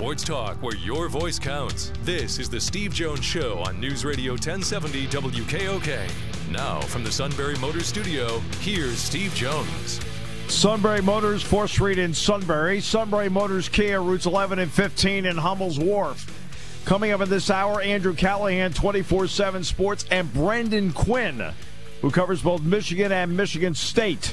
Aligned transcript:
Sports 0.00 0.24
talk 0.24 0.62
where 0.62 0.76
your 0.76 1.10
voice 1.10 1.38
counts. 1.38 1.92
This 2.04 2.38
is 2.38 2.48
the 2.48 2.58
Steve 2.58 2.94
Jones 2.94 3.22
Show 3.22 3.58
on 3.58 3.78
News 3.78 4.02
Radio 4.02 4.32
1070 4.32 5.06
WKOK. 5.08 6.10
Now, 6.50 6.80
from 6.80 7.04
the 7.04 7.12
Sunbury 7.12 7.54
Motors 7.58 7.88
Studio, 7.88 8.38
here's 8.60 8.96
Steve 8.96 9.34
Jones. 9.34 10.00
Sunbury 10.48 11.02
Motors, 11.02 11.44
4th 11.44 11.68
Street 11.68 11.98
in 11.98 12.14
Sunbury. 12.14 12.80
Sunbury 12.80 13.28
Motors 13.28 13.68
Kia, 13.68 14.00
routes 14.00 14.24
11 14.24 14.58
and 14.58 14.70
15 14.70 15.26
in 15.26 15.36
Hummel's 15.36 15.78
Wharf. 15.78 16.82
Coming 16.86 17.10
up 17.10 17.20
in 17.20 17.28
this 17.28 17.50
hour, 17.50 17.82
Andrew 17.82 18.14
Callahan, 18.14 18.72
24 18.72 19.26
7 19.26 19.62
Sports, 19.64 20.06
and 20.10 20.32
Brendan 20.32 20.94
Quinn, 20.94 21.52
who 22.00 22.10
covers 22.10 22.40
both 22.40 22.62
Michigan 22.62 23.12
and 23.12 23.36
Michigan 23.36 23.74
State. 23.74 24.32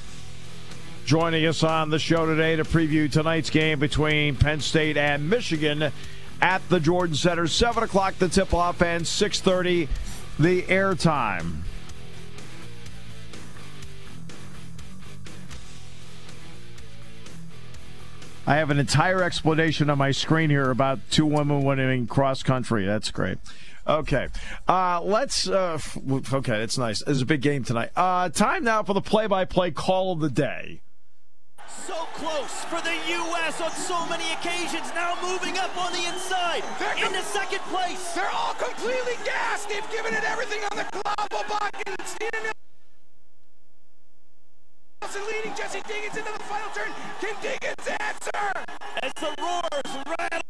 Joining 1.08 1.46
us 1.46 1.64
on 1.64 1.90
the 1.90 2.00
show 2.00 2.26
today 2.26 2.58
to 2.58 2.66
preview 2.66 3.10
tonight's 3.10 3.50
game 3.50 3.80
between 3.80 4.36
Penn 4.36 4.60
State 4.60 4.98
and 4.98 5.30
Michigan 5.30 5.94
at 6.42 6.68
the 6.68 6.82
Jordan 6.82 7.16
Center. 7.16 7.48
7 7.48 7.82
o'clock 7.82 8.18
the 8.18 8.28
tip-off 8.28 8.82
and 8.82 9.06
6.30 9.06 9.88
the 10.38 10.64
airtime. 10.64 11.62
I 18.46 18.56
have 18.58 18.70
an 18.70 18.78
entire 18.78 19.24
explanation 19.24 19.90
on 19.90 19.98
my 19.98 20.12
screen 20.12 20.50
here 20.50 20.70
about 20.72 21.00
two 21.10 21.26
women 21.26 21.64
winning 21.64 22.08
cross 22.08 22.44
country. 22.44 22.86
That's 22.86 23.12
great. 23.12 23.38
Okay, 23.88 24.28
uh, 24.68 25.00
let's. 25.02 25.48
Uh, 25.48 25.80
okay, 26.34 26.64
it's 26.64 26.78
nice. 26.78 27.02
It's 27.08 27.22
a 27.22 27.26
big 27.26 27.40
game 27.40 27.64
tonight. 27.64 27.92
Uh, 27.96 28.28
time 28.28 28.66
now 28.66 28.84
for 28.84 28.92
the 28.92 29.00
play-by-play 29.00 29.72
call 29.72 30.12
of 30.12 30.20
the 30.20 30.30
day. 30.30 30.82
So 31.68 31.96
close 32.14 32.66
for 32.66 32.82
the 32.82 32.96
U.S. 32.96 33.62
on 33.62 33.72
so 33.72 34.06
many 34.08 34.32
occasions. 34.34 34.92
Now 34.96 35.18
moving 35.22 35.58
up 35.58 35.76
on 35.78 35.92
the 35.94 36.06
inside 36.08 36.64
They're 36.80 37.06
into 37.06 37.22
second 37.24 37.60
place. 37.74 38.14
They're 38.14 38.30
all 38.32 38.54
completely 38.54 39.16
gassed. 39.24 39.70
They've 39.70 39.90
given 39.92 40.14
it 40.14 40.24
everything 40.24 40.64
on 40.72 40.78
the 40.78 40.86
club. 40.86 41.28
Obama 41.32 41.68
Nelson 45.18 45.22
leading 45.28 45.56
Jessie 45.56 45.82
Diggins 45.88 46.18
into 46.18 46.32
the 46.34 46.44
final 46.44 46.70
turn. 46.72 46.92
Can 47.22 47.36
Diggins 47.42 47.88
answer? 48.00 48.52
As 49.04 49.12
the 49.16 49.34
roars 49.40 50.06
rattle 50.20 50.42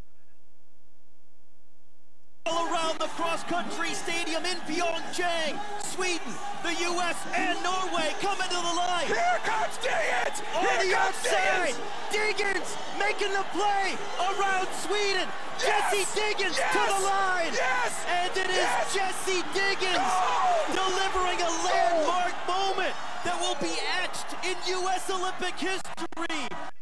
around 2.47 2.99
the 2.99 3.07
cross-country 3.07 3.93
stadium 4.37 4.57
in 4.57 4.61
Pyeongchang, 4.67 5.59
Sweden, 5.83 6.33
the 6.63 6.73
U.S. 6.73 7.17
and 7.33 7.57
Norway 7.63 8.13
coming 8.21 8.47
to 8.47 8.55
the 8.55 8.75
line. 8.75 9.07
Here 9.07 9.39
comes 9.43 9.77
Diggins! 9.77 10.41
On 10.55 10.65
Here 10.65 10.89
the 10.89 10.97
outside, 10.97 11.75
Diggins! 12.11 12.77
Making 12.99 13.33
the 13.33 13.45
play 13.53 13.95
around 14.19 14.67
Sweden. 14.85 15.27
Yes! 15.59 15.91
Jessie 15.91 16.19
Diggins 16.19 16.57
Yes! 16.57 16.73
to 16.73 16.93
the 16.93 17.01
line. 17.05 17.53
Yes! 17.53 18.05
And 18.09 18.31
it 18.37 18.49
is! 18.49 18.93
Jessie 18.93 19.43
Diggins 19.53 19.97
Gold! 19.97 20.75
delivering 20.75 21.41
a 21.41 21.51
landmark 21.65 22.35
moment 22.47 22.93
that 23.23 23.37
will 23.39 23.57
be 23.61 23.73
etched 24.01 24.35
in 24.45 24.55
U.S. 24.81 25.09
Olympic 25.09 25.55
history. 25.57 26.76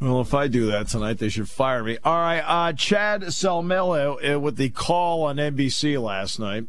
Well, 0.00 0.22
if 0.22 0.32
I 0.32 0.48
do 0.48 0.66
that 0.66 0.88
tonight, 0.88 1.18
they 1.18 1.28
should 1.28 1.48
fire 1.48 1.84
me. 1.84 1.98
All 2.02 2.16
right, 2.16 2.40
uh, 2.40 2.72
Chad 2.72 3.22
Salmela 3.22 4.34
uh, 4.34 4.40
with 4.40 4.56
the 4.56 4.70
call 4.70 5.24
on 5.24 5.36
NBC 5.36 6.02
last 6.02 6.38
night. 6.38 6.64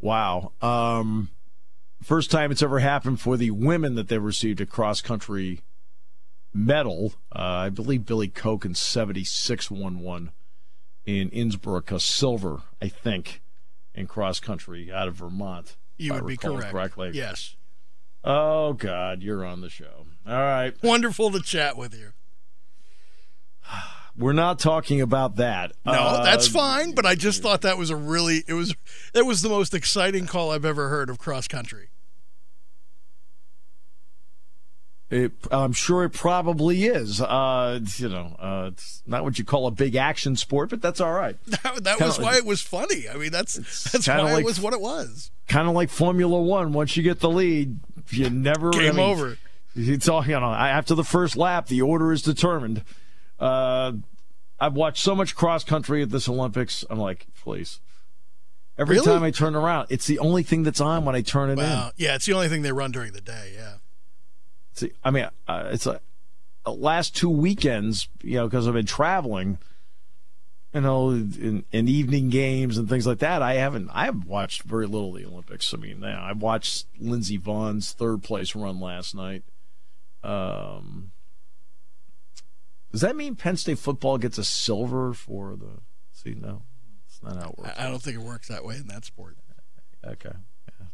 Wow. 0.00 0.52
Um, 0.60 1.30
first 2.02 2.30
time 2.30 2.50
it's 2.50 2.62
ever 2.62 2.80
happened 2.80 3.20
for 3.20 3.38
the 3.38 3.52
women 3.52 3.94
that 3.94 4.08
they 4.08 4.18
received 4.18 4.60
a 4.60 4.66
cross 4.66 5.00
country 5.00 5.62
medal. 6.52 7.14
Uh, 7.34 7.38
I 7.38 7.70
believe 7.70 8.04
Billy 8.04 8.28
Koch 8.28 8.66
in 8.66 8.74
76 8.74 9.70
won 9.70 10.00
one 10.00 10.32
in 11.06 11.30
Innsbruck, 11.30 11.90
a 11.90 11.98
silver, 11.98 12.62
I 12.80 12.88
think, 12.88 13.40
in 13.94 14.06
cross 14.06 14.40
country 14.40 14.92
out 14.92 15.08
of 15.08 15.14
Vermont. 15.14 15.76
You 15.96 16.14
would 16.14 16.26
be 16.26 16.36
correct. 16.36 16.70
Correctly. 16.70 17.10
Yes. 17.14 17.56
Oh, 18.24 18.74
God, 18.74 19.22
you're 19.22 19.44
on 19.44 19.62
the 19.62 19.70
show. 19.70 20.06
All 20.26 20.34
right. 20.34 20.74
Wonderful 20.82 21.30
to 21.32 21.40
chat 21.40 21.76
with 21.76 21.94
you. 21.94 22.12
We're 24.16 24.34
not 24.34 24.58
talking 24.58 25.00
about 25.00 25.36
that. 25.36 25.72
No, 25.86 25.92
Uh, 25.92 26.22
that's 26.24 26.46
fine, 26.46 26.94
but 26.94 27.06
I 27.06 27.14
just 27.14 27.42
thought 27.42 27.62
that 27.62 27.78
was 27.78 27.88
a 27.90 27.96
really 27.96 28.44
it 28.46 28.52
was 28.52 28.74
that 29.14 29.24
was 29.24 29.40
the 29.42 29.48
most 29.48 29.72
exciting 29.74 30.26
call 30.26 30.50
I've 30.50 30.64
ever 30.66 30.88
heard 30.90 31.08
of 31.08 31.18
cross 31.18 31.48
country. 31.48 31.88
It, 35.10 35.32
I'm 35.50 35.74
sure 35.74 36.04
it 36.04 36.10
probably 36.14 36.84
is. 36.86 37.20
Uh, 37.20 37.80
you 37.96 38.08
know, 38.08 38.34
uh, 38.38 38.70
it's 38.72 39.02
not 39.06 39.24
what 39.24 39.38
you 39.38 39.44
call 39.44 39.66
a 39.66 39.70
big 39.70 39.94
action 39.94 40.36
sport, 40.36 40.70
but 40.70 40.80
that's 40.80 41.02
all 41.02 41.12
right. 41.12 41.36
That, 41.62 41.84
that 41.84 42.00
was 42.00 42.18
why 42.18 42.36
it 42.36 42.46
was 42.46 42.62
funny. 42.62 43.08
I 43.10 43.16
mean, 43.16 43.30
that's 43.30 43.92
that's 43.92 44.08
why 44.08 44.22
like- 44.22 44.40
it 44.42 44.46
was 44.46 44.58
what 44.60 44.72
it 44.72 44.80
was. 44.80 45.30
Kind 45.48 45.68
of 45.68 45.74
like 45.74 45.90
Formula 45.90 46.40
One. 46.40 46.72
Once 46.72 46.96
you 46.96 47.02
get 47.02 47.20
the 47.20 47.28
lead, 47.28 47.78
you 48.08 48.30
never 48.30 48.68
I 48.68 48.78
Game 48.78 48.96
mean, 48.96 49.04
over. 49.10 49.36
It's 49.74 50.08
all 50.08 50.24
you 50.24 50.38
know. 50.40 50.52
After 50.52 50.94
the 50.94 51.04
first 51.04 51.36
lap, 51.36 51.66
the 51.66 51.82
order 51.82 52.10
is 52.12 52.22
determined. 52.22 52.82
Uh, 53.42 53.92
I've 54.60 54.74
watched 54.74 55.02
so 55.02 55.14
much 55.16 55.34
cross 55.34 55.64
country 55.64 56.02
at 56.02 56.10
this 56.10 56.28
Olympics. 56.28 56.84
I'm 56.88 56.98
like, 56.98 57.26
please. 57.42 57.80
Every 58.78 58.96
Really? 58.96 59.06
time 59.06 59.22
I 59.22 59.30
turn 59.32 59.54
around, 59.54 59.88
it's 59.90 60.06
the 60.06 60.18
only 60.20 60.42
thing 60.44 60.62
that's 60.62 60.80
on 60.80 61.04
when 61.04 61.14
I 61.14 61.20
turn 61.20 61.50
it 61.50 61.54
in. 61.54 61.58
Wow. 61.58 61.90
Yeah, 61.96 62.14
it's 62.14 62.24
the 62.26 62.32
only 62.32 62.48
thing 62.48 62.62
they 62.62 62.72
run 62.72 62.90
during 62.92 63.12
the 63.12 63.20
day. 63.20 63.52
Yeah. 63.54 63.74
See, 64.74 64.92
I 65.04 65.10
mean, 65.10 65.28
uh, 65.46 65.64
it's 65.72 65.84
like 65.84 66.00
uh, 66.64 66.72
last 66.72 67.14
two 67.16 67.28
weekends, 67.28 68.08
you 68.22 68.36
know, 68.36 68.46
because 68.48 68.66
I've 68.66 68.72
been 68.74 68.86
traveling, 68.86 69.58
you 70.72 70.80
know, 70.80 71.10
in, 71.10 71.64
in 71.70 71.88
evening 71.88 72.30
games 72.30 72.78
and 72.78 72.88
things 72.88 73.06
like 73.06 73.18
that. 73.18 73.42
I 73.42 73.54
haven't, 73.54 73.90
I 73.92 74.06
have 74.06 74.24
watched 74.24 74.62
very 74.62 74.86
little 74.86 75.14
of 75.14 75.20
the 75.20 75.28
Olympics. 75.28 75.74
I 75.74 75.76
mean, 75.76 76.00
yeah, 76.02 76.22
I 76.22 76.32
watched 76.32 76.86
Lindsey 76.98 77.36
Vonn's 77.36 77.92
third 77.92 78.22
place 78.22 78.54
run 78.54 78.80
last 78.80 79.14
night. 79.14 79.42
Um, 80.24 81.10
does 82.92 83.00
that 83.00 83.16
mean 83.16 83.34
Penn 83.34 83.56
State 83.56 83.78
football 83.78 84.18
gets 84.18 84.38
a 84.38 84.44
silver 84.44 85.12
for 85.14 85.56
the? 85.56 85.80
See, 86.12 86.34
no, 86.34 86.62
it's 87.06 87.22
not 87.22 87.36
how 87.36 87.50
it 87.50 87.58
works. 87.58 87.70
I, 87.76 87.86
I 87.86 87.90
don't 87.90 88.02
think 88.02 88.16
it 88.16 88.22
works 88.22 88.48
that 88.48 88.64
way 88.64 88.76
in 88.76 88.86
that 88.88 89.04
sport. 89.04 89.36
Okay, 90.04 90.30
yeah, 90.32 90.86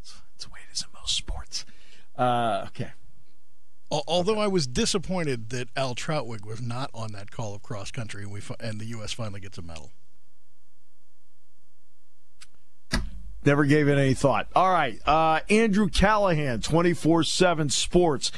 it's, 0.00 0.14
it's 0.34 0.44
the 0.44 0.50
way 0.50 0.60
it 0.68 0.72
is 0.72 0.82
in 0.82 0.88
most 0.98 1.16
sports. 1.16 1.64
Uh, 2.16 2.64
okay. 2.68 2.92
Al- 3.92 4.04
Although 4.06 4.38
I 4.38 4.46
was 4.46 4.66
disappointed 4.66 5.50
that 5.50 5.68
Al 5.76 5.94
Trautwig 5.94 6.44
was 6.46 6.60
not 6.62 6.90
on 6.94 7.12
that 7.12 7.30
call 7.30 7.54
of 7.54 7.62
cross 7.62 7.90
country, 7.90 8.22
and 8.22 8.32
we 8.32 8.40
and 8.60 8.80
the 8.80 8.86
U.S. 8.86 9.12
finally 9.12 9.40
gets 9.40 9.58
a 9.58 9.62
medal. 9.62 9.90
Never 13.44 13.64
gave 13.64 13.88
it 13.88 13.96
any 13.96 14.14
thought. 14.14 14.48
All 14.54 14.70
right. 14.70 15.00
Uh, 15.06 15.40
Andrew 15.48 15.88
Callahan, 15.88 16.60
24 16.60 17.24
7 17.24 17.70
Sports. 17.70 18.32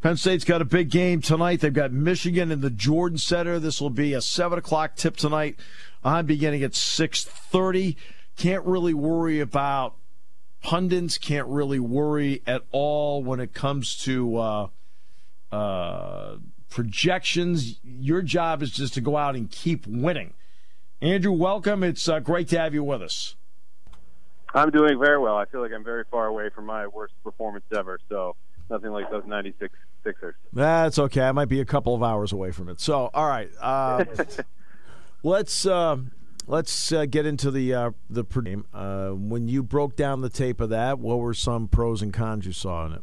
Penn 0.00 0.16
State's 0.16 0.44
got 0.44 0.62
a 0.62 0.64
big 0.64 0.90
game 0.90 1.20
tonight. 1.20 1.60
They've 1.60 1.72
got 1.72 1.92
Michigan 1.92 2.50
in 2.50 2.62
the 2.62 2.70
Jordan 2.70 3.18
Center. 3.18 3.58
This 3.58 3.82
will 3.82 3.90
be 3.90 4.14
a 4.14 4.22
7 4.22 4.58
o'clock 4.58 4.96
tip 4.96 5.16
tonight. 5.16 5.58
I'm 6.02 6.24
beginning 6.24 6.62
at 6.62 6.72
6.30. 6.72 7.96
Can't 8.38 8.64
really 8.64 8.94
worry 8.94 9.40
about 9.40 9.96
pundits. 10.62 11.18
Can't 11.18 11.46
really 11.48 11.78
worry 11.78 12.42
at 12.46 12.62
all 12.72 13.22
when 13.22 13.40
it 13.40 13.52
comes 13.52 13.94
to 14.04 14.38
uh, 14.38 14.68
uh, 15.52 16.36
projections. 16.70 17.78
Your 17.84 18.22
job 18.22 18.62
is 18.62 18.70
just 18.70 18.94
to 18.94 19.02
go 19.02 19.18
out 19.18 19.36
and 19.36 19.50
keep 19.50 19.86
winning. 19.86 20.32
Andrew, 21.02 21.32
welcome. 21.32 21.84
It's 21.84 22.08
uh, 22.08 22.20
great 22.20 22.48
to 22.48 22.58
have 22.58 22.72
you 22.72 22.82
with 22.82 23.02
us. 23.02 23.36
I'm 24.54 24.70
doing 24.70 24.98
very 24.98 25.18
well. 25.18 25.36
I 25.36 25.44
feel 25.44 25.60
like 25.60 25.72
I'm 25.74 25.84
very 25.84 26.04
far 26.10 26.26
away 26.26 26.48
from 26.48 26.64
my 26.64 26.86
worst 26.86 27.12
performance 27.22 27.66
ever. 27.76 27.98
So 28.08 28.34
nothing 28.70 28.90
like 28.90 29.10
those 29.10 29.24
'96 29.26 29.72
Sixers. 30.04 30.34
That's 30.52 30.98
okay. 30.98 31.22
I 31.22 31.32
might 31.32 31.48
be 31.48 31.60
a 31.60 31.64
couple 31.64 31.94
of 31.94 32.02
hours 32.02 32.32
away 32.32 32.50
from 32.50 32.68
it. 32.68 32.80
So, 32.80 33.10
all 33.12 33.28
right, 33.28 33.50
uh, 33.60 34.04
let's 35.22 35.66
uh, 35.66 35.98
let's 36.46 36.92
uh, 36.92 37.06
get 37.06 37.26
into 37.26 37.50
the 37.50 37.74
uh, 37.74 37.90
the 38.08 38.24
game. 38.24 38.66
Uh, 38.72 39.10
when 39.10 39.48
you 39.48 39.62
broke 39.62 39.96
down 39.96 40.20
the 40.20 40.30
tape 40.30 40.60
of 40.60 40.70
that, 40.70 40.98
what 40.98 41.18
were 41.18 41.34
some 41.34 41.68
pros 41.68 42.02
and 42.02 42.12
cons 42.12 42.46
you 42.46 42.52
saw 42.52 42.86
in 42.86 42.92
it? 42.92 43.02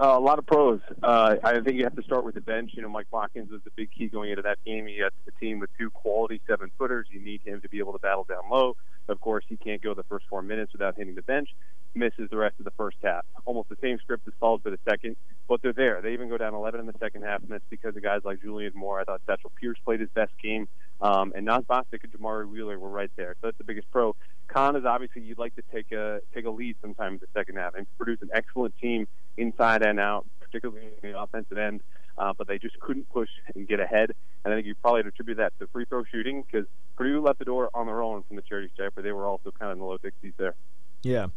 Uh, 0.00 0.16
a 0.16 0.20
lot 0.20 0.38
of 0.38 0.46
pros. 0.46 0.80
Uh, 1.02 1.34
I 1.42 1.60
think 1.60 1.76
you 1.76 1.82
have 1.82 1.96
to 1.96 2.04
start 2.04 2.24
with 2.24 2.36
the 2.36 2.40
bench. 2.40 2.70
You 2.74 2.82
know, 2.82 2.88
Mike 2.88 3.08
Watkins 3.10 3.50
was 3.50 3.60
the 3.64 3.70
big 3.74 3.90
key 3.90 4.06
going 4.06 4.30
into 4.30 4.42
that 4.42 4.58
game. 4.64 4.86
He 4.86 4.98
had 4.98 5.10
a 5.26 5.40
team 5.40 5.58
with 5.58 5.70
two 5.76 5.90
quality 5.90 6.40
seven 6.46 6.70
footers. 6.78 7.08
You 7.10 7.20
need 7.20 7.40
him 7.44 7.60
to 7.62 7.68
be 7.68 7.80
able 7.80 7.92
to 7.94 7.98
battle 7.98 8.24
down 8.28 8.48
low. 8.48 8.76
Of 9.08 9.20
course, 9.20 9.44
he 9.48 9.56
can't 9.56 9.82
go 9.82 9.94
the 9.94 10.04
first 10.04 10.26
four 10.30 10.40
minutes 10.42 10.72
without 10.72 10.96
hitting 10.96 11.16
the 11.16 11.22
bench. 11.22 11.48
Misses 11.94 12.28
the 12.30 12.36
rest 12.36 12.56
of 12.58 12.64
the 12.64 12.70
first 12.72 12.96
half. 13.02 13.24
Almost 13.44 13.68
the 13.68 13.76
same 13.80 13.98
script 13.98 14.28
is 14.28 14.34
followed 14.38 14.62
for 14.62 14.70
the 14.70 14.78
second, 14.88 15.16
but 15.48 15.62
they're 15.62 15.72
there. 15.72 16.00
They 16.00 16.12
even 16.12 16.28
go 16.28 16.36
down 16.36 16.54
11 16.54 16.80
in 16.80 16.86
the 16.86 16.94
second 17.00 17.22
half, 17.22 17.42
and 17.42 17.50
that's 17.50 17.64
because 17.70 17.96
of 17.96 18.02
guys 18.02 18.20
like 18.24 18.40
Julian 18.40 18.72
Moore. 18.74 19.00
I 19.00 19.04
thought 19.04 19.20
Satchel 19.26 19.50
Pierce 19.60 19.78
played 19.84 20.00
his 20.00 20.08
best 20.10 20.32
game, 20.42 20.68
um, 21.00 21.32
and 21.34 21.44
Nas 21.44 21.64
Bostick 21.68 22.04
and 22.04 22.12
Jamari 22.12 22.48
Wheeler 22.48 22.78
were 22.78 22.90
right 22.90 23.10
there. 23.16 23.34
So 23.40 23.48
that's 23.48 23.58
the 23.58 23.64
biggest 23.64 23.90
pro. 23.90 24.14
Con 24.48 24.76
is 24.76 24.84
obviously 24.84 25.22
you'd 25.22 25.38
like 25.38 25.54
to 25.56 25.62
take 25.72 25.90
a 25.92 26.20
take 26.34 26.44
a 26.44 26.50
lead 26.50 26.76
sometime 26.80 27.14
in 27.14 27.18
the 27.18 27.26
second 27.34 27.56
half 27.56 27.74
and 27.74 27.86
produce 27.96 28.22
an 28.22 28.30
excellent 28.32 28.74
team 28.78 29.08
inside 29.36 29.82
and 29.82 29.98
out, 29.98 30.26
particularly 30.40 30.88
in 31.02 31.12
the 31.12 31.20
offensive 31.20 31.58
end. 31.58 31.80
uh, 32.18 32.32
but 32.36 32.46
they 32.48 32.58
just 32.58 32.78
couldn't 32.80 33.08
push 33.10 33.28
and 33.54 33.66
get 33.68 33.80
ahead. 33.80 34.12
And 34.44 34.52
I 34.52 34.56
think 34.56 34.66
you 34.66 34.74
probably 34.74 35.00
attribute 35.00 35.38
that 35.38 35.52
to 35.58 35.66
free 35.68 35.84
throw 35.84 36.04
shooting 36.04 36.42
because 36.42 36.66
Purdue 36.96 37.20
left 37.20 37.38
the 37.38 37.44
door 37.44 37.70
on 37.74 37.86
their 37.86 38.02
own 38.02 38.22
from 38.24 38.36
the 38.36 38.42
charity 38.42 38.70
stripe, 38.74 38.92
but 38.94 39.04
they 39.04 39.12
were 39.12 39.26
also 39.26 39.50
kind 39.50 39.70
of 39.70 39.76
in 39.76 39.78
the 39.78 39.84
low 39.84 39.98
60s 39.98 40.32
there. 40.36 40.54
Yeah. 41.02 41.28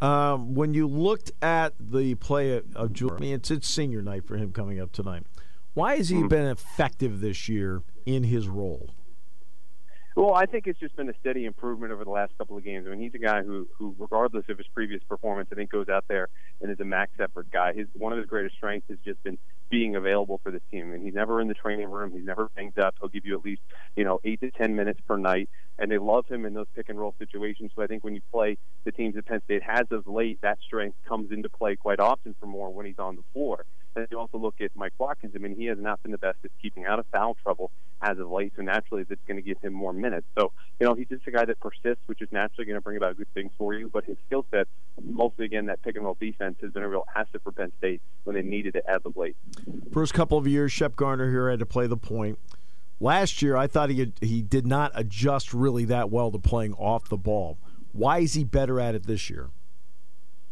Um, 0.00 0.54
when 0.54 0.72
you 0.72 0.86
looked 0.86 1.30
at 1.42 1.74
the 1.78 2.14
play 2.16 2.56
of, 2.56 2.64
of 2.74 2.92
Julian, 2.92 3.18
I 3.18 3.20
mean, 3.20 3.34
it's, 3.34 3.50
it's 3.50 3.68
senior 3.68 4.02
night 4.02 4.26
for 4.26 4.36
him 4.36 4.52
coming 4.52 4.80
up 4.80 4.92
tonight. 4.92 5.24
Why 5.74 5.96
has 5.96 6.08
he 6.08 6.16
mm-hmm. 6.16 6.28
been 6.28 6.46
effective 6.46 7.20
this 7.20 7.48
year 7.48 7.82
in 8.06 8.24
his 8.24 8.48
role? 8.48 8.90
Well, 10.16 10.34
I 10.34 10.46
think 10.46 10.66
it's 10.66 10.78
just 10.80 10.96
been 10.96 11.08
a 11.08 11.14
steady 11.20 11.44
improvement 11.46 11.92
over 11.92 12.04
the 12.04 12.10
last 12.10 12.32
couple 12.36 12.56
of 12.56 12.64
games. 12.64 12.86
I 12.86 12.90
mean, 12.90 13.00
he's 13.00 13.14
a 13.14 13.24
guy 13.24 13.42
who, 13.42 13.68
who, 13.78 13.94
regardless 13.98 14.44
of 14.48 14.58
his 14.58 14.66
previous 14.74 15.02
performance, 15.08 15.48
I 15.52 15.54
think 15.54 15.70
goes 15.70 15.88
out 15.88 16.04
there 16.08 16.28
and 16.60 16.70
is 16.70 16.80
a 16.80 16.84
max 16.84 17.12
effort 17.20 17.48
guy. 17.52 17.72
His 17.74 17.86
one 17.94 18.12
of 18.12 18.18
his 18.18 18.26
greatest 18.26 18.56
strengths 18.56 18.88
has 18.88 18.98
just 19.04 19.22
been 19.22 19.38
being 19.70 19.94
available 19.94 20.40
for 20.42 20.50
the 20.50 20.60
team. 20.70 20.90
I 20.90 20.94
And 20.96 21.04
he's 21.04 21.14
never 21.14 21.40
in 21.40 21.46
the 21.46 21.54
training 21.54 21.88
room. 21.90 22.10
He's 22.12 22.24
never 22.24 22.48
banged 22.56 22.78
up. 22.78 22.96
He'll 23.00 23.08
give 23.08 23.24
you 23.24 23.38
at 23.38 23.44
least 23.44 23.62
you 23.94 24.04
know 24.04 24.18
eight 24.24 24.40
to 24.40 24.50
ten 24.50 24.74
minutes 24.74 25.00
per 25.06 25.16
night, 25.16 25.48
and 25.78 25.90
they 25.90 25.98
love 25.98 26.26
him 26.26 26.44
in 26.44 26.54
those 26.54 26.66
pick 26.74 26.88
and 26.88 26.98
roll 26.98 27.14
situations. 27.18 27.70
So 27.76 27.82
I 27.82 27.86
think 27.86 28.02
when 28.02 28.14
you 28.16 28.20
play 28.32 28.58
the 28.84 28.92
teams 28.92 29.14
that 29.14 29.26
Penn 29.26 29.40
State 29.44 29.62
has 29.62 29.86
of 29.92 30.08
late, 30.08 30.40
that 30.42 30.58
strength 30.66 30.96
comes 31.08 31.30
into 31.30 31.48
play 31.48 31.76
quite 31.76 32.00
often 32.00 32.34
for 32.40 32.46
more 32.46 32.70
when 32.74 32.84
he's 32.84 32.98
on 32.98 33.14
the 33.14 33.22
floor. 33.32 33.64
And 33.96 34.06
you 34.10 34.18
also 34.18 34.38
look 34.38 34.60
at 34.60 34.70
Mike 34.74 34.92
Watkins. 34.98 35.32
I 35.34 35.38
mean, 35.38 35.56
he 35.56 35.66
has 35.66 35.78
not 35.78 36.02
been 36.02 36.12
the 36.12 36.18
best 36.18 36.38
at 36.44 36.50
keeping 36.62 36.84
out 36.84 36.98
of 36.98 37.06
foul 37.12 37.36
trouble 37.42 37.70
as 38.02 38.18
of 38.18 38.30
late, 38.30 38.52
so 38.56 38.62
naturally 38.62 39.02
that's 39.02 39.20
going 39.26 39.36
to 39.36 39.42
give 39.42 39.58
him 39.60 39.72
more 39.72 39.92
minutes. 39.92 40.26
So, 40.38 40.52
you 40.78 40.86
know, 40.86 40.94
he's 40.94 41.08
just 41.08 41.26
a 41.26 41.30
guy 41.30 41.44
that 41.44 41.60
persists, 41.60 42.02
which 42.06 42.22
is 42.22 42.28
naturally 42.30 42.66
going 42.66 42.76
to 42.76 42.80
bring 42.80 42.96
about 42.96 43.16
good 43.16 43.32
things 43.34 43.50
for 43.58 43.74
you. 43.74 43.90
But 43.92 44.04
his 44.04 44.16
skill 44.26 44.46
set, 44.50 44.68
mostly 45.02 45.44
again, 45.44 45.66
that 45.66 45.82
pick 45.82 45.96
and 45.96 46.04
roll 46.04 46.16
defense, 46.20 46.56
has 46.62 46.72
been 46.72 46.82
a 46.82 46.88
real 46.88 47.04
asset 47.14 47.42
for 47.42 47.52
Penn 47.52 47.72
State 47.78 48.00
when 48.24 48.36
they 48.36 48.42
needed 48.42 48.76
it 48.76 48.84
as 48.88 49.00
of 49.04 49.16
late. 49.16 49.36
First 49.92 50.14
couple 50.14 50.38
of 50.38 50.46
years, 50.46 50.72
Shep 50.72 50.96
Garner 50.96 51.30
here 51.30 51.50
had 51.50 51.58
to 51.58 51.66
play 51.66 51.86
the 51.86 51.96
point. 51.96 52.38
Last 53.00 53.42
year, 53.42 53.56
I 53.56 53.66
thought 53.66 53.90
he 53.90 53.98
had, 53.98 54.12
he 54.20 54.42
did 54.42 54.66
not 54.66 54.92
adjust 54.94 55.52
really 55.52 55.84
that 55.86 56.10
well 56.10 56.30
to 56.30 56.38
playing 56.38 56.74
off 56.74 57.08
the 57.08 57.16
ball. 57.16 57.58
Why 57.92 58.20
is 58.20 58.34
he 58.34 58.44
better 58.44 58.78
at 58.78 58.94
it 58.94 59.06
this 59.06 59.30
year? 59.30 59.50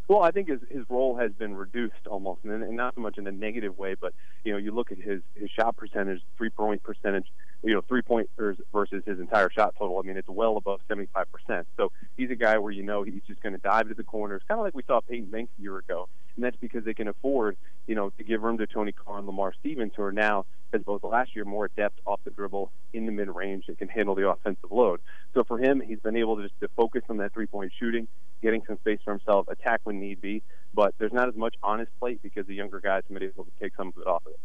Well, 0.08 0.22
I 0.22 0.31
think 0.31 0.49
his 0.49 0.60
his 0.70 0.84
role 0.88 1.16
has 1.19 1.32
been 1.32 1.55
reduced 1.55 2.06
almost, 2.10 2.40
and, 2.44 2.62
and 2.62 2.76
not 2.76 2.94
so 2.94 3.02
much 3.02 3.19
in 3.19 3.26
a 3.26 3.31
negative 3.32 3.76
way, 3.76 3.94
but 4.00 4.14
you 4.43 4.52
know, 4.52 4.58
you 4.58 4.72
look 4.72 4.90
at 4.90 4.99
his 4.99 5.20
his 5.34 5.50
shot 5.50 5.76
percentage, 5.76 6.22
three 6.38 6.49
point 6.49 6.82
percentage, 6.82 7.26
you 7.62 7.75
know, 7.75 7.82
three 7.87 8.00
pointers 8.00 8.56
versus 8.72 9.02
his 9.05 9.19
entire 9.20 9.50
shot 9.50 9.75
total. 9.78 9.99
I 9.99 10.06
mean, 10.06 10.16
it's 10.16 10.28
well 10.28 10.56
above 10.56 10.81
seventy 10.88 11.08
five 11.12 11.26
percent. 11.31 11.66
So 11.76 11.93
he's 12.16 12.31
a 12.31 12.37
guy 12.37 12.56
where 12.56 12.72
you 12.72 12.82
know 12.82 13.02
he's 13.02 13.20
just 13.26 13.43
going 13.43 13.52
to 13.52 13.60
dive 13.60 13.88
to 13.88 13.94
the 13.94 14.02
corners, 14.02 14.40
kind 14.49 14.58
of 14.58 14.64
like 14.64 14.75
we 14.75 14.82
saw 14.87 15.00
Payton 15.00 15.31
Banks 15.31 15.52
a 15.58 15.62
year 15.62 15.76
ago, 15.76 16.08
and 16.37 16.44
that's 16.44 16.56
because 16.56 16.84
they 16.84 16.94
can 16.94 17.08
afford, 17.08 17.58
you 17.87 17.94
know, 17.94 18.08
to 18.16 18.25
give 18.25 18.43
room 18.43 18.56
to 18.58 18.66
Tony 18.66 18.93
Carr 18.93 19.19
and 19.19 19.26
Lamar 19.26 19.52
Stevens, 19.60 19.93
who 19.94 20.02
are 20.05 20.12
now 20.12 20.46
as 20.72 20.82
both 20.82 21.02
last 21.05 21.34
year 21.34 21.44
more 21.44 21.66
adept 21.66 22.00
off 22.06 22.20
the 22.25 22.31
dribble 22.31 22.70
in 22.94 23.06
the 23.06 23.12
mid 23.12 23.28
range 23.28 23.64
that 23.69 23.78
can 23.78 23.88
handle 23.88 24.14
the 24.14 24.28
offensive 24.28 24.70
load. 24.70 25.00
So 25.35 25.45
for 25.45 25.59
him, 25.59 25.81
he's 25.81 26.01
been 26.01 26.17
able 26.17 26.37
to 26.37 26.43
just 26.43 26.59
to 26.61 26.69
focus 26.77 27.03
on 27.09 27.19
that 27.19 27.33
three 27.33 27.47
point 27.47 27.73
shooting, 27.79 28.09
getting 28.43 28.63
some 28.67 28.79
space 28.79 28.99
for 29.05 29.13
himself, 29.13 29.47
attack 29.49 29.81
when 29.85 30.01
need 30.01 30.21
be. 30.21 30.43
But 30.75 30.95
there's 30.99 31.13
not 31.13 31.29
as 31.29 31.37
much 31.37 31.55
on 31.63 31.79
his 31.79 31.89
plate 31.99 32.21
because 32.23 32.47
the 32.47 32.55
younger 32.55 32.81
guys 32.81 33.03
have 33.09 33.19
been 33.19 33.29
able 33.29 33.45
to 33.45 33.51
take 33.61 33.75
some 33.77 33.89
of 33.89 33.95
it 33.99 34.07
off 34.07 34.23
of 34.27 34.33
it. 34.33 34.41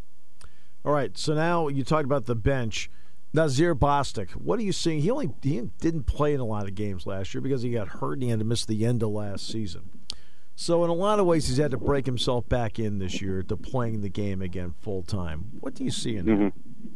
All 0.85 0.91
right. 0.91 1.17
So 1.17 1.33
now 1.33 1.67
you 1.67 1.83
talked 1.83 2.05
about 2.05 2.25
the 2.25 2.35
bench. 2.35 2.89
Nazeer 3.33 3.73
Bostick, 3.73 4.29
what 4.31 4.59
are 4.59 4.63
you 4.63 4.71
seeing? 4.71 5.01
He 5.01 5.09
only 5.09 5.31
he 5.41 5.59
didn't 5.79 6.03
play 6.03 6.35
in 6.35 6.39
a 6.39 6.45
lot 6.45 6.67
of 6.67 6.75
games 6.75 7.07
last 7.07 7.33
year 7.33 7.41
because 7.41 7.63
he 7.63 7.71
got 7.71 7.87
hurt 7.87 8.13
and 8.13 8.23
he 8.23 8.29
had 8.29 8.37
to 8.37 8.45
miss 8.45 8.63
the 8.63 8.85
end 8.85 9.01
of 9.01 9.09
last 9.09 9.47
season. 9.47 9.89
So 10.55 10.83
in 10.83 10.91
a 10.91 10.93
lot 10.93 11.19
of 11.19 11.25
ways, 11.25 11.47
he's 11.47 11.57
had 11.57 11.71
to 11.71 11.77
break 11.77 12.05
himself 12.05 12.47
back 12.47 12.77
in 12.77 12.99
this 12.99 13.21
year 13.21 13.41
to 13.41 13.57
playing 13.57 14.01
the 14.01 14.09
game 14.09 14.41
again 14.41 14.75
full 14.81 15.01
time. 15.01 15.45
What 15.59 15.73
do 15.73 15.83
you 15.83 15.89
see 15.89 16.15
in 16.15 16.27
him? 16.27 16.37
Mm-hmm. 16.37 16.89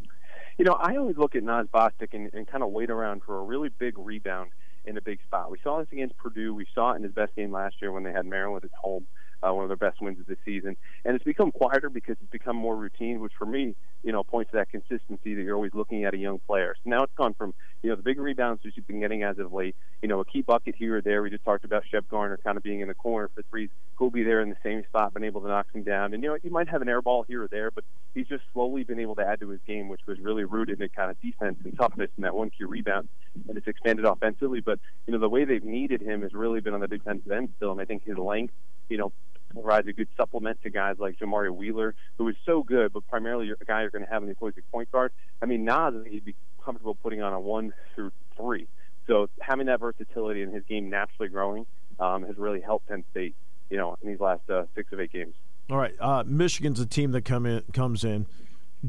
You 0.58 0.66
know, 0.66 0.74
I 0.74 0.96
always 0.98 1.18
look 1.18 1.36
at 1.36 1.44
Nas 1.44 1.68
Bostick 1.72 2.14
and, 2.14 2.34
and 2.34 2.48
kind 2.48 2.64
of 2.64 2.72
wait 2.72 2.90
around 2.90 3.22
for 3.24 3.38
a 3.38 3.44
really 3.44 3.70
big 3.70 3.98
rebound 3.98 4.52
in 4.86 4.98
a 4.98 5.02
big 5.02 5.20
spot. 5.22 5.52
We 5.52 5.60
saw 5.64 5.80
this 5.80 5.88
against 5.92 6.18
Purdue. 6.18 6.54
We 6.54 6.66
saw 6.74 6.94
it 6.94 6.96
in 6.96 7.04
his 7.04 7.12
best 7.12 7.36
game 7.36 7.52
last 7.52 7.76
year 7.82 7.92
when 7.92 8.04
they 8.04 8.12
had 8.12 8.26
Maryland 8.26 8.66
at 8.66 8.72
home 8.82 9.06
uh, 9.44 9.54
one 9.54 9.64
of 9.64 9.70
their 9.70 9.78
best 9.78 10.02
wins 10.02 10.20
of 10.20 10.26
the 10.26 10.38
season. 10.46 10.76
And 11.06 11.16
it's 11.16 11.24
become 11.24 11.52
quieter 11.52 11.90
because 11.90 12.18
it's 12.22 12.32
become 12.32 12.56
more 12.56 12.76
routine, 12.76 13.20
which 13.20 13.34
for 13.38 13.46
me, 13.46 13.76
you 14.04 14.12
know, 14.12 14.24
points 14.24 14.52
to 14.52 14.58
that 14.58 14.70
consistency 14.70 15.36
that 15.36 15.42
you're 15.42 15.56
always 15.56 15.74
looking 15.74 16.06
at 16.06 16.14
a 16.14 16.18
young 16.18 16.40
player. 16.48 16.76
So 16.84 16.90
now 16.90 17.04
it's 17.04 17.14
gone 17.18 17.34
from, 17.34 17.54
you 17.84 17.90
know, 17.90 17.96
the 17.96 18.04
big 18.04 18.20
rebounds 18.20 18.64
that 18.64 18.76
you've 18.76 18.88
been 18.88 19.00
getting 19.00 19.24
as 19.24 19.38
of 19.40 19.54
late, 19.54 19.76
you 20.02 20.08
know, 20.08 20.20
a 20.20 20.26
key 20.26 20.42
bucket 20.42 20.76
here 20.78 20.98
or 20.98 21.02
there. 21.02 21.22
We 21.22 21.30
just 21.30 21.44
talked 21.44 21.66
about 21.66 21.84
Shep 21.90 22.08
Garner 22.10 22.38
kind 22.44 22.58
of 22.58 22.64
being 22.64 22.82
in 22.82 22.88
the 22.88 22.94
corner 22.94 23.30
for 23.34 23.42
threes. 23.50 23.70
He'll 23.98 24.10
be 24.10 24.24
there 24.24 24.42
in 24.42 24.50
the 24.50 24.58
same 24.64 24.84
spot, 24.86 25.14
been 25.14 25.24
able 25.24 25.42
to 25.42 25.48
knock 25.48 25.72
them 25.74 25.84
down. 25.84 26.14
And, 26.14 26.22
you 26.24 26.30
know, 26.30 26.38
you 26.44 26.52
might 26.52 26.70
have 26.70 26.82
an 26.82 26.90
air 26.90 27.02
ball 27.02 27.24
here 27.28 27.44
or 27.44 27.48
there, 27.48 27.72
but 27.72 27.84
he's 28.14 28.28
just 28.28 28.44
slowly 28.54 28.84
been 28.84 29.00
able 29.00 29.16
to 29.16 29.26
add 29.28 29.40
to 29.40 29.50
his 29.50 29.60
game, 29.66 29.90
which 29.90 30.02
was 30.08 30.20
really 30.20 30.44
rooted 30.44 30.82
in 30.82 30.90
kind 30.90 31.10
of 31.10 31.20
defense 31.22 31.58
and 31.64 31.78
toughness 31.78 32.10
and 32.16 32.26
that 32.26 32.36
one 32.36 32.50
key 32.50 32.64
rebound. 32.64 33.10
And 33.48 33.58
it's 33.58 33.68
expanded 33.68 34.06
offensively. 34.06 34.62
But, 34.62 34.80
you 35.08 35.14
know, 35.14 35.20
the 35.20 35.30
way 35.30 35.46
they've 35.46 35.64
needed 35.64 36.02
him 36.02 36.22
has 36.22 36.34
really 36.34 36.62
been 36.62 36.74
on 36.74 36.80
the 36.80 36.88
defensive 36.88 37.32
end 37.32 37.50
still. 37.58 37.72
And 37.72 37.82
I 37.82 37.86
think 37.86 38.06
his 38.06 38.18
length, 38.18 38.54
you 38.90 38.98
know, 38.98 39.12
provides 39.54 39.88
a 39.88 39.94
good 39.94 40.08
supplement 40.18 40.62
to 40.64 40.70
guys 40.70 40.98
like 41.00 41.18
Jamari 41.20 41.54
Wheeler, 41.54 41.96
who 42.18 42.28
is 42.28 42.36
so 42.46 42.64
good, 42.64 42.94
but 42.94 43.08
primarily 43.08 43.50
a 43.50 43.66
guy 43.66 43.82
you're 43.82 43.90
going 43.90 44.06
to 44.06 44.12
have 44.12 44.22
in 44.22 44.28
the 44.28 44.34
opposing 44.34 44.64
point 44.72 44.92
guard. 44.92 45.12
I 45.42 45.46
mean, 45.46 45.66
Nas, 45.66 45.94
I 45.96 46.04
think 46.04 46.08
he'd 46.08 46.26
be 46.26 46.36
comfortable 46.64 46.96
putting 46.96 47.22
on 47.22 47.34
a 47.34 47.40
one 47.40 47.74
through 47.96 48.12
three. 48.36 48.68
So 49.08 49.30
having 49.40 49.68
that 49.68 49.80
versatility 49.80 50.42
in 50.42 50.52
his 50.52 50.64
game 50.66 50.90
naturally 50.90 51.30
growing 51.30 51.66
um, 52.00 52.24
has 52.24 52.38
really 52.38 52.62
helped 52.62 52.90
Penn 52.90 53.04
State, 53.12 53.36
you 53.70 53.78
know, 53.78 53.96
in 54.02 54.10
these 54.10 54.20
last 54.20 54.50
uh, 54.50 54.64
six 54.76 54.92
of 54.92 55.00
eight 55.00 55.12
games. 55.12 55.34
All 55.70 55.78
right, 55.78 55.96
uh, 56.00 56.24
Michigan's 56.26 56.80
a 56.80 56.86
team 56.86 57.12
that 57.12 57.26
come 57.26 57.46
in 57.46 57.64
comes 57.74 58.04
in 58.04 58.26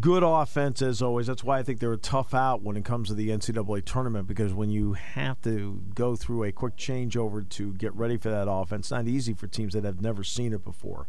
good 0.01 0.23
offense 0.23 0.83
as 0.83 1.01
always. 1.01 1.27
That's 1.27 1.43
why 1.43 1.59
I 1.59 1.63
think 1.63 1.81
they're 1.81 1.93
a 1.93 1.97
tough 1.97 2.35
out 2.35 2.63
when 2.63 2.77
it 2.77 2.85
comes 2.85 3.09
to 3.09 3.15
the 3.15 3.31
NCAA 3.31 3.85
tournament 3.85 4.27
because 4.27 4.53
when 4.53 4.71
you 4.71 4.93
have 4.93 5.41
to 5.43 5.83
go 5.95 6.17
through 6.17 6.45
a 6.45 6.53
quick 6.53 6.77
changeover 6.77 7.49
to 7.49 7.73
get 7.75 7.95
ready 7.95 8.17
for 8.17 8.31
that 8.31 8.51
offense, 8.51 8.87
it's 8.87 8.91
not 8.91 9.09
easy 9.09 9.33
for 9.33 9.47
teams 9.47 9.75
that 9.75 9.85
have 9.85 10.01
never 10.01 10.23
seen 10.23 10.53
it 10.53 10.65
before. 10.65 11.07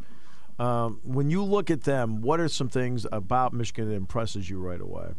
Um, 0.58 1.00
when 1.04 1.30
you 1.30 1.44
look 1.44 1.70
at 1.70 1.84
them, 1.84 2.22
what 2.22 2.40
are 2.40 2.50
some 2.50 2.70
things 2.70 3.06
about 3.12 3.54
Michigan 3.54 3.90
that 3.90 3.96
impresses 3.96 4.50
you 4.50 4.60
right 4.60 4.82
away? 4.82 5.14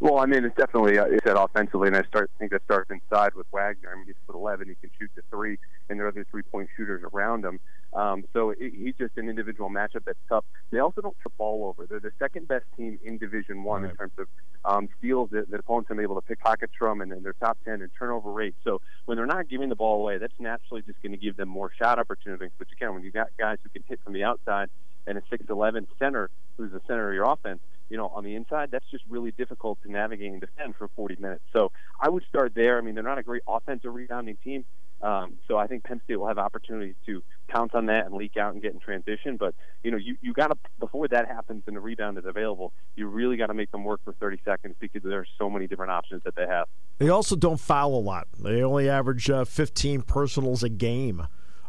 Well, 0.00 0.18
I 0.18 0.26
mean, 0.26 0.44
it's 0.44 0.56
definitely 0.56 0.98
uh, 0.98 1.06
it's 1.06 1.24
that 1.24 1.40
offensively, 1.40 1.88
and 1.88 1.96
I 1.96 2.02
start 2.04 2.30
I 2.36 2.38
think 2.38 2.52
that 2.52 2.62
starts 2.64 2.90
inside 2.90 3.34
with 3.34 3.46
Wagner. 3.52 3.90
I 3.92 3.96
mean, 3.96 4.06
he's 4.06 4.14
foot 4.26 4.36
11, 4.36 4.68
he 4.68 4.74
can 4.76 4.90
shoot 4.98 5.10
the 5.16 5.22
three, 5.30 5.58
and 5.88 5.98
there 5.98 6.06
are 6.06 6.10
other 6.10 6.24
three 6.30 6.42
point 6.42 6.68
shooters 6.76 7.02
around 7.12 7.44
him. 7.44 7.58
Um, 7.94 8.24
so 8.32 8.50
it, 8.50 8.74
he's 8.76 8.94
just 8.96 9.16
an 9.16 9.28
individual 9.28 9.70
matchup 9.70 10.04
that's 10.06 10.18
tough. 10.28 10.44
They 10.70 10.78
also 10.78 11.00
don't 11.00 11.16
the 11.24 11.30
ball 11.30 11.66
over. 11.66 11.86
They're 11.86 12.00
the 12.00 12.12
second 12.18 12.46
best 12.46 12.64
team 12.76 12.98
in 13.04 13.18
Division 13.18 13.64
One 13.64 13.82
right. 13.82 13.90
in 13.90 13.96
terms 13.96 14.12
of 14.18 14.28
um, 14.64 14.88
steals 14.98 15.30
that, 15.30 15.50
that 15.50 15.60
opponents 15.60 15.90
are 15.90 16.00
able 16.00 16.14
to 16.14 16.20
pick 16.20 16.40
pockets 16.40 16.72
from, 16.78 17.00
and 17.00 17.10
then 17.10 17.22
they're 17.22 17.34
top 17.34 17.58
10 17.64 17.82
in 17.82 17.90
turnover 17.98 18.30
rate. 18.30 18.54
So 18.64 18.80
when 19.06 19.16
they're 19.16 19.26
not 19.26 19.48
giving 19.48 19.68
the 19.68 19.76
ball 19.76 20.00
away, 20.00 20.18
that's 20.18 20.38
naturally 20.38 20.82
just 20.82 21.00
going 21.02 21.12
to 21.12 21.18
give 21.18 21.36
them 21.36 21.48
more 21.48 21.70
shot 21.76 21.98
opportunities. 21.98 22.50
But 22.58 22.68
again, 22.72 22.94
when 22.94 23.02
you 23.02 23.10
got 23.10 23.28
guys 23.38 23.58
who 23.62 23.68
can 23.70 23.82
hit 23.88 24.00
from 24.04 24.12
the 24.12 24.24
outside 24.24 24.68
and 25.06 25.18
a 25.18 25.22
6'11 25.22 25.86
center 25.98 26.30
who's 26.56 26.72
the 26.72 26.80
center 26.86 27.08
of 27.08 27.14
your 27.14 27.30
offense, 27.30 27.60
you 27.88 27.96
know, 27.96 28.08
on 28.08 28.24
the 28.24 28.34
inside, 28.34 28.70
that's 28.70 28.88
just 28.90 29.04
really 29.08 29.30
difficult 29.32 29.78
to 29.82 29.90
navigate 29.90 30.32
and 30.32 30.40
defend 30.40 30.76
for 30.76 30.88
40 30.96 31.16
minutes. 31.18 31.44
So 31.52 31.72
I 32.00 32.08
would 32.08 32.24
start 32.28 32.52
there. 32.54 32.78
I 32.78 32.80
mean, 32.80 32.94
they're 32.94 33.04
not 33.04 33.18
a 33.18 33.22
great 33.22 33.42
offensive 33.46 33.94
rebounding 33.94 34.36
team. 34.42 34.64
Um, 35.00 35.34
so 35.46 35.56
I 35.56 35.68
think 35.68 35.84
Penn 35.84 36.00
State 36.04 36.16
will 36.16 36.26
have 36.26 36.38
opportunities 36.38 36.96
to 37.06 37.22
pounce 37.46 37.70
on 37.74 37.86
that 37.86 38.06
and 38.06 38.14
leak 38.14 38.36
out 38.36 38.52
and 38.52 38.62
get 38.62 38.72
in 38.72 38.80
transition. 38.80 39.36
But 39.36 39.54
you 39.84 39.92
know, 39.92 39.96
you 39.96 40.16
you 40.20 40.32
got 40.32 40.48
to 40.48 40.56
before 40.80 41.06
that 41.08 41.28
happens 41.28 41.62
and 41.66 41.76
the 41.76 41.80
rebound 41.80 42.18
is 42.18 42.24
available, 42.26 42.72
you 42.96 43.06
really 43.06 43.36
got 43.36 43.46
to 43.46 43.54
make 43.54 43.70
them 43.70 43.84
work 43.84 44.00
for 44.04 44.12
30 44.14 44.40
seconds 44.44 44.74
because 44.80 45.02
there 45.04 45.20
are 45.20 45.26
so 45.38 45.48
many 45.48 45.68
different 45.68 45.92
options 45.92 46.22
that 46.24 46.34
they 46.34 46.46
have. 46.46 46.66
They 46.98 47.10
also 47.10 47.36
don't 47.36 47.60
foul 47.60 47.94
a 47.94 48.00
lot. 48.00 48.26
They 48.38 48.62
only 48.62 48.88
average 48.88 49.30
uh, 49.30 49.44
15 49.44 50.02
personals 50.02 50.64
a 50.64 50.68
game. 50.68 51.28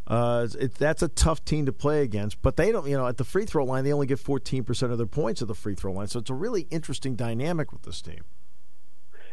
Uh, 0.09 0.47
it, 0.59 0.73
that's 0.75 1.03
a 1.03 1.07
tough 1.07 1.45
team 1.45 1.67
to 1.67 1.71
play 1.71 2.01
against, 2.01 2.41
but 2.41 2.57
they 2.57 2.71
don't. 2.71 2.87
You 2.87 2.97
know, 2.97 3.07
at 3.07 3.17
the 3.17 3.23
free 3.23 3.45
throw 3.45 3.63
line, 3.63 3.83
they 3.83 3.93
only 3.93 4.07
get 4.07 4.17
14% 4.17 4.91
of 4.91 4.97
their 4.97 5.07
points 5.07 5.41
at 5.41 5.47
the 5.47 5.53
free 5.53 5.75
throw 5.75 5.93
line. 5.93 6.07
So 6.07 6.19
it's 6.19 6.31
a 6.31 6.35
really 6.35 6.61
interesting 6.71 7.15
dynamic 7.15 7.71
with 7.71 7.83
this 7.83 8.01
team. 8.01 8.21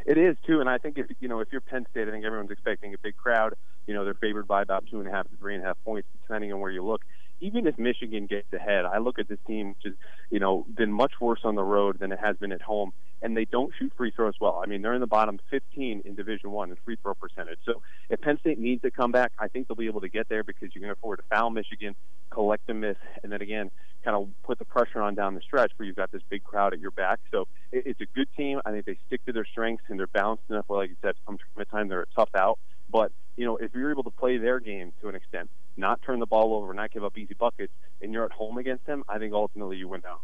It 0.05 0.19
is 0.19 0.37
too, 0.47 0.61
and 0.61 0.69
I 0.69 0.79
think 0.79 0.99
if 0.99 1.07
you 1.19 1.29
know 1.29 1.41
if 1.41 1.49
you're 1.51 1.63
Penn 1.63 1.87
State, 1.91 2.07
I 2.07 2.11
think 2.11 2.25
everyone's 2.25 2.51
expecting 2.51 2.95
a 2.95 2.99
big 2.99 3.17
crowd. 3.17 3.55
You 3.87 3.95
know, 3.95 4.05
they're 4.05 4.15
favored 4.15 4.47
by 4.47 4.63
about 4.63 4.85
two 4.91 5.01
and 5.01 5.09
a 5.09 5.11
half 5.11 5.29
to 5.31 5.37
three 5.37 5.55
and 5.55 5.65
a 5.65 5.67
half 5.67 5.79
points, 5.85 6.09
depending 6.23 6.53
on 6.53 6.61
where 6.61 6.71
you 6.71 6.85
look 6.85 7.03
even 7.41 7.67
if 7.67 7.79
Michigan 7.79 8.27
gets 8.27 8.53
ahead, 8.53 8.85
I 8.85 8.99
look 8.99 9.19
at 9.19 9.29
this 9.29 9.39
team 9.47 9.69
which 9.69 9.83
has, 9.85 9.95
you 10.31 10.41
know, 10.41 10.67
been 10.75 10.93
much 10.93 11.13
worse 11.21 11.41
on 11.45 11.55
the 11.55 11.63
road 11.63 11.99
than 11.99 12.13
it 12.13 12.19
has 12.19 12.37
been 12.37 12.53
at 12.53 12.63
home, 12.63 12.93
and 13.23 13.37
they 13.37 13.45
don't 13.45 13.73
shoot 13.79 13.93
free 13.97 14.13
throws 14.15 14.35
well. 14.41 14.61
I 14.63 14.69
mean, 14.69 14.83
they're 14.83 14.95
in 14.95 15.01
the 15.01 15.07
bottom 15.07 15.39
15 15.51 16.03
in 16.05 16.15
Division 16.15 16.51
One 16.51 16.71
in 16.71 16.77
free 16.85 16.97
throw 17.03 17.15
percentage. 17.15 17.59
So 17.65 17.83
if 18.11 18.21
Penn 18.21 18.39
State 18.41 18.59
needs 18.59 18.83
to 18.83 18.91
come 18.91 19.13
back, 19.13 19.33
I 19.39 19.49
think 19.49 19.69
they'll 19.69 19.77
be 19.77 19.87
able 19.87 20.01
to 20.03 20.09
get 20.09 20.29
there 20.29 20.45
because 20.45 20.71
you 20.75 20.81
can 20.81 20.91
afford 20.91 21.19
to 21.19 21.25
foul 21.35 21.51
Michigan, 21.51 21.95
collect 22.31 22.69
a 22.69 22.75
miss, 22.75 22.97
and 23.23 23.33
then 23.33 23.43
again, 23.43 23.71
kind 24.05 24.17
of 24.17 24.29
put 24.45 24.59
the 24.59 24.65
pressure 24.65 25.03
on 25.03 25.15
down 25.15 25.35
the 25.35 25.41
stretch 25.41 25.73
where 25.77 25.87
you've 25.87 25.97
got 25.97 26.13
this 26.13 26.23
big 26.31 26.45
crowd 26.45 26.73
at 26.73 26.79
your 26.79 26.93
back. 26.93 27.19
So 27.33 27.49
it's 27.73 28.01
a 28.01 28.07
good 28.15 28.29
team. 28.37 28.61
I 28.65 28.71
think 28.71 28.87
they 28.87 28.99
stick 29.07 29.25
to 29.27 29.33
their 29.33 29.45
strengths 29.45 29.85
and 29.89 29.99
they're 29.99 30.07
balanced 30.07 30.45
enough 30.49 30.65
where, 30.69 30.81
like 30.81 30.91
you 30.91 30.97
said, 31.03 31.15
from 31.25 31.39
time 31.39 31.47
to 31.59 31.65
time 31.65 31.89
they're 31.89 32.03
a 32.03 32.15
tough 32.15 32.31
out. 32.37 32.59
But 32.91 33.13
you 33.37 33.45
know, 33.45 33.57
if 33.57 33.75
you're 33.75 33.91
able 33.91 34.05
to 34.05 34.11
play 34.11 34.39
their 34.39 34.61
game 34.61 34.93
to 35.01 35.09
an 35.09 35.15
extent, 35.15 35.51
not 35.77 36.01
turn 36.03 36.21
the 36.21 36.27
ball 36.27 36.55
over, 36.55 36.73
not 36.73 36.91
give 36.91 37.05
up 37.05 37.19
easy 37.19 37.35
buckets, 37.35 37.73
and 38.01 38.13
you're 38.13 38.25
at 38.25 38.33
home 38.33 38.59
against 38.59 38.87
them, 38.87 39.05
I 39.09 39.19
think 39.19 39.35
ultimately 39.35 39.77
you 39.77 39.89
win 39.89 40.03
out. 40.09 40.21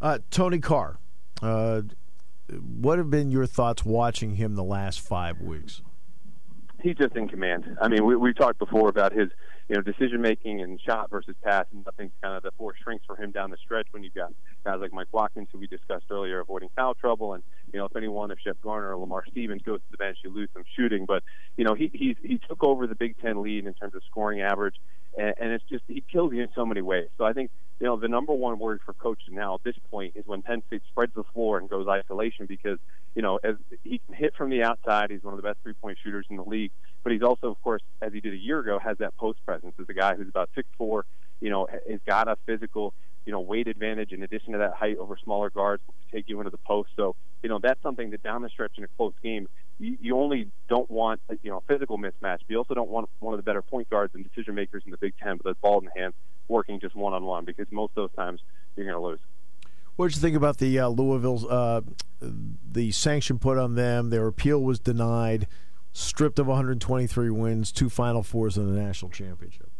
Uh, 0.00 0.18
Tony 0.30 0.58
Carr, 0.58 0.98
uh, 1.42 1.82
what 2.50 2.98
have 2.98 3.10
been 3.10 3.30
your 3.30 3.46
thoughts 3.46 3.84
watching 3.84 4.36
him 4.36 4.54
the 4.54 4.64
last 4.64 5.00
five 5.00 5.40
weeks? 5.40 5.82
He's 6.82 6.96
just 6.96 7.16
in 7.16 7.28
command. 7.28 7.78
I 7.80 7.88
mean, 7.88 8.04
we 8.04 8.14
we 8.14 8.34
talked 8.34 8.58
before 8.58 8.88
about 8.88 9.12
his 9.12 9.30
you 9.68 9.76
know, 9.76 9.80
decision 9.80 10.20
making 10.20 10.60
and 10.60 10.78
shot 10.80 11.10
versus 11.10 11.34
pass, 11.42 11.64
and 11.72 11.84
I 11.88 11.90
think 11.96 12.12
kind 12.22 12.36
of 12.36 12.42
the 12.42 12.50
four 12.58 12.74
shrinks 12.82 13.06
for 13.06 13.16
him 13.16 13.30
down 13.30 13.50
the 13.50 13.56
stretch 13.56 13.86
when 13.92 14.04
you've 14.04 14.14
got 14.14 14.32
guys 14.64 14.80
like 14.80 14.92
Mike 14.92 15.08
Watkins, 15.12 15.48
who 15.50 15.58
we 15.58 15.66
discussed 15.66 16.04
earlier, 16.10 16.40
avoiding 16.40 16.68
foul 16.76 16.94
trouble, 16.94 17.32
and 17.32 17.42
you 17.74 17.80
know, 17.80 17.86
if 17.86 17.96
anyone, 17.96 18.30
if 18.30 18.38
Shep 18.38 18.56
Garner 18.62 18.94
or 18.94 18.96
Lamar 18.96 19.24
Stevens 19.30 19.62
goes 19.62 19.80
to 19.80 19.90
the 19.90 19.96
bench, 19.98 20.18
you 20.24 20.32
lose 20.32 20.48
some 20.54 20.62
shooting. 20.76 21.04
But 21.06 21.22
you 21.56 21.64
know, 21.64 21.74
he 21.74 21.90
he 21.92 22.16
he 22.22 22.38
took 22.48 22.64
over 22.64 22.86
the 22.86 22.94
Big 22.94 23.16
Ten 23.20 23.42
lead 23.42 23.66
in 23.66 23.74
terms 23.74 23.94
of 23.94 24.02
scoring 24.10 24.40
average, 24.40 24.76
and, 25.18 25.34
and 25.38 25.52
it's 25.52 25.64
just 25.68 25.84
he 25.88 26.02
kills 26.10 26.32
you 26.32 26.42
in 26.42 26.48
so 26.54 26.64
many 26.64 26.80
ways. 26.80 27.08
So 27.18 27.24
I 27.24 27.32
think 27.32 27.50
you 27.80 27.86
know 27.86 27.98
the 27.98 28.08
number 28.08 28.32
one 28.32 28.58
word 28.58 28.80
for 28.86 28.94
coaches 28.94 29.28
now 29.30 29.54
at 29.56 29.64
this 29.64 29.76
point 29.90 30.14
is 30.14 30.24
when 30.26 30.40
Penn 30.42 30.62
State 30.68 30.82
spreads 30.88 31.12
the 31.14 31.24
floor 31.34 31.58
and 31.58 31.68
goes 31.68 31.86
isolation 31.88 32.46
because 32.46 32.78
you 33.14 33.22
know 33.22 33.40
as 33.42 33.56
he 33.82 34.00
can 34.06 34.14
hit 34.14 34.34
from 34.36 34.50
the 34.50 34.62
outside, 34.62 35.10
he's 35.10 35.22
one 35.22 35.34
of 35.34 35.42
the 35.42 35.46
best 35.46 35.58
three 35.62 35.74
point 35.74 35.98
shooters 36.02 36.24
in 36.30 36.36
the 36.36 36.44
league 36.44 36.70
but 37.04 37.12
he's 37.12 37.22
also, 37.22 37.48
of 37.48 37.60
course, 37.62 37.82
as 38.02 38.12
he 38.12 38.20
did 38.20 38.32
a 38.32 38.38
year 38.38 38.58
ago, 38.58 38.80
has 38.82 38.96
that 38.98 39.14
post 39.16 39.38
presence. 39.44 39.74
As 39.78 39.86
a 39.88 39.94
guy 39.94 40.16
who's 40.16 40.28
about 40.28 40.48
six 40.54 40.66
four, 40.76 41.04
you 41.40 41.50
know, 41.50 41.68
has 41.88 42.00
got 42.08 42.28
a 42.28 42.36
physical, 42.46 42.94
you 43.24 43.32
know, 43.32 43.40
weight 43.40 43.68
advantage 43.68 44.12
in 44.12 44.22
addition 44.22 44.52
to 44.52 44.58
that 44.58 44.74
height 44.74 44.98
over 44.98 45.16
smaller 45.22 45.50
guards 45.50 45.82
to 45.86 46.16
take 46.16 46.28
you 46.28 46.38
into 46.40 46.50
the 46.50 46.58
post. 46.58 46.90
So, 46.96 47.16
you 47.42 47.48
know, 47.48 47.58
that's 47.58 47.80
something 47.82 48.10
that 48.10 48.22
down 48.22 48.42
the 48.42 48.48
stretch 48.48 48.72
in 48.76 48.84
a 48.84 48.88
close 48.96 49.14
game, 49.22 49.48
you, 49.78 49.96
you 50.00 50.16
only 50.16 50.50
don't 50.68 50.90
want, 50.90 51.20
you 51.42 51.50
know, 51.50 51.58
a 51.58 51.72
physical 51.72 51.98
mismatch. 51.98 52.40
But 52.40 52.48
you 52.48 52.58
also 52.58 52.74
don't 52.74 52.90
want 52.90 53.08
one 53.20 53.34
of 53.34 53.38
the 53.38 53.42
better 53.42 53.62
point 53.62 53.88
guards 53.90 54.14
and 54.14 54.24
decision 54.24 54.54
makers 54.54 54.82
in 54.84 54.90
the 54.90 54.98
Big 54.98 55.14
Ten 55.22 55.38
with 55.38 55.46
a 55.46 55.54
ball 55.54 55.80
in 55.80 55.88
hand 56.00 56.14
working 56.48 56.80
just 56.80 56.94
one 56.94 57.14
on 57.14 57.24
one 57.24 57.44
because 57.44 57.66
most 57.70 57.90
of 57.90 57.94
those 57.96 58.14
times 58.16 58.40
you're 58.76 58.86
going 58.86 58.96
to 58.96 59.04
lose. 59.04 59.20
What 59.96 60.08
did 60.08 60.16
you 60.16 60.22
think 60.22 60.36
about 60.36 60.58
the 60.58 60.78
uh, 60.78 60.88
Louisville's 60.88 61.44
uh, 61.44 61.82
the 62.20 62.90
sanction 62.90 63.38
put 63.38 63.58
on 63.58 63.76
them? 63.76 64.10
Their 64.10 64.26
appeal 64.26 64.60
was 64.60 64.80
denied 64.80 65.46
stripped 65.92 66.38
of 66.38 66.48
123 66.48 67.30
wins, 67.30 67.72
two 67.72 67.88
Final 67.88 68.22
Fours, 68.22 68.58
in 68.58 68.72
the 68.72 68.78
national 68.78 69.10
championship? 69.10 69.70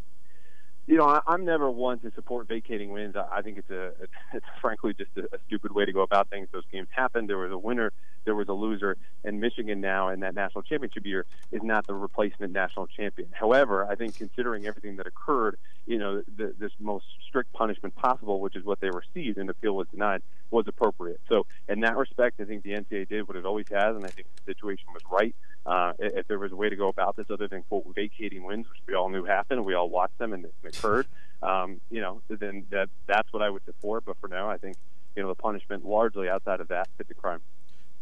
You 0.87 0.99
know, 0.99 1.05
I, 1.05 1.33
am 1.33 1.45
never 1.45 1.71
one 1.71 1.99
to 2.01 2.13
support 2.15 2.47
vacating 2.47 2.91
wins. 2.91 3.15
I, 3.17 3.39
I 3.39 3.43
think 3.43 3.59
it's 3.59 3.71
a, 3.71 3.93
it's 4.35 4.47
frankly 4.61 4.95
just 4.95 5.11
a, 5.17 5.23
a 5.35 5.39
stupid 5.47 5.73
way 5.73 5.85
to 5.85 5.93
go 5.93 6.03
about 6.03 6.29
things. 6.29 6.49
Those 6.53 6.65
games 6.71 6.89
happened. 6.95 7.29
There 7.29 7.39
was 7.39 7.53
a 7.53 7.59
winner, 7.59 7.93
there 8.25 8.35
was 8.35 8.49
a 8.49 8.53
loser, 8.53 8.97
and 9.25 9.41
Michigan 9.41 9.81
now 9.81 10.09
in 10.09 10.21
that 10.21 10.35
national 10.35 10.63
championship 10.63 11.05
year 11.07 11.27
is 11.53 11.63
not 11.63 11.87
the 11.87 11.95
replacement 11.95 12.53
national 12.53 12.87
champion. 12.87 13.29
However, 13.33 13.87
I 13.87 13.95
think 13.95 14.17
considering 14.17 14.67
everything 14.67 14.97
that 14.97 15.07
occurred, 15.07 15.57
you 15.87 15.99
know, 15.99 16.23
the, 16.37 16.55
this 16.59 16.73
most 16.79 17.05
strict 17.29 17.53
punishment 17.53 17.95
possible, 17.95 18.41
which 18.41 18.57
is 18.57 18.65
what 18.65 18.81
they 18.81 18.91
received, 18.91 19.39
and 19.39 19.51
appeal 19.51 19.75
was 19.75 19.87
denied, 19.89 20.23
was 20.51 20.67
appropriate. 20.67 21.21
So, 21.29 21.47
in 21.69 21.81
that 21.81 21.97
respect, 21.97 22.41
I 22.41 22.45
think 22.45 22.63
the 22.63 22.71
NCAA 22.71 23.09
did 23.09 23.29
what 23.29 23.37
it 23.37 23.45
always 23.45 23.67
has, 23.71 23.97
and 23.97 24.05
I 24.05 24.09
think 24.09 24.29
the 24.37 24.53
situation 24.53 24.87
was 24.93 25.03
right. 25.11 25.35
Uh, 25.67 25.93
if 25.99 26.27
there 26.29 26.39
was 26.39 26.53
a 26.53 26.57
way 26.57 26.69
to 26.69 26.77
go 26.77 26.89
about 26.89 27.17
this 27.17 27.27
other 27.31 27.49
than 27.49 27.63
quote 27.63 27.85
vacating 27.95 28.45
wins, 28.45 28.67
which 28.69 28.79
we 28.87 28.95
all 28.95 29.09
knew 29.09 29.25
happened, 29.25 29.65
we 29.65 29.75
all 29.75 29.89
watched 29.89 30.19
them 30.19 30.35
and 30.35 30.45
it 30.45 30.55
occurred, 30.63 31.07
um, 31.43 31.81
you 31.91 32.03
know, 32.03 32.21
then 32.29 32.67
that 32.71 32.91
that's 33.07 33.33
what 33.33 33.43
I 33.43 33.49
would 33.49 33.65
support. 33.65 34.05
But 34.05 34.19
for 34.21 34.29
now, 34.29 34.51
I 34.51 34.59
think 34.59 34.77
you 35.17 35.23
know 35.23 35.29
the 35.29 35.35
punishment 35.35 35.85
largely 35.85 36.29
outside 36.29 36.61
of 36.61 36.69
that 36.69 36.89
fit 36.99 37.09
the 37.09 37.15
crime. 37.15 37.41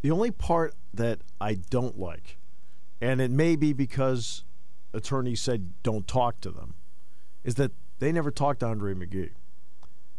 The 0.02 0.10
only 0.10 0.30
part 0.30 0.74
that 0.92 1.20
I 1.40 1.54
don't 1.54 1.98
like, 1.98 2.38
and 3.00 3.20
it 3.20 3.30
may 3.30 3.56
be 3.56 3.72
because 3.72 4.44
attorneys 4.92 5.40
said 5.40 5.72
don't 5.82 6.06
talk 6.06 6.40
to 6.42 6.50
them, 6.50 6.74
is 7.44 7.54
that 7.54 7.72
they 7.98 8.12
never 8.12 8.30
talked 8.30 8.60
to 8.60 8.66
Andre 8.66 8.94
McGee. 8.94 9.30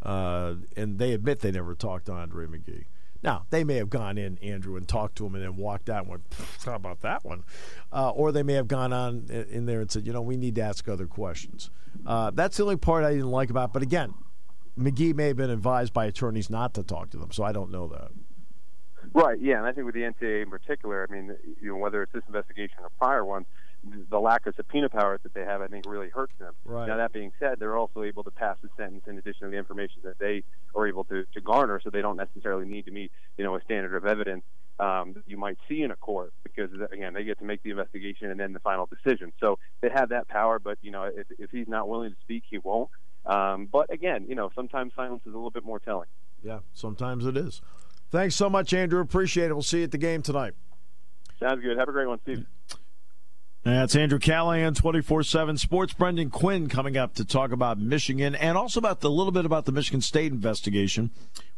Uh, 0.02 0.56
and 0.76 1.00
they 1.00 1.14
admit 1.14 1.40
they 1.40 1.52
never 1.52 1.76
talked 1.76 2.08
to 2.08 2.14
Andre 2.14 2.46
McGee. 2.48 2.86
Now, 3.24 3.46
they 3.52 3.64
may 3.64 3.76
have 3.76 3.90
gone 3.90 4.18
in, 4.18 4.38
Andrew, 4.40 4.76
and 4.76 4.86
talked 4.86 5.16
to 5.18 5.26
him 5.26 5.36
and 5.36 5.44
then 5.44 5.56
walked 5.56 5.90
out 5.90 6.02
and 6.02 6.10
went, 6.10 6.24
how 6.66 6.76
about 6.76 7.02
that 7.02 7.24
one? 7.24 7.44
Uh, 7.92 8.10
or 8.10 8.34
they 8.34 8.44
may 8.44 8.54
have 8.54 8.68
gone 8.68 8.92
on 8.92 9.28
in 9.50 9.66
there 9.66 9.80
and 9.80 9.90
said, 9.90 10.06
you 10.06 10.12
know, 10.12 10.22
we 10.22 10.36
need 10.36 10.56
to 10.56 10.62
ask 10.62 10.90
other 10.90 11.08
questions. 11.08 11.70
Uh, 12.06 12.32
that's 12.32 12.58
the 12.58 12.64
only 12.64 12.76
part 12.76 13.06
I 13.06 13.12
didn't 13.12 13.32
like 13.32 13.50
about 13.50 13.70
it. 13.70 13.74
But 13.74 13.82
again, 13.82 14.14
McGee 14.78 15.14
may 15.14 15.28
have 15.28 15.38
been 15.38 15.50
advised 15.50 15.94
by 15.94 16.06
attorneys 16.06 16.50
not 16.50 16.74
to 16.74 16.84
talk 16.84 17.12
to 17.12 17.18
them, 17.18 17.32
so 17.32 17.44
I 17.44 17.54
don't 17.54 17.72
know 17.72 17.88
that. 17.88 18.12
Right, 19.14 19.40
yeah, 19.40 19.58
and 19.58 19.68
I 19.68 19.72
think 19.72 19.86
with 19.86 19.94
the 19.94 20.02
NCAA 20.02 20.44
in 20.44 20.50
particular, 20.50 21.08
I 21.08 21.14
mean, 21.14 21.36
you 21.62 21.70
know, 21.70 21.78
whether 21.78 22.02
it's 22.02 22.14
this 22.14 22.24
investigation 22.28 22.78
or 22.82 22.90
prior 22.98 23.24
ones, 23.24 23.46
the 24.10 24.20
lack 24.20 24.48
of 24.48 24.56
subpoena 24.56 24.90
powers 24.90 25.20
that 25.24 25.34
they 25.34 25.42
have, 25.42 25.62
I 25.62 25.68
think, 25.68 25.86
really 25.88 26.10
hurts 26.10 26.34
them. 26.40 26.54
Right. 26.66 26.88
Now, 26.88 26.98
that 26.98 27.14
being 27.14 27.32
said, 27.40 27.60
they're 27.60 27.78
also 27.78 28.04
able 28.04 28.24
to 28.24 28.32
pass 28.32 28.58
a 28.64 28.70
sentence 28.82 29.04
in 29.08 29.18
addition 29.18 29.46
to 29.46 29.52
the 29.52 29.58
information 29.58 30.02
that 30.04 30.18
they 30.20 30.44
are 30.74 30.88
able 30.88 31.04
to, 31.06 31.26
to 31.34 31.42
garner, 31.42 31.80
so 31.84 31.90
they 31.90 32.02
don't 32.02 32.18
necessarily 32.18 32.66
need 32.66 32.86
to 32.86 32.92
meet, 32.92 33.12
you 33.38 33.44
know, 33.44 33.56
a 33.56 33.62
standard 33.62 33.96
of 33.96 34.06
evidence 34.06 34.44
um, 34.80 35.14
that 35.14 35.24
you 35.28 35.38
might 35.38 35.58
see 35.70 35.82
in 35.82 35.92
a 35.92 35.96
court 35.96 36.34
because, 36.44 36.72
again, 36.92 37.14
they 37.14 37.24
get 37.24 37.38
to 37.40 37.46
make 37.46 37.62
the 37.62 37.70
investigation 37.70 38.32
and 38.32 38.40
then 38.40 38.54
the 38.54 38.60
final 38.60 38.88
decision. 38.88 39.32
So 39.40 39.60
they 39.82 39.90
have 39.94 40.10
that 40.10 40.28
power, 40.28 40.60
but, 40.60 40.78
you 40.82 40.92
know, 40.92 41.04
if, 41.04 41.28
if 41.38 41.52
he's 41.52 41.68
not 41.68 41.88
willing 41.88 42.12
to 42.12 42.18
speak, 42.22 42.44
he 42.50 42.58
won't. 42.58 42.90
Um, 43.26 43.68
but 43.72 43.92
again, 43.94 44.26
you 44.28 44.36
know, 44.36 44.50
sometimes 44.56 44.94
silence 44.96 45.22
is 45.26 45.34
a 45.34 45.38
little 45.38 45.52
bit 45.52 45.64
more 45.64 45.80
telling. 45.80 46.08
Yeah, 46.44 46.60
sometimes 46.74 47.26
it 47.26 47.38
is. 47.38 47.62
Thanks 48.14 48.36
so 48.36 48.48
much, 48.48 48.76
Andrew. 48.76 49.02
Appreciate 49.02 49.50
it. 49.50 49.54
We'll 49.56 49.64
see 49.64 49.80
you 49.80 49.86
at 49.86 49.92
the 49.92 49.98
game 49.98 50.22
tonight. 50.22 50.54
Sounds 51.40 51.64
good. 51.64 51.80
Have 51.80 51.90
a 51.90 51.92
great 51.92 52.08
one, 52.08 52.20
Steve. 52.22 52.46
That's 53.64 53.96
Andrew 53.96 54.20
Callahan, 54.20 54.76
24 54.76 55.24
7 55.24 55.58
Sports. 55.58 55.94
Brendan 55.94 56.30
Quinn 56.30 56.70
coming 56.70 56.96
up 56.96 57.16
to 57.16 57.26
talk 57.26 57.52
about 57.52 57.80
Michigan 57.80 58.36
and 58.36 58.56
also 58.56 58.80
about 58.80 59.00
the 59.00 59.10
little 59.10 59.32
bit 59.32 59.46
about 59.46 59.66
the 59.66 59.72
Michigan 59.72 60.00
State 60.00 60.32
investigation. 60.32 61.10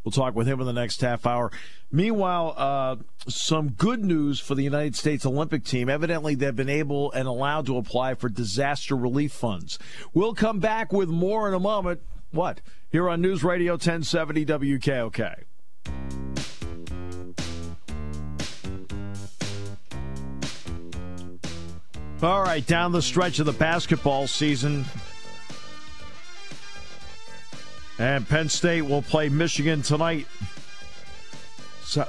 We'll 0.06 0.14
talk 0.14 0.34
with 0.34 0.48
him 0.48 0.62
in 0.62 0.66
the 0.66 0.72
next 0.72 1.02
half 1.02 1.26
hour. 1.26 1.52
Meanwhile, 1.92 2.54
uh, 2.56 2.96
some 3.28 3.72
good 3.72 4.06
news 4.06 4.40
for 4.40 4.56
the 4.56 4.64
United 4.64 4.96
States 4.96 5.26
Olympic 5.26 5.66
team. 5.66 5.90
Evidently, 5.90 6.36
they've 6.36 6.56
been 6.56 6.70
able 6.70 7.12
and 7.12 7.28
allowed 7.28 7.66
to 7.66 7.76
apply 7.76 8.14
for 8.14 8.30
disaster 8.30 8.96
relief 8.96 9.34
funds. 9.34 9.78
We'll 10.14 10.34
come 10.34 10.60
back 10.60 10.94
with 10.94 11.10
more 11.10 11.50
in 11.50 11.54
a 11.54 11.60
moment. 11.60 12.00
What? 12.32 12.62
Here 12.90 13.10
on 13.10 13.20
News 13.20 13.44
Radio 13.44 13.74
1070 13.74 14.46
WKOK. 14.46 15.44
All 22.26 22.42
right, 22.42 22.66
down 22.66 22.92
the 22.92 23.04
stretch 23.04 23.38
of 23.38 23.46
the 23.46 23.54
basketball 23.54 24.26
season. 24.26 24.84
And 28.00 28.28
Penn 28.28 28.50
State 28.50 28.82
will 28.82 29.04
play 29.04 29.30
Michigan 29.30 29.84
tonight. 29.84 30.26
So, 31.84 32.08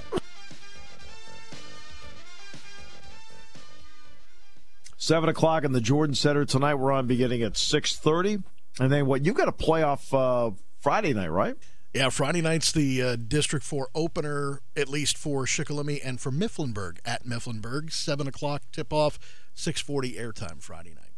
Seven 4.96 5.28
o'clock 5.28 5.64
in 5.64 5.73
the 5.73 5.82
Jordan 5.82 6.14
Center 6.14 6.46
tonight. 6.46 6.76
We're 6.76 6.92
on 6.92 7.06
beginning 7.06 7.42
at 7.42 7.58
six 7.58 7.94
thirty, 7.94 8.38
and 8.80 8.90
then 8.90 9.04
what? 9.04 9.26
You 9.26 9.35
got 9.35 9.49
a 9.49 9.52
playoff 9.52 10.14
uh, 10.14 10.56
Friday 10.80 11.12
night, 11.12 11.28
right? 11.28 11.56
Yeah, 11.92 12.08
Friday 12.08 12.40
night's 12.40 12.73
the 12.73 13.02
uh, 13.02 13.16
District 13.16 13.64
4 13.64 13.88
opener, 13.94 14.61
at 14.76 14.87
least 14.87 15.16
for 15.16 15.46
Shikellamy 15.46 15.99
and 16.04 16.20
for 16.20 16.30
Mifflinburg 16.30 16.99
at 17.06 17.25
Mifflinburg. 17.25 17.90
7 17.90 18.26
o'clock 18.28 18.61
tip 18.70 18.92
off, 18.92 19.18
640 19.56 20.12
airtime 20.12 20.62
Friday 20.62 20.94
night. 20.94 21.14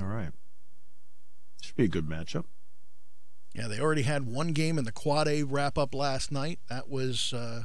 All 0.00 0.06
right. 0.06 0.30
Should 1.60 1.76
be 1.76 1.84
a 1.84 1.88
good 1.88 2.08
matchup. 2.08 2.44
Yeah, 3.54 3.68
they 3.68 3.78
already 3.78 4.02
had 4.02 4.26
one 4.26 4.52
game 4.52 4.78
in 4.78 4.84
the 4.84 4.92
Quad 4.92 5.28
A 5.28 5.42
wrap 5.42 5.76
up 5.76 5.94
last 5.94 6.32
night. 6.32 6.60
That 6.70 6.88
was 6.88 7.34
uh, 7.34 7.64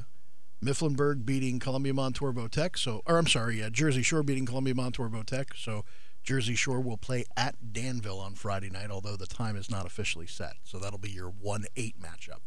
Mifflinburg 0.61 1.25
beating 1.25 1.59
Columbia 1.59 1.93
Montour 1.93 2.33
Tech. 2.49 2.77
So, 2.77 3.01
or 3.05 3.17
I'm 3.17 3.27
sorry, 3.27 3.59
yeah, 3.59 3.69
Jersey 3.69 4.01
Shore 4.01 4.23
beating 4.23 4.45
Columbia 4.45 4.75
Montour 4.75 5.09
Tech. 5.25 5.53
So 5.55 5.85
Jersey 6.23 6.55
Shore 6.55 6.81
will 6.81 6.97
play 6.97 7.23
at 7.37 7.71
Danville 7.71 8.19
on 8.19 8.35
Friday 8.35 8.69
night, 8.69 8.91
although 8.91 9.15
the 9.15 9.27
time 9.27 9.55
is 9.55 9.69
not 9.69 9.85
officially 9.85 10.27
set. 10.27 10.55
So 10.63 10.77
that'll 10.79 10.99
be 10.99 11.11
your 11.11 11.29
1 11.29 11.65
8 11.77 11.95
matchup. 12.01 12.41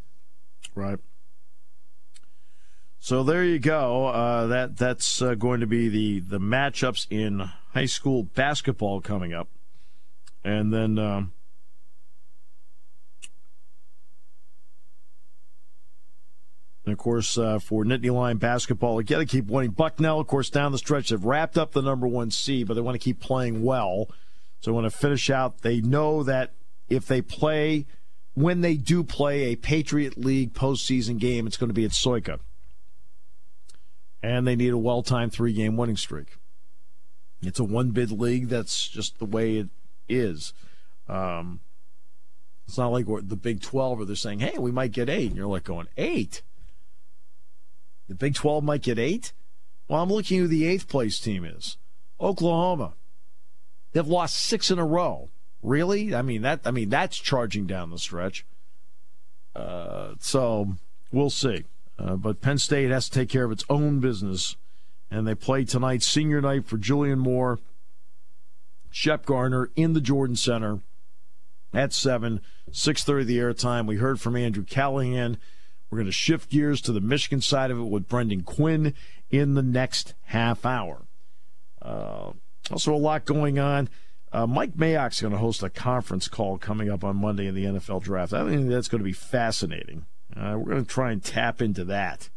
Right. 0.74 0.98
So 3.02 3.22
there 3.22 3.44
you 3.44 3.58
go. 3.58 4.06
Uh, 4.06 4.46
that 4.48 4.76
that's 4.76 5.22
uh, 5.22 5.34
going 5.34 5.60
to 5.60 5.66
be 5.66 5.88
the 5.88 6.20
the 6.20 6.38
matchups 6.38 7.06
in 7.10 7.50
high 7.72 7.86
school 7.86 8.24
basketball 8.24 9.00
coming 9.00 9.32
up, 9.32 9.48
and 10.44 10.72
then 10.72 10.98
um, 10.98 11.32
And 16.90 16.92
of 16.94 16.98
course, 16.98 17.38
uh, 17.38 17.60
for 17.60 17.84
Nittany 17.84 18.12
Lion 18.12 18.38
basketball, 18.38 18.96
they 18.96 19.04
got 19.04 19.18
to 19.18 19.26
keep 19.26 19.46
winning. 19.46 19.70
Bucknell, 19.70 20.18
of 20.18 20.26
course, 20.26 20.50
down 20.50 20.72
the 20.72 20.78
stretch, 20.78 21.10
they've 21.10 21.24
wrapped 21.24 21.56
up 21.56 21.70
the 21.70 21.82
number 21.82 22.08
one 22.08 22.30
seed, 22.30 22.66
but 22.66 22.74
they 22.74 22.80
want 22.80 22.96
to 22.96 22.98
keep 22.98 23.20
playing 23.20 23.62
well. 23.62 24.10
So 24.60 24.72
when 24.72 24.84
to 24.84 24.90
finish 24.90 25.30
out, 25.30 25.62
they 25.62 25.80
know 25.80 26.24
that 26.24 26.52
if 26.88 27.06
they 27.06 27.22
play, 27.22 27.86
when 28.34 28.60
they 28.62 28.76
do 28.76 29.04
play 29.04 29.52
a 29.52 29.56
Patriot 29.56 30.18
League 30.18 30.52
postseason 30.52 31.18
game, 31.18 31.46
it's 31.46 31.56
going 31.56 31.68
to 31.68 31.74
be 31.74 31.84
at 31.84 31.92
Sojka. 31.92 32.40
And 34.22 34.46
they 34.46 34.56
need 34.56 34.72
a 34.72 34.78
well 34.78 35.02
timed 35.02 35.32
three 35.32 35.52
game 35.52 35.76
winning 35.76 35.96
streak. 35.96 36.36
It's 37.42 37.58
a 37.58 37.64
one 37.64 37.90
bid 37.90 38.10
league. 38.12 38.48
That's 38.48 38.86
just 38.88 39.18
the 39.18 39.24
way 39.24 39.56
it 39.56 39.68
is. 40.08 40.52
Um, 41.08 41.60
It's 42.68 42.76
not 42.76 42.92
like 42.92 43.06
the 43.06 43.36
Big 43.36 43.62
12 43.62 43.98
where 43.98 44.06
they're 44.06 44.14
saying, 44.16 44.40
hey, 44.40 44.58
we 44.58 44.70
might 44.70 44.92
get 44.92 45.08
eight. 45.08 45.28
And 45.28 45.36
you're 45.36 45.46
like 45.46 45.64
going, 45.64 45.88
eight? 45.96 46.42
The 48.08 48.14
Big 48.14 48.34
12 48.34 48.62
might 48.62 48.82
get 48.82 48.98
eight? 48.98 49.32
Well, 49.88 50.02
I'm 50.02 50.10
looking 50.10 50.38
who 50.38 50.48
the 50.48 50.66
eighth 50.66 50.86
place 50.86 51.18
team 51.18 51.44
is 51.44 51.78
Oklahoma. 52.20 52.94
They've 53.92 54.06
lost 54.06 54.36
six 54.36 54.70
in 54.70 54.78
a 54.78 54.86
row. 54.86 55.30
Really? 55.62 56.14
I 56.14 56.22
mean 56.22 56.42
that. 56.42 56.60
I 56.64 56.70
mean 56.70 56.90
that's 56.90 57.18
charging 57.18 57.66
down 57.66 57.90
the 57.90 57.98
stretch. 57.98 58.46
Uh, 59.54 60.14
so 60.20 60.76
we'll 61.10 61.28
see. 61.30 61.64
Uh, 62.00 62.16
but 62.16 62.40
Penn 62.40 62.58
State 62.58 62.90
has 62.90 63.08
to 63.08 63.18
take 63.18 63.28
care 63.28 63.44
of 63.44 63.52
its 63.52 63.64
own 63.68 64.00
business, 64.00 64.56
and 65.10 65.26
they 65.26 65.34
play 65.34 65.64
tonight, 65.64 66.02
senior 66.02 66.40
night 66.40 66.66
for 66.66 66.78
Julian 66.78 67.18
Moore, 67.18 67.58
Shep 68.90 69.26
Garner 69.26 69.70
in 69.76 69.92
the 69.92 70.00
Jordan 70.00 70.36
Center 70.36 70.80
at 71.74 71.92
seven, 71.92 72.40
six 72.72 73.04
thirty 73.04 73.24
the 73.24 73.38
airtime. 73.38 73.86
We 73.86 73.96
heard 73.96 74.20
from 74.20 74.36
Andrew 74.36 74.64
Callahan. 74.64 75.36
We're 75.90 75.98
going 75.98 76.06
to 76.06 76.12
shift 76.12 76.50
gears 76.50 76.80
to 76.82 76.92
the 76.92 77.00
Michigan 77.00 77.40
side 77.40 77.70
of 77.70 77.78
it 77.78 77.88
with 77.88 78.08
Brendan 78.08 78.42
Quinn 78.42 78.94
in 79.28 79.54
the 79.54 79.62
next 79.62 80.14
half 80.26 80.64
hour. 80.64 81.02
Uh, 81.82 82.32
also, 82.70 82.94
a 82.94 82.96
lot 82.96 83.24
going 83.24 83.58
on. 83.58 83.88
Uh, 84.32 84.46
Mike 84.46 84.74
Mayock's 84.74 85.20
going 85.20 85.32
to 85.32 85.38
host 85.38 85.62
a 85.62 85.70
conference 85.70 86.28
call 86.28 86.56
coming 86.56 86.88
up 86.88 87.02
on 87.02 87.16
Monday 87.16 87.46
in 87.46 87.54
the 87.54 87.64
NFL 87.64 88.02
draft. 88.02 88.32
I 88.32 88.48
think 88.48 88.68
that's 88.68 88.86
going 88.86 89.00
to 89.00 89.04
be 89.04 89.12
fascinating. 89.12 90.06
Uh, 90.36 90.56
we're 90.58 90.72
going 90.72 90.84
to 90.84 90.90
try 90.90 91.12
and 91.12 91.22
tap 91.22 91.60
into 91.60 91.84
that 91.84 92.28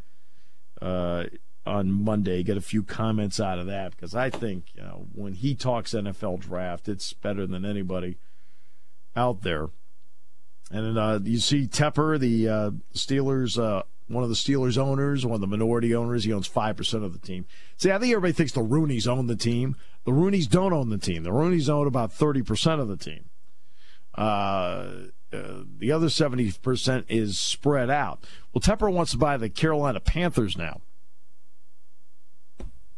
uh, 0.82 1.26
on 1.66 1.92
Monday, 1.92 2.44
get 2.44 2.58
a 2.58 2.62
few 2.62 2.84
comments 2.84 3.40
out 3.40 3.60
of 3.60 3.68
that 3.68 3.92
because 3.92 4.14
I 4.16 4.30
think 4.30 4.66
you 4.76 4.82
know, 4.82 5.08
when 5.14 5.34
he 5.34 5.56
talks 5.56 5.94
NFL 5.94 6.40
draft, 6.40 6.90
it's 6.90 7.14
better 7.14 7.48
than 7.48 7.66
anybody 7.66 8.18
out 9.16 9.44
there. 9.44 9.70
And 10.72 10.98
uh, 10.98 11.20
you 11.24 11.40
see 11.40 11.68
Tepper, 11.68 12.20
the 12.20 12.50
uh, 12.50 12.72
Steelers, 12.96 13.62
uh, 13.62 13.84
one 14.08 14.24
of 14.24 14.30
the 14.30 14.36
Steelers 14.36 14.78
owners, 14.78 15.26
one 15.26 15.36
of 15.36 15.42
the 15.42 15.48
minority 15.48 15.94
owners. 15.96 16.24
He 16.24 16.34
owns 16.34 16.48
five 16.48 16.76
percent 16.76 17.04
of 17.04 17.14
the 17.14 17.20
team. 17.20 17.46
See, 17.78 17.92
I 17.92 18.00
think 18.00 18.12
everybody 18.12 18.34
thinks 18.34 18.52
the 18.52 18.62
Rooneys 18.62 19.08
own 19.08 19.28
the 19.28 19.36
team. 19.36 19.76
The 20.06 20.12
Rooneys 20.12 20.50
don't 20.50 20.74
own 20.74 20.90
the 20.90 20.98
team. 20.98 21.24
The 21.24 21.32
Rooneys 21.32 21.70
own 21.70 21.88
about 21.88 22.12
thirty 22.12 22.42
percent 22.42 22.82
of 22.82 22.88
the 22.88 22.98
team. 22.98 23.30
Uh, 25.34 25.64
the 25.80 25.92
other 25.92 26.10
seventy 26.10 26.52
percent 26.52 27.06
is 27.10 27.40
spread 27.40 27.90
out. 27.90 28.24
Well, 28.54 28.62
Tepper 28.62 28.92
wants 28.92 29.12
to 29.14 29.18
buy 29.18 29.38
the 29.38 29.50
Carolina 29.50 30.00
Panthers 30.00 30.56
now, 30.58 30.82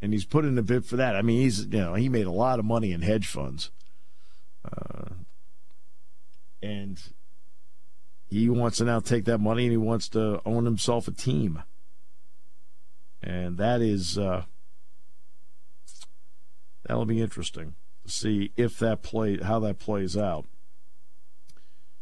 and 0.01 0.11
he's 0.11 0.25
put 0.25 0.43
in 0.43 0.57
a 0.57 0.61
bid 0.61 0.85
for 0.85 0.97
that. 0.97 1.15
I 1.15 1.21
mean, 1.21 1.39
he's 1.39 1.65
you 1.65 1.79
know 1.79 1.93
he 1.93 2.09
made 2.09 2.27
a 2.27 2.31
lot 2.31 2.59
of 2.59 2.65
money 2.65 2.91
in 2.91 3.03
hedge 3.03 3.27
funds, 3.27 3.71
uh, 4.65 5.13
and 6.61 7.01
he 8.27 8.49
wants 8.49 8.79
to 8.79 8.83
now 8.83 8.99
take 8.99 9.25
that 9.25 9.37
money 9.37 9.63
and 9.63 9.71
he 9.71 9.77
wants 9.77 10.09
to 10.09 10.41
own 10.45 10.65
himself 10.65 11.07
a 11.07 11.11
team. 11.11 11.63
And 13.23 13.57
that 13.57 13.81
is 13.81 14.17
uh, 14.17 14.43
that'll 16.85 17.05
be 17.05 17.21
interesting 17.21 17.75
to 18.03 18.11
see 18.11 18.51
if 18.57 18.77
that 18.79 19.03
play 19.03 19.37
how 19.37 19.59
that 19.59 19.79
plays 19.79 20.17
out. 20.17 20.45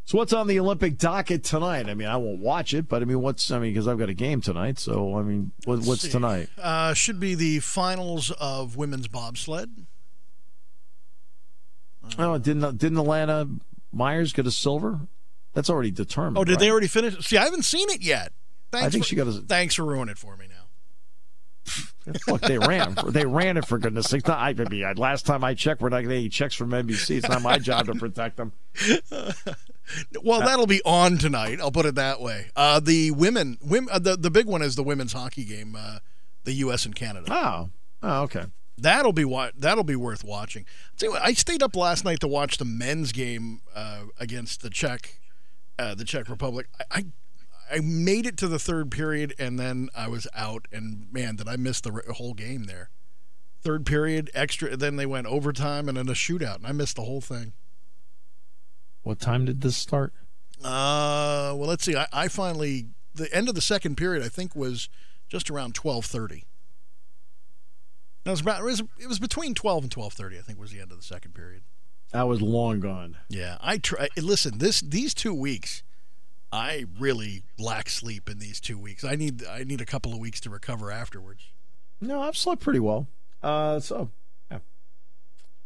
So 0.06 0.18
what's 0.18 0.34
on 0.34 0.48
the 0.48 0.60
Olympic 0.60 0.98
docket 0.98 1.44
tonight? 1.44 1.88
I 1.88 1.94
mean, 1.94 2.08
I 2.10 2.18
won't 2.18 2.40
watch 2.40 2.74
it, 2.74 2.90
but 2.90 3.02
I 3.02 3.06
mean, 3.06 3.22
what's 3.22 3.50
I 3.52 3.60
mean 3.60 3.74
because 3.74 3.88
I've 3.88 3.98
got 3.98 4.10
a 4.10 4.14
game 4.14 4.42
tonight. 4.42 4.78
So 4.80 5.18
I 5.18 5.22
mean, 5.22 5.52
what, 5.64 5.80
what's 5.80 6.08
tonight? 6.08 6.50
Uh, 6.62 6.94
should 6.94 7.20
be 7.20 7.36
the 7.36 7.60
finals 7.60 8.32
of 8.32 8.76
women's 8.76 9.08
bobsled. 9.08 9.86
oh, 12.20 12.38
didn't 12.38 12.78
didn't 12.78 12.98
Elana 12.98 13.60
Meyers 13.94 14.34
get 14.34 14.46
a 14.46 14.52
silver? 14.52 15.08
That's 15.54 15.70
already 15.70 15.92
determined. 15.92 16.38
Oh, 16.38 16.44
did 16.44 16.54
right? 16.54 16.60
they 16.60 16.72
already 16.72 16.88
finish? 16.88 17.26
See, 17.26 17.38
I 17.38 17.46
haven't 17.46 17.64
seen 17.64 17.90
it 17.90 18.02
yet. 18.02 18.34
Thanks 18.72 18.88
I 18.88 18.90
think 18.90 19.04
for, 19.06 19.08
she 19.08 19.16
got 19.16 19.28
a. 19.28 19.34
Thanks 19.34 19.76
for 19.76 19.86
ruining 19.86 20.12
it 20.12 20.18
for 20.18 20.36
me 20.36 20.48
now. 20.50 22.14
Look, 22.28 22.42
they 22.42 22.58
ran. 22.58 22.98
They 23.08 23.26
ran 23.26 23.56
it 23.56 23.66
for 23.66 23.78
goodness 23.78 24.10
sake. 24.10 24.28
Not, 24.28 24.40
I 24.40 24.54
mean, 24.54 24.84
last 24.98 25.26
time 25.26 25.44
I 25.44 25.54
checked, 25.54 25.82
we're 25.82 25.90
not 25.90 26.02
getting 26.02 26.18
any 26.18 26.30
checks 26.30 26.56
from 26.56 26.72
NBC. 26.72 27.18
It's 27.18 27.30
not 27.30 27.42
my 27.42 27.58
job 27.58 27.86
to 27.86 27.94
protect 27.94 28.36
them. 28.36 28.52
well, 30.24 30.42
that'll 30.42 30.68
be 30.68 30.82
on 30.86 31.18
tonight. 31.18 31.60
I'll 31.60 31.72
put 31.72 31.86
it 31.86 31.96
that 31.96 32.22
way. 32.22 32.48
Uh, 32.56 32.80
the 32.80 33.12
women, 33.12 33.58
women, 33.62 33.90
uh, 33.92 34.00
the 34.00 34.16
the 34.16 34.32
big 34.32 34.46
one 34.48 34.62
is 34.62 34.76
the 34.76 34.84
women's 34.84 35.14
hockey 35.14 35.44
game, 35.46 35.76
uh, 35.78 36.00
the 36.44 36.54
U.S. 36.54 36.86
and 36.86 36.96
Canada. 36.96 37.28
Oh, 37.30 37.70
oh, 38.02 38.22
okay. 38.24 38.46
That'll 38.78 39.14
be 39.14 39.26
wa- 39.26 39.52
that'll 39.58 39.84
be 39.84 39.96
worth 39.96 40.24
watching. 40.24 40.66
See, 40.98 41.08
I 41.22 41.34
stayed 41.34 41.62
up 41.62 41.76
last 41.76 42.04
night 42.04 42.20
to 42.22 42.28
watch 42.28 42.58
the 42.58 42.66
men's 42.66 43.12
game 43.12 43.62
uh, 43.76 44.06
against 44.18 44.62
the 44.62 44.70
Czech, 44.70 45.20
uh, 45.78 45.94
the 45.96 46.04
Czech 46.06 46.28
Republic. 46.30 46.68
I, 46.80 47.00
I 47.00 47.06
I 47.78 47.80
made 47.80 48.26
it 48.26 48.38
to 48.38 48.48
the 48.48 48.60
third 48.60 48.92
period 48.92 49.34
and 49.40 49.60
then 49.60 49.90
I 49.96 50.08
was 50.08 50.28
out. 50.36 50.68
And 50.72 51.08
man, 51.12 51.38
did 51.38 51.48
I 51.48 51.56
miss 51.56 51.82
the 51.82 52.02
whole 52.16 52.34
game 52.34 52.66
there? 52.66 52.90
Third 53.62 53.86
period, 53.86 54.30
extra. 54.34 54.76
Then 54.76 54.98
they 54.98 55.06
went 55.06 55.28
overtime 55.28 55.88
and 55.88 55.98
then 55.98 56.10
a 56.10 56.14
shootout, 56.14 56.58
and 56.58 56.68
I 56.68 56.72
missed 56.74 56.98
the 56.98 57.04
whole 57.04 57.22
thing. 57.22 57.54
What 59.04 59.20
time 59.20 59.46
did 59.46 59.62
this 59.62 59.78
start? 59.78 60.14
Uh, 60.64 61.54
well, 61.56 61.68
let's 61.68 61.84
see. 61.84 61.96
I, 61.96 62.08
I 62.12 62.28
finally 62.30 62.88
the 63.14 63.34
end 63.34 63.50
of 63.50 63.56
the 63.56 63.62
second 63.62 63.96
period. 63.96 64.24
I 64.24 64.30
think 64.30 64.56
was 64.56 64.90
just 65.28 65.50
around 65.52 65.76
twelve 65.76 66.06
thirty. 66.06 66.46
It 68.26 68.30
was 68.30 68.42
about 68.42 68.62
it 68.62 68.64
was, 68.64 68.82
it 69.00 69.08
was 69.08 69.20
between 69.20 69.54
twelve 69.54 69.84
and 69.84 69.92
twelve 69.92 70.14
thirty. 70.14 70.38
I 70.38 70.42
think 70.42 70.60
was 70.60 70.72
the 70.72 70.80
end 70.80 70.92
of 70.92 70.98
the 70.98 71.04
second 71.04 71.36
period. 71.36 71.64
That 72.12 72.28
was 72.28 72.42
long 72.42 72.80
gone. 72.80 73.18
Yeah, 73.28 73.58
I 73.60 73.78
try. 73.78 74.08
Listen, 74.16 74.60
this 74.60 74.80
these 74.80 75.14
two 75.14 75.34
weeks, 75.34 75.84
I 76.52 76.86
really 77.00 77.44
lack 77.58 77.90
sleep 77.90 78.30
in 78.30 78.40
these 78.40 78.62
two 78.62 78.78
weeks. 78.78 79.04
I 79.04 79.16
need 79.16 79.44
I 79.46 79.64
need 79.64 79.82
a 79.82 79.86
couple 79.86 80.14
of 80.14 80.20
weeks 80.20 80.40
to 80.42 80.50
recover 80.50 80.92
afterwards. 80.92 81.52
No, 82.00 82.22
I've 82.22 82.38
slept 82.38 82.62
pretty 82.62 82.80
well. 82.80 83.08
Uh, 83.42 83.80
so 83.80 84.12
yeah, 84.50 84.60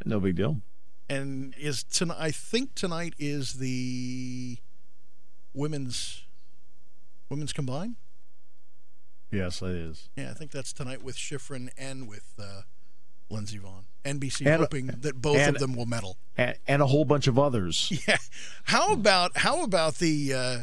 no 0.05 0.19
big 0.19 0.35
deal. 0.35 0.61
And 1.09 1.53
is 1.57 1.83
tonight? 1.83 2.17
I 2.19 2.31
think 2.31 2.75
tonight 2.75 3.13
is 3.17 3.53
the 3.53 4.57
women's 5.53 6.23
women's 7.29 7.53
combined. 7.53 7.95
Yes, 9.31 9.61
it 9.61 9.69
is. 9.71 10.09
Yeah, 10.15 10.31
I 10.31 10.33
think 10.33 10.51
that's 10.51 10.71
tonight 10.73 11.03
with 11.03 11.15
Shiffrin 11.17 11.69
and 11.77 12.07
with 12.07 12.33
uh, 12.39 12.61
Lindsey 13.29 13.59
Vonn. 13.59 13.83
NBC 14.05 14.45
And- 14.45 14.61
hoping 14.61 14.87
that 14.87 15.21
both 15.21 15.37
and- 15.37 15.55
of 15.55 15.59
them 15.61 15.75
will 15.75 15.85
medal. 15.85 16.17
And, 16.37 16.55
and 16.67 16.81
a 16.81 16.87
whole 16.87 17.03
bunch 17.05 17.27
of 17.27 17.37
others. 17.39 17.91
Yeah. 18.07 18.17
How 18.65 18.93
about 18.93 19.37
how 19.37 19.63
about 19.63 19.95
the 19.95 20.33
uh, 20.33 20.57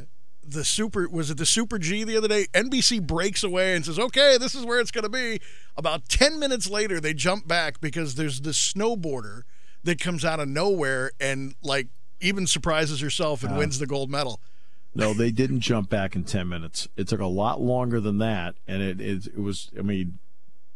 the 0.47 0.65
super 0.65 1.09
was 1.09 1.31
it 1.31 1.37
the 1.39 1.47
Super 1.47 1.79
G 1.79 2.05
the 2.05 2.17
other 2.17 2.29
day? 2.29 2.47
NBC 2.55 3.07
breaks 3.07 3.43
away 3.43 3.75
and 3.75 3.85
says, 3.85 3.99
"Okay, 3.99 4.37
this 4.39 4.55
is 4.55 4.65
where 4.67 4.79
it's 4.79 4.91
going 4.91 5.05
to 5.05 5.09
be." 5.11 5.41
About 5.77 6.09
ten 6.09 6.39
minutes 6.39 6.69
later, 6.71 7.01
they 7.01 7.13
jump 7.15 7.49
back 7.49 7.81
because 7.81 8.15
there's 8.15 8.43
this 8.43 8.59
snowboarder 8.73 9.43
that 9.85 10.01
comes 10.01 10.25
out 10.25 10.41
of 10.41 10.49
nowhere 10.49 11.13
and 11.21 11.55
like 11.63 11.89
even 12.21 12.47
surprises 12.47 13.01
herself 13.01 13.43
and 13.43 13.57
wins 13.57 13.79
the 13.79 13.87
gold 13.87 14.11
medal. 14.11 14.41
No, 14.95 15.13
they 15.13 15.31
didn't 15.31 15.61
jump 15.61 15.91
back 15.91 16.15
in 16.15 16.25
ten 16.25 16.49
minutes. 16.49 16.89
It 16.97 17.09
took 17.09 17.21
a 17.21 17.27
lot 17.27 17.61
longer 17.61 18.01
than 18.01 18.19
that, 18.19 18.55
and 18.67 18.83
it 18.83 19.01
it, 19.01 19.27
it 19.27 19.41
was. 19.41 19.71
I 19.79 19.83
mean, 19.83 20.19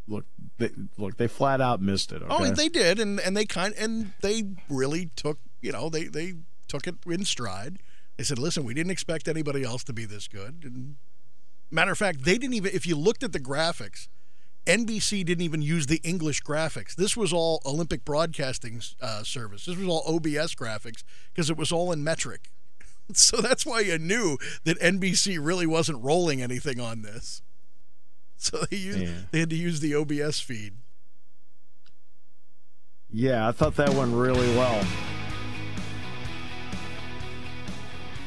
look, 0.09 0.25
they, 0.59 0.71
look, 0.97 1.17
they 1.17 1.29
flat 1.29 1.61
out 1.61 1.81
missed 1.81 2.13
it. 2.13 2.23
Oh, 2.29 2.37
okay? 2.37 2.51
Oh, 2.51 2.55
they 2.55 2.69
did, 2.69 2.99
and 2.99 3.21
and 3.21 3.37
they 3.37 3.45
kind 3.45 3.75
and 3.79 4.13
they 4.21 4.45
really 4.69 5.11
took 5.15 5.39
you 5.61 5.73
know 5.73 5.89
they 5.89 6.05
they 6.05 6.35
took 6.67 6.87
it 6.87 6.97
in 7.07 7.25
stride. 7.25 7.79
They 8.17 8.25
said, 8.25 8.39
"Listen, 8.39 8.65
we 8.65 8.75
didn't 8.75 8.91
expect 8.91 9.29
anybody 9.29 9.63
else 9.63 9.85
to 9.85 9.93
be 9.93 10.05
this 10.05 10.27
good." 10.27 10.63
And 10.65 10.97
matter 11.71 11.93
of 11.93 11.99
fact, 11.99 12.25
they 12.25 12.39
didn't 12.39 12.55
even. 12.55 12.75
If 12.75 12.87
you 12.87 12.97
looked 12.97 13.23
at 13.23 13.33
the 13.33 13.41
graphics, 13.41 14.09
NBC 14.69 15.25
didn't 15.25 15.43
even 15.45 15.63
use 15.63 15.87
the 15.87 16.01
English 16.05 16.43
graphics. 16.43 16.95
This 16.95 17.17
was 17.17 17.33
all 17.33 17.63
Olympic 17.65 18.05
Broadcasting 18.05 18.83
uh, 19.01 19.23
Service. 19.25 19.65
This 19.65 19.77
was 19.79 19.89
all 19.89 20.05
OBS 20.07 20.55
graphics 20.55 21.03
because 21.33 21.49
it 21.49 21.57
was 21.57 21.73
all 21.73 21.91
in 21.91 22.05
metric. 22.05 22.51
So 23.15 23.39
that's 23.39 23.65
why 23.65 23.81
you 23.81 23.97
knew 23.97 24.37
that 24.65 24.79
NBC 24.81 25.39
really 25.41 25.67
wasn't 25.67 26.05
rolling 26.05 26.43
anything 26.43 26.79
on 26.79 27.01
this. 27.01 27.41
So 28.37 28.59
they 28.71 28.77
used, 28.77 28.99
Yeah. 28.99 29.11
they 29.31 29.41
had 29.41 29.49
to 29.49 29.57
use 29.57 29.81
the 29.81 29.95
OBS 29.95 30.41
feed. 30.41 30.75
Yeah, 33.11 33.49
I 33.49 33.53
thought 33.53 33.77
that 33.77 33.95
went 33.95 34.15
really 34.15 34.55
well. 34.55 34.85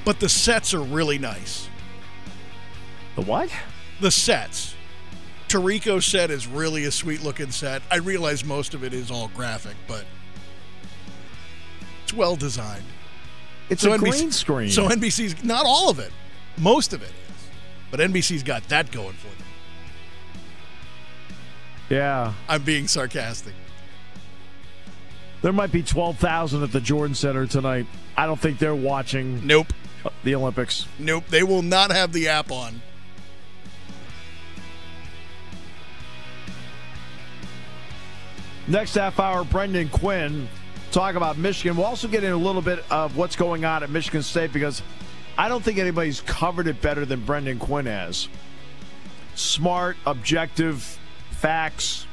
But 0.04 0.20
the 0.20 0.28
sets 0.30 0.74
are 0.74 0.82
really 0.82 1.20
nice. 1.20 1.70
The 3.16 3.22
what? 3.22 3.52
The 4.02 4.10
sets. 4.10 4.74
Tirico 5.52 6.02
set 6.02 6.32
is 6.32 6.48
really 6.48 6.86
a 6.86 6.92
sweet 6.92 7.22
looking 7.24 7.52
set. 7.52 7.82
I 7.92 7.98
realize 7.98 8.46
most 8.46 8.74
of 8.74 8.84
it 8.84 8.94
is 8.94 9.12
all 9.12 9.30
graphic, 9.36 9.76
but 9.88 10.06
it's 12.04 12.14
well 12.14 12.36
designed. 12.38 12.86
It's 13.70 13.82
So 13.82 13.94
a 13.94 13.98
NBC 13.98 14.00
green 14.00 14.32
screen. 14.32 14.70
So 14.70 14.88
NBC's 14.88 15.44
not 15.44 15.66
all 15.66 15.90
of 15.90 16.00
it. 16.00 16.12
Most 16.58 16.94
of 16.94 17.02
it 17.02 17.10
is. 17.10 17.48
But 17.90 18.00
NBC's 18.00 18.44
got 18.44 18.64
that 18.70 18.92
going 18.92 19.14
for 19.14 19.28
them. 19.28 19.48
yeah, 21.90 22.34
I'm 22.48 22.64
being 22.64 22.88
sarcastic. 22.88 23.54
there 25.42 25.52
might 25.52 25.72
be 25.74 25.84
twelve 25.84 26.18
thousand 26.18 26.64
at 26.64 26.72
the 26.72 26.80
Jordan 26.82 27.14
Center 27.16 27.46
tonight. 27.46 27.88
I 28.16 28.26
don't 28.26 28.40
think 28.40 28.60
they're 28.60 28.76
watching. 28.76 29.46
Nope. 29.46 29.74
the 30.24 30.36
Olympics. 30.36 30.88
Nope, 30.98 31.26
they 31.28 31.44
will 31.44 31.62
not 31.62 31.92
have 31.92 32.14
the 32.14 32.30
app 32.30 32.52
on. 32.52 32.82
Next 38.72 38.96
half 38.96 39.20
hour, 39.20 39.44
Brendan 39.44 39.90
Quinn 39.90 40.48
talk 40.94 41.16
about 41.16 41.38
Michigan. 41.38 41.76
We'll 41.76 41.86
also 41.86 42.08
get 42.08 42.24
in 42.24 42.32
a 42.32 42.38
little 42.38 42.62
bit 42.62 42.86
of 42.90 43.18
what's 43.18 43.36
going 43.36 43.66
on 43.66 43.84
at 43.84 43.90
Michigan 43.90 44.24
State 44.24 44.54
because 44.54 44.82
I 45.38 45.50
don't 45.50 45.62
think 45.62 45.78
anybody's 45.78 46.22
covered 46.22 46.68
it 46.68 46.80
better 46.82 47.06
than 47.06 47.20
Brendan 47.26 47.60
Quinn 47.60 47.86
has. 47.86 48.30
Smart, 49.36 49.98
objective, 50.06 50.98
facts. 51.32 52.06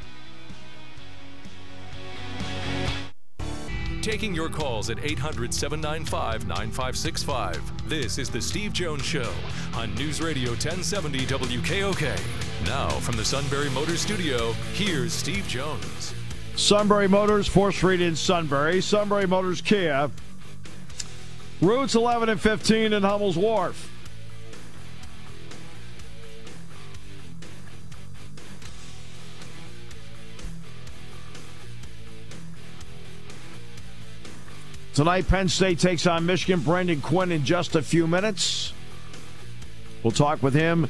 Taking 4.03 4.35
your 4.35 4.49
calls 4.49 4.91
at 4.91 4.99
800 4.99 5.55
795 5.55 6.49
9565. 6.49 7.89
This 7.89 8.19
is 8.19 8.31
The 8.31 8.43
Steve 8.43 8.73
Jones 8.73 9.05
Show 9.05 9.33
on 9.77 9.95
News 9.95 10.21
Radio 10.21 10.51
1070 10.51 11.21
WKOK. 11.21 12.67
Now, 12.67 12.89
from 12.89 13.17
the 13.17 13.25
Sunbury 13.25 13.71
Motors 13.71 14.01
Studio, 14.01 14.55
here's 14.73 15.13
Steve 15.13 15.47
Jones. 15.47 16.15
Sunbury 16.59 17.07
Motors, 17.07 17.49
4th 17.49 17.75
Street 17.75 18.01
in 18.01 18.17
Sunbury. 18.17 18.81
Sunbury 18.81 19.29
Motors 19.29 19.61
Kia. 19.61 20.11
Routes 21.61 21.95
11 21.95 22.29
and 22.29 22.41
15 22.41 22.93
in 22.93 23.03
Hummel's 23.05 23.39
Wharf. 23.39 23.89
Tonight, 34.95 35.29
Penn 35.29 35.49
State 35.49 35.79
takes 35.79 36.09
on 36.09 36.27
Michigan. 36.27 36.59
Brendan 36.59 37.01
Quinn 37.01 37.31
in 37.31 37.45
just 37.45 37.77
a 37.77 37.83
few 37.83 38.09
minutes. 38.09 38.73
We'll 40.03 40.11
talk 40.11 40.43
with 40.43 40.55
him, 40.55 40.89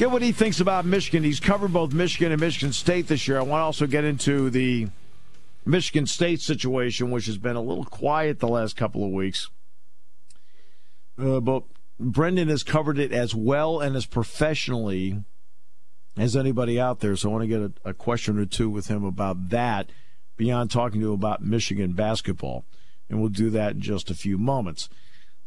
get 0.00 0.10
what 0.10 0.22
he 0.22 0.32
thinks 0.32 0.60
about 0.60 0.86
Michigan. 0.86 1.22
He's 1.22 1.40
covered 1.40 1.74
both 1.74 1.92
Michigan 1.92 2.32
and 2.32 2.40
Michigan 2.40 2.72
State 2.72 3.06
this 3.06 3.28
year. 3.28 3.38
I 3.38 3.42
want 3.42 3.60
to 3.60 3.64
also 3.64 3.86
get 3.86 4.02
into 4.02 4.48
the 4.48 4.88
Michigan 5.66 6.06
State 6.06 6.40
situation, 6.40 7.10
which 7.10 7.26
has 7.26 7.36
been 7.36 7.54
a 7.54 7.60
little 7.60 7.84
quiet 7.84 8.40
the 8.40 8.48
last 8.48 8.78
couple 8.78 9.04
of 9.04 9.10
weeks. 9.10 9.50
Uh, 11.18 11.38
but 11.40 11.64
Brendan 11.98 12.48
has 12.48 12.62
covered 12.62 12.98
it 12.98 13.12
as 13.12 13.34
well 13.34 13.78
and 13.80 13.94
as 13.94 14.06
professionally 14.06 15.22
as 16.16 16.34
anybody 16.34 16.80
out 16.80 17.00
there. 17.00 17.14
So 17.14 17.28
I 17.28 17.32
want 17.32 17.42
to 17.42 17.48
get 17.48 17.60
a, 17.60 17.90
a 17.90 17.92
question 17.92 18.38
or 18.38 18.46
two 18.46 18.70
with 18.70 18.86
him 18.86 19.04
about 19.04 19.50
that 19.50 19.90
beyond 20.38 20.70
talking 20.70 21.02
to 21.02 21.08
him 21.08 21.12
about 21.12 21.44
Michigan 21.44 21.92
basketball 21.92 22.64
and 23.10 23.20
we'll 23.20 23.28
do 23.28 23.50
that 23.50 23.74
in 23.74 23.82
just 23.82 24.10
a 24.10 24.14
few 24.14 24.38
moments. 24.38 24.88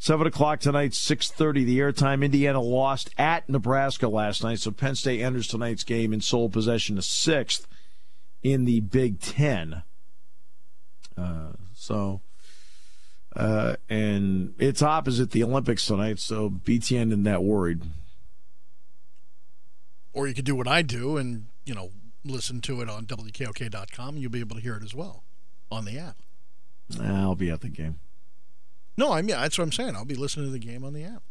Seven 0.04 0.28
o'clock 0.28 0.60
tonight, 0.60 0.94
six 0.94 1.32
thirty. 1.32 1.64
The 1.64 1.80
airtime. 1.80 2.26
Indiana 2.26 2.60
lost 2.60 3.10
at 3.18 3.48
Nebraska 3.48 4.10
last 4.10 4.44
night, 4.44 4.60
so 4.60 4.70
Penn 4.70 4.96
State 4.96 5.22
enters 5.22 5.48
tonight's 5.48 5.86
game 5.86 6.12
in 6.12 6.20
sole 6.20 6.50
possession 6.50 6.98
of 6.98 7.06
sixth 7.06 7.66
in 8.42 8.66
the 8.66 8.82
Big 8.82 9.22
Ten. 9.22 9.84
Uh, 11.18 11.54
so, 11.74 12.20
uh, 13.34 13.78
and 13.90 14.54
it's 14.60 14.82
opposite 14.82 15.32
the 15.32 15.42
Olympics 15.42 15.86
tonight, 15.86 16.20
so 16.20 16.50
BTN 16.50 17.08
isn't 17.08 17.24
that 17.24 17.42
worried. 17.42 17.84
Or 20.12 20.28
you 20.28 20.34
could 20.34 20.44
do 20.44 20.58
what 20.58 20.68
I 20.68 20.82
do 20.82 21.16
and 21.16 21.46
you 21.64 21.74
know 21.74 21.92
listen 22.26 22.60
to 22.60 22.82
it 22.82 22.90
on 22.90 23.06
WKOK.com. 23.06 24.18
You'll 24.18 24.32
be 24.32 24.42
able 24.42 24.58
to 24.58 24.62
hear 24.62 24.76
it 24.76 24.84
as 24.84 24.94
well 24.94 25.24
on 25.72 25.86
the 25.86 25.98
app. 25.98 26.18
I'll 27.02 27.36
be 27.36 27.50
at 27.50 27.62
the 27.62 27.70
game. 27.70 28.00
No, 28.98 29.12
I 29.12 29.22
mean 29.22 29.36
that's 29.36 29.58
what 29.58 29.64
I'm 29.64 29.72
saying. 29.72 29.96
I'll 29.96 30.06
be 30.06 30.16
listening 30.16 30.46
to 30.48 30.52
the 30.52 30.60
game 30.60 30.84
on 30.84 30.94
the 30.94 31.04
app 31.04 31.24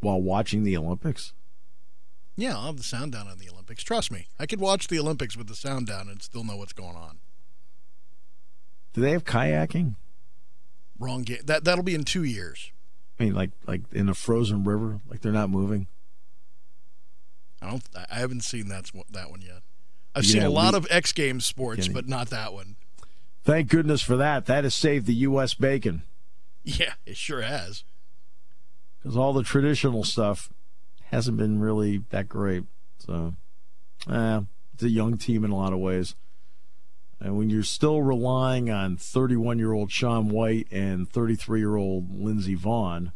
while 0.00 0.20
watching 0.20 0.64
the 0.64 0.76
Olympics. 0.76 1.32
Yeah, 2.36 2.56
I'll 2.56 2.66
have 2.66 2.76
the 2.76 2.82
sound 2.82 3.12
down 3.12 3.28
on 3.28 3.38
the 3.38 3.48
Olympics. 3.48 3.82
Trust 3.82 4.10
me, 4.10 4.28
I 4.38 4.46
could 4.46 4.60
watch 4.60 4.88
the 4.88 4.98
Olympics 4.98 5.36
with 5.36 5.48
the 5.48 5.54
sound 5.54 5.86
down 5.86 6.08
and 6.08 6.22
still 6.22 6.44
know 6.44 6.56
what's 6.56 6.72
going 6.72 6.96
on. 6.96 7.18
Do 8.92 9.00
they 9.00 9.12
have 9.12 9.24
kayaking? 9.24 9.94
Wrong 10.98 11.22
game. 11.22 11.40
That 11.44 11.64
that'll 11.64 11.84
be 11.84 11.94
in 11.94 12.04
two 12.04 12.24
years. 12.24 12.72
I 13.18 13.24
mean, 13.24 13.34
like 13.34 13.50
like 13.66 13.82
in 13.92 14.08
a 14.08 14.14
frozen 14.14 14.64
river, 14.64 15.00
like 15.08 15.20
they're 15.20 15.32
not 15.32 15.50
moving. 15.50 15.86
I 17.60 17.70
don't. 17.70 17.82
I 18.10 18.18
haven't 18.18 18.42
seen 18.42 18.68
that 18.68 18.90
that 19.10 19.30
one 19.30 19.40
yet. 19.40 19.62
I've 20.14 20.26
seen 20.26 20.42
a 20.42 20.50
lot 20.50 20.74
of 20.74 20.86
X 20.90 21.12
Games 21.12 21.46
sports, 21.46 21.88
but 21.88 22.06
not 22.06 22.28
that 22.30 22.52
one. 22.52 22.76
Thank 23.44 23.68
goodness 23.68 24.02
for 24.02 24.16
that. 24.16 24.46
That 24.46 24.64
has 24.64 24.74
saved 24.74 25.06
the 25.06 25.14
U.S. 25.14 25.54
bacon. 25.54 26.02
Yeah, 26.62 26.94
it 27.04 27.16
sure 27.16 27.42
has. 27.42 27.84
Because 28.98 29.16
all 29.16 29.32
the 29.32 29.42
traditional 29.42 30.04
stuff 30.04 30.48
hasn't 31.10 31.36
been 31.36 31.60
really 31.60 32.04
that 32.10 32.28
great. 32.28 32.64
So, 32.98 33.34
eh, 34.08 34.40
it's 34.74 34.82
a 34.84 34.88
young 34.88 35.18
team 35.18 35.44
in 35.44 35.50
a 35.50 35.56
lot 35.56 35.72
of 35.72 35.80
ways. 35.80 36.14
And 37.20 37.36
when 37.36 37.50
you're 37.50 37.62
still 37.62 38.02
relying 38.02 38.70
on 38.70 38.96
31 38.96 39.58
year 39.58 39.72
old 39.72 39.90
Shaun 39.90 40.28
White 40.28 40.66
and 40.70 41.08
33 41.08 41.60
year 41.60 41.76
old 41.76 42.12
Lindsey 42.12 42.56
Vonn 42.56 43.12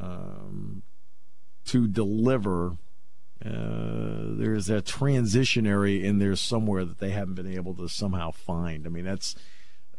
um, 0.00 0.82
to 1.66 1.88
deliver 1.88 2.76
uh, 3.44 4.34
there's 4.38 4.70
a 4.70 4.80
transition 4.80 5.66
area 5.66 6.04
in 6.04 6.18
there 6.18 6.34
somewhere 6.36 6.84
that 6.84 6.98
they 6.98 7.10
haven't 7.10 7.34
been 7.34 7.52
able 7.52 7.74
to 7.74 7.88
somehow 7.88 8.30
find. 8.30 8.86
I 8.86 8.90
mean, 8.90 9.04
that's 9.04 9.36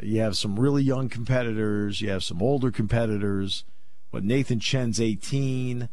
you 0.02 0.22
have 0.22 0.38
some 0.38 0.60
really 0.60 0.84
young 0.84 1.10
competitors, 1.10 2.02
you 2.02 2.10
have 2.10 2.24
some 2.24 2.42
older 2.42 2.72
competitors, 2.72 3.64
but 4.12 4.24
Nathan 4.24 4.60
Chen's 4.60 5.02
18, 5.02 5.90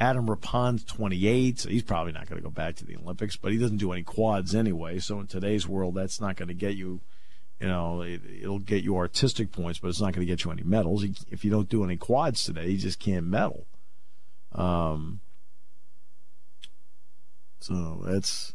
Adam 0.00 0.28
Rippon's 0.28 0.84
28, 0.84 1.60
so 1.60 1.68
he's 1.68 1.82
probably 1.82 2.12
not 2.12 2.28
going 2.28 2.40
to 2.40 2.44
go 2.46 2.50
back 2.50 2.76
to 2.76 2.84
the 2.84 2.96
Olympics, 2.96 3.36
but 3.36 3.52
he 3.52 3.58
doesn't 3.58 3.78
do 3.78 3.92
any 3.92 4.02
quads 4.02 4.54
anyway. 4.54 4.98
So 4.98 5.20
in 5.20 5.26
today's 5.26 5.66
world, 5.66 5.94
that's 5.94 6.20
not 6.20 6.36
going 6.36 6.48
to 6.48 6.54
get 6.54 6.76
you. 6.76 7.00
You 7.60 7.66
know, 7.66 8.02
it, 8.02 8.20
will 8.46 8.60
get 8.60 8.84
you 8.84 8.96
artistic 8.96 9.50
points, 9.50 9.80
but 9.80 9.88
it's 9.88 10.00
not 10.00 10.12
going 10.12 10.24
to 10.24 10.32
get 10.32 10.44
you 10.44 10.52
any 10.52 10.62
medals. 10.62 11.04
If 11.28 11.44
you 11.44 11.50
don't 11.50 11.68
do 11.68 11.82
any 11.82 11.96
quads 11.96 12.44
today, 12.44 12.68
you 12.68 12.78
just 12.78 13.00
can't 13.00 13.26
medal. 13.26 13.66
Um, 14.52 15.18
so 17.60 18.04
it's 18.06 18.54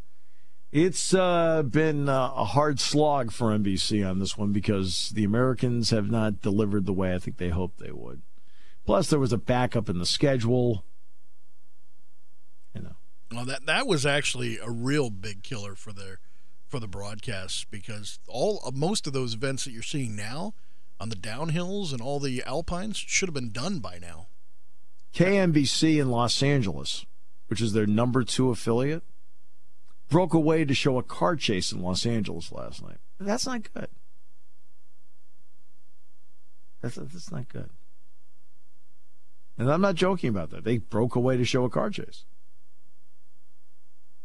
it's 0.71 1.13
uh, 1.13 1.61
been 1.61 2.09
uh, 2.09 2.31
a 2.35 2.45
hard 2.45 2.79
slog 2.79 3.31
for 3.31 3.49
NBC 3.49 4.09
on 4.09 4.17
this 4.17 4.37
one 4.37 4.51
because 4.51 5.11
the 5.13 5.23
Americans 5.23 5.91
have 5.91 6.09
not 6.09 6.41
delivered 6.41 6.87
the 6.87 6.93
way 6.93 7.13
I 7.13 7.19
think 7.19 7.37
they 7.37 7.49
hoped 7.49 7.79
they 7.79 7.91
would. 7.91 8.23
Plus, 8.83 9.09
there 9.09 9.19
was 9.19 9.31
a 9.31 9.37
backup 9.37 9.87
in 9.87 9.99
the 9.99 10.05
schedule. 10.05 10.83
You 12.73 12.81
know. 12.81 12.95
Well, 13.31 13.45
that 13.45 13.65
that 13.67 13.85
was 13.85 14.05
actually 14.05 14.57
a 14.57 14.69
real 14.69 15.09
big 15.09 15.43
killer 15.43 15.75
for 15.75 15.93
the 15.93 16.17
for 16.67 16.79
the 16.79 16.87
broadcasts 16.87 17.65
because 17.65 18.17
all 18.27 18.67
most 18.73 19.05
of 19.05 19.13
those 19.13 19.35
events 19.35 19.65
that 19.65 19.71
you're 19.71 19.83
seeing 19.83 20.15
now 20.15 20.55
on 20.99 21.09
the 21.09 21.15
downhills 21.15 21.91
and 21.91 22.01
all 22.01 22.19
the 22.19 22.43
alpines 22.47 22.97
should 22.97 23.29
have 23.29 23.35
been 23.35 23.51
done 23.51 23.77
by 23.77 23.99
now. 23.99 24.27
KNBC 25.13 26.01
in 26.01 26.09
Los 26.09 26.41
Angeles 26.41 27.05
which 27.53 27.61
is 27.61 27.73
their 27.73 27.85
number 27.85 28.23
two 28.23 28.49
affiliate, 28.49 29.03
broke 30.09 30.33
away 30.33 30.65
to 30.65 30.73
show 30.73 30.97
a 30.97 31.03
car 31.03 31.35
chase 31.35 31.71
in 31.71 31.83
Los 31.83 32.03
Angeles 32.03 32.51
last 32.51 32.81
night. 32.81 32.97
That's 33.19 33.45
not 33.45 33.71
good. 33.71 33.89
That's, 36.81 36.95
that's 36.95 37.31
not 37.31 37.47
good. 37.49 37.69
And 39.55 39.71
I'm 39.71 39.81
not 39.81 39.93
joking 39.93 40.31
about 40.31 40.49
that. 40.49 40.63
They 40.63 40.79
broke 40.79 41.15
away 41.15 41.37
to 41.37 41.45
show 41.45 41.63
a 41.63 41.69
car 41.69 41.91
chase. 41.91 42.25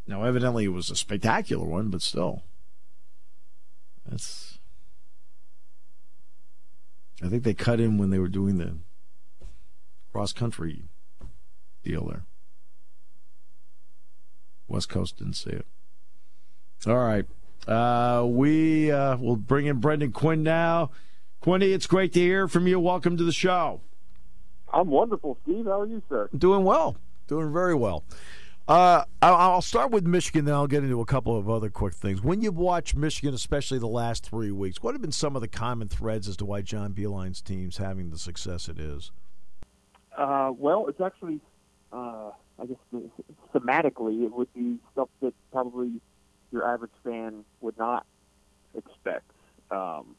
Now, 0.06 0.24
evidently, 0.24 0.64
it 0.64 0.68
was 0.68 0.90
a 0.90 0.96
spectacular 0.96 1.66
one, 1.66 1.90
but 1.90 2.00
still. 2.00 2.44
That's. 4.08 4.58
I 7.22 7.28
think 7.28 7.42
they 7.42 7.52
cut 7.52 7.78
in 7.78 7.98
when 7.98 8.08
they 8.08 8.18
were 8.18 8.28
doing 8.28 8.56
the 8.56 8.78
cross 10.12 10.32
country 10.32 10.84
deal 11.84 12.06
there. 12.06 12.24
West 14.68 14.88
Coast 14.88 15.18
didn't 15.18 15.34
see 15.34 15.50
it. 15.50 15.66
All 16.86 16.96
right. 16.96 17.26
Uh, 17.66 18.24
we 18.26 18.90
uh, 18.90 19.16
will 19.16 19.36
bring 19.36 19.66
in 19.66 19.78
Brendan 19.78 20.12
Quinn 20.12 20.42
now. 20.42 20.90
Quinny, 21.40 21.72
it's 21.72 21.86
great 21.86 22.12
to 22.12 22.20
hear 22.20 22.48
from 22.48 22.66
you. 22.66 22.78
Welcome 22.78 23.16
to 23.16 23.24
the 23.24 23.32
show. 23.32 23.80
I'm 24.72 24.88
wonderful, 24.88 25.38
Steve. 25.42 25.64
How 25.64 25.80
are 25.80 25.86
you, 25.86 26.02
sir? 26.08 26.28
Doing 26.36 26.64
well. 26.64 26.96
Doing 27.26 27.52
very 27.52 27.74
well. 27.74 28.04
Uh, 28.66 29.04
I'll 29.22 29.62
start 29.62 29.90
with 29.90 30.06
Michigan, 30.06 30.44
then 30.44 30.54
I'll 30.54 30.66
get 30.66 30.84
into 30.84 31.00
a 31.00 31.06
couple 31.06 31.38
of 31.38 31.48
other 31.48 31.70
quick 31.70 31.94
things. 31.94 32.22
When 32.22 32.42
you've 32.42 32.58
watched 32.58 32.94
Michigan, 32.94 33.32
especially 33.32 33.78
the 33.78 33.86
last 33.86 34.26
three 34.26 34.50
weeks, 34.50 34.82
what 34.82 34.94
have 34.94 35.00
been 35.00 35.10
some 35.10 35.34
of 35.36 35.40
the 35.40 35.48
common 35.48 35.88
threads 35.88 36.28
as 36.28 36.36
to 36.36 36.44
why 36.44 36.60
John 36.60 36.92
Beilein's 36.92 37.40
team's 37.40 37.78
having 37.78 38.10
the 38.10 38.18
success 38.18 38.68
it 38.68 38.78
is? 38.78 39.10
Uh, 40.16 40.52
well, 40.54 40.86
it's 40.86 41.00
actually 41.00 41.40
uh, 41.92 42.30
I 42.58 42.66
guess 42.66 42.76
thematically, 43.54 44.24
it 44.24 44.32
would 44.32 44.52
be 44.54 44.78
stuff 44.92 45.08
that 45.22 45.34
probably 45.52 46.00
your 46.52 46.66
average 46.66 46.92
fan 47.04 47.44
would 47.60 47.78
not 47.78 48.06
expect. 48.74 49.30
Um, 49.70 50.16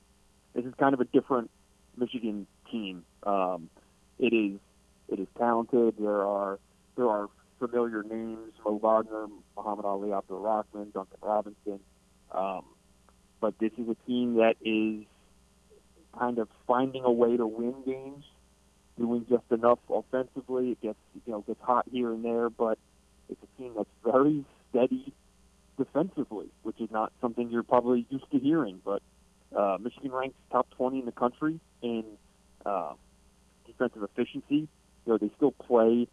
this 0.54 0.66
is 0.66 0.74
kind 0.80 0.94
of 0.94 1.00
a 1.00 1.06
different 1.06 1.50
Michigan 1.98 2.48
team. 2.72 3.04
Um, 3.24 3.70
it 4.18 4.34
is 4.34 4.60
it 5.08 5.20
is 5.20 5.28
talented. 5.38 5.96
There 6.00 6.26
are 6.26 6.60
there 6.96 7.08
are 7.08 7.30
familiar 7.60 8.04
names: 8.04 8.54
Mo 8.66 8.78
Wagner, 8.78 9.28
Muhammad 9.56 9.86
Ali, 9.86 10.12
Abdur-Rahkman, 10.12 10.94
Duncan 10.94 11.18
Robinson. 11.22 11.80
Um, 12.32 12.66
but 13.42 13.58
this 13.60 13.72
is 13.78 13.88
a 13.90 13.96
team 14.08 14.36
that 14.36 14.56
is 14.62 15.06
kind 16.18 16.40
of 16.40 16.48
finding 16.68 17.04
a 17.04 17.12
way 17.12 17.38
to 17.38 17.48
win 17.48 17.76
games, 17.86 18.26
doing 18.98 19.26
just 19.30 19.46
enough 19.52 19.80
offensively. 19.90 20.72
It 20.72 20.82
gets 20.82 21.00
you 21.26 21.34
know 21.34 21.42
gets 21.42 21.62
hot 21.62 21.86
here 21.92 22.12
and 22.12 22.24
there, 22.24 22.50
but 22.50 22.78
it's 23.30 23.42
a 23.44 23.62
team 23.62 23.74
that's 23.76 23.90
very 24.04 24.44
steady 24.70 25.14
defensively, 25.78 26.48
which 26.64 26.80
is 26.80 26.90
not 26.92 27.12
something 27.22 27.50
you're 27.50 27.64
probably 27.64 28.06
used 28.10 28.30
to 28.32 28.40
hearing. 28.40 28.82
But 28.84 29.02
uh, 29.56 29.78
Michigan 29.80 30.12
ranks 30.12 30.36
top 30.52 30.68
20 30.72 31.00
in 31.00 31.06
the 31.06 31.12
country 31.12 31.60
in 31.82 32.04
uh, 32.66 32.94
defensive 33.66 34.04
efficiency. 34.04 34.68
You 35.06 35.14
know, 35.14 35.18
they 35.18 35.32
still 35.38 35.52
play 35.52 36.08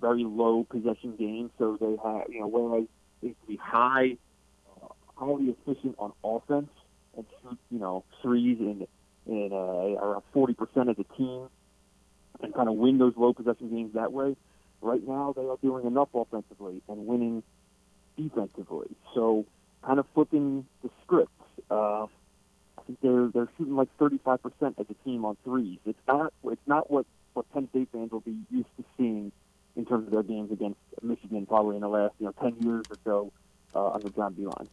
very 0.00 0.24
low 0.24 0.64
possession 0.64 1.16
games, 1.16 1.50
so 1.58 1.76
they 1.80 1.96
have 2.08 2.28
you 2.28 2.40
know 2.40 2.46
whereas 2.46 2.86
they 3.22 3.28
can 3.28 3.36
be 3.48 3.56
high, 3.56 4.16
uh, 4.76 4.86
highly 5.16 5.54
efficient 5.66 5.96
on 5.98 6.12
offense 6.22 6.70
and 7.16 7.26
shoot 7.42 7.58
you 7.70 7.78
know 7.78 8.04
threes 8.22 8.58
in 8.60 8.86
in 9.26 9.50
uh, 9.52 10.00
around 10.00 10.22
40 10.32 10.54
percent 10.54 10.88
as 10.88 10.96
a 10.98 11.16
team, 11.16 11.48
and 12.40 12.54
kind 12.54 12.68
of 12.68 12.76
win 12.76 12.98
those 12.98 13.14
low 13.16 13.32
possession 13.32 13.70
games 13.70 13.94
that 13.94 14.12
way. 14.12 14.36
Right 14.80 15.06
now, 15.06 15.34
they 15.36 15.42
are 15.42 15.56
doing 15.62 15.86
enough 15.86 16.08
offensively 16.14 16.82
and 16.88 17.06
winning 17.06 17.42
defensively. 18.16 18.88
So, 19.14 19.44
kind 19.84 19.98
of 19.98 20.06
flipping 20.14 20.66
the 20.82 20.90
script. 21.04 21.32
Uh, 21.70 22.04
I 22.04 22.82
think 22.86 23.00
they're 23.02 23.28
they're 23.28 23.48
shooting 23.58 23.76
like 23.76 23.88
35 23.98 24.42
percent 24.42 24.74
as 24.78 24.86
a 24.88 25.04
team 25.04 25.24
on 25.24 25.36
threes. 25.44 25.78
It's 25.84 25.98
not 26.06 26.32
it's 26.44 26.66
not 26.66 26.90
what 26.90 27.06
what 27.34 27.50
Penn 27.52 27.68
State 27.70 27.88
fans 27.92 28.10
will 28.12 28.20
be 28.20 28.38
used 28.50 28.68
to 28.76 28.84
seeing 28.96 29.32
in 29.76 29.84
terms 29.84 30.06
of 30.06 30.12
their 30.12 30.22
games 30.22 30.50
against 30.50 30.78
Michigan, 31.02 31.46
probably 31.46 31.76
in 31.76 31.82
the 31.82 31.88
last 31.88 32.14
you 32.18 32.26
know 32.26 32.34
10 32.40 32.56
years 32.60 32.84
or 32.90 32.98
so 33.04 33.32
uh, 33.74 33.90
under 33.92 34.08
John 34.10 34.34
Beilein. 34.34 34.68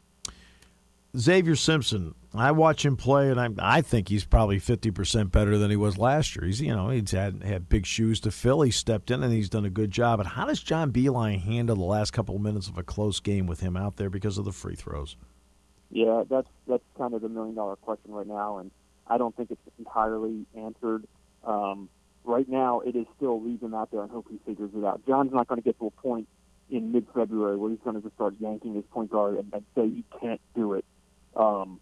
Xavier 1.18 1.56
Simpson, 1.56 2.14
I 2.34 2.52
watch 2.52 2.84
him 2.84 2.96
play, 2.96 3.30
and 3.30 3.40
I 3.40 3.78
I 3.78 3.80
think 3.80 4.08
he's 4.08 4.24
probably 4.24 4.58
fifty 4.58 4.90
percent 4.90 5.32
better 5.32 5.58
than 5.58 5.70
he 5.70 5.76
was 5.76 5.96
last 5.96 6.36
year. 6.36 6.46
He's 6.46 6.60
you 6.60 6.74
know 6.74 6.90
he's 6.90 7.10
had 7.10 7.42
had 7.42 7.68
big 7.68 7.86
shoes 7.86 8.20
to 8.20 8.30
fill. 8.30 8.62
He 8.62 8.70
stepped 8.70 9.10
in 9.10 9.22
and 9.22 9.32
he's 9.32 9.48
done 9.48 9.64
a 9.64 9.70
good 9.70 9.90
job. 9.90 10.18
But 10.18 10.26
how 10.26 10.46
does 10.46 10.60
John 10.60 10.92
Beilein 10.92 11.40
handle 11.40 11.76
the 11.76 11.84
last 11.84 12.12
couple 12.12 12.36
of 12.36 12.42
minutes 12.42 12.68
of 12.68 12.76
a 12.78 12.82
close 12.82 13.20
game 13.20 13.46
with 13.46 13.60
him 13.60 13.76
out 13.76 13.96
there 13.96 14.10
because 14.10 14.38
of 14.38 14.44
the 14.44 14.52
free 14.52 14.74
throws? 14.74 15.16
Yeah, 15.90 16.24
that's 16.28 16.48
that's 16.66 16.84
kind 16.98 17.14
of 17.14 17.22
the 17.22 17.28
million 17.28 17.54
dollar 17.54 17.76
question 17.76 18.12
right 18.12 18.26
now, 18.26 18.58
and 18.58 18.70
I 19.06 19.18
don't 19.18 19.34
think 19.36 19.50
it's 19.50 19.60
entirely 19.78 20.46
answered. 20.56 21.04
Um, 21.44 21.88
right 22.24 22.48
now, 22.48 22.80
it 22.80 22.96
is 22.96 23.06
still 23.16 23.42
leave 23.42 23.62
him 23.62 23.72
out 23.72 23.90
there 23.90 24.02
and 24.02 24.10
hope 24.10 24.26
he 24.30 24.38
figures 24.44 24.70
it 24.74 24.84
out. 24.84 25.06
John's 25.06 25.32
not 25.32 25.46
going 25.46 25.60
to 25.60 25.64
get 25.64 25.78
to 25.78 25.86
a 25.86 25.90
point 25.90 26.28
in 26.68 26.92
mid 26.92 27.06
February 27.14 27.56
where 27.56 27.70
he's 27.70 27.80
going 27.84 27.96
to 27.96 28.02
just 28.02 28.14
start 28.14 28.34
yanking 28.40 28.74
his 28.74 28.84
point 28.90 29.10
guard 29.10 29.36
and, 29.36 29.52
and 29.52 29.64
say 29.74 29.88
he 29.88 30.04
can't 30.20 30.40
do 30.54 30.74
it. 30.74 30.84
Um, 31.36 31.80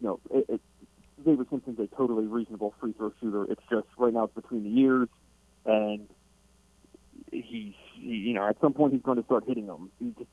you 0.00 0.08
know, 0.08 0.20
it, 0.30 0.44
it, 0.48 0.60
Xavier 1.24 1.46
Simpson's 1.50 1.78
a 1.78 1.86
totally 1.96 2.26
reasonable 2.26 2.74
free 2.80 2.92
throw 2.92 3.12
shooter. 3.20 3.44
It's 3.44 3.62
just 3.70 3.86
right 3.98 4.12
now 4.12 4.24
it's 4.24 4.34
between 4.34 4.64
the 4.64 4.70
years, 4.70 5.08
and 5.64 6.08
he's 7.30 7.74
he, 7.94 8.00
you 8.00 8.34
know 8.34 8.46
at 8.48 8.60
some 8.60 8.72
point 8.72 8.92
he's 8.92 9.02
going 9.02 9.18
to 9.18 9.24
start 9.24 9.44
hitting 9.46 9.66
them. 9.66 9.90
He 9.98 10.14
just 10.18 10.30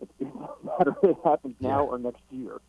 it 0.00 0.08
doesn't 0.18 0.64
matter 0.64 0.94
if 1.02 1.10
it 1.10 1.16
happens 1.24 1.56
now 1.60 1.84
or 1.84 1.98
next 1.98 2.22
year. 2.30 2.60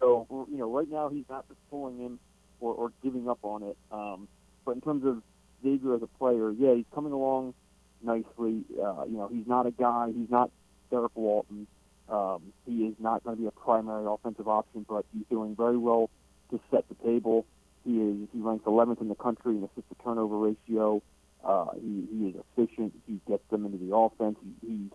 So 0.00 0.46
you 0.50 0.58
know, 0.58 0.70
right 0.70 0.90
now 0.90 1.08
he's 1.08 1.26
not 1.28 1.46
just 1.48 1.60
pulling 1.70 2.00
in 2.00 2.18
or, 2.60 2.74
or 2.74 2.92
giving 3.02 3.28
up 3.28 3.38
on 3.42 3.62
it. 3.62 3.76
Um, 3.92 4.28
but 4.64 4.72
in 4.72 4.80
terms 4.80 5.04
of 5.04 5.22
Xavier 5.62 5.94
as 5.94 6.02
a 6.02 6.06
player, 6.06 6.50
yeah, 6.52 6.74
he's 6.74 6.86
coming 6.94 7.12
along 7.12 7.54
nicely. 8.02 8.64
Uh, 8.72 9.04
you 9.04 9.16
know, 9.16 9.28
he's 9.30 9.46
not 9.46 9.66
a 9.66 9.70
guy. 9.70 10.08
He's 10.14 10.30
not 10.30 10.50
Derrick 10.90 11.12
Walton. 11.14 11.66
Um, 12.10 12.52
he 12.66 12.86
is 12.86 12.94
not 12.98 13.22
going 13.22 13.36
to 13.36 13.42
be 13.42 13.46
a 13.46 13.52
primary 13.52 14.04
offensive 14.06 14.48
option, 14.48 14.84
but 14.88 15.04
he's 15.12 15.24
doing 15.30 15.54
very 15.54 15.78
well 15.78 16.10
to 16.50 16.60
set 16.70 16.84
the 16.88 16.96
table. 17.06 17.46
He 17.84 17.98
is 18.00 18.28
he 18.32 18.40
ranks 18.40 18.64
11th 18.64 19.00
in 19.00 19.08
the 19.08 19.14
country 19.14 19.56
in 19.56 19.62
assist 19.62 19.88
to 19.88 19.96
turnover 20.02 20.36
ratio. 20.36 21.02
Uh, 21.44 21.66
he, 21.80 22.06
he 22.12 22.26
is 22.28 22.34
efficient. 22.36 22.92
He 23.06 23.20
gets 23.26 23.42
them 23.50 23.64
into 23.64 23.78
the 23.78 23.94
offense. 23.94 24.36
He, 24.42 24.68
he's 24.68 24.90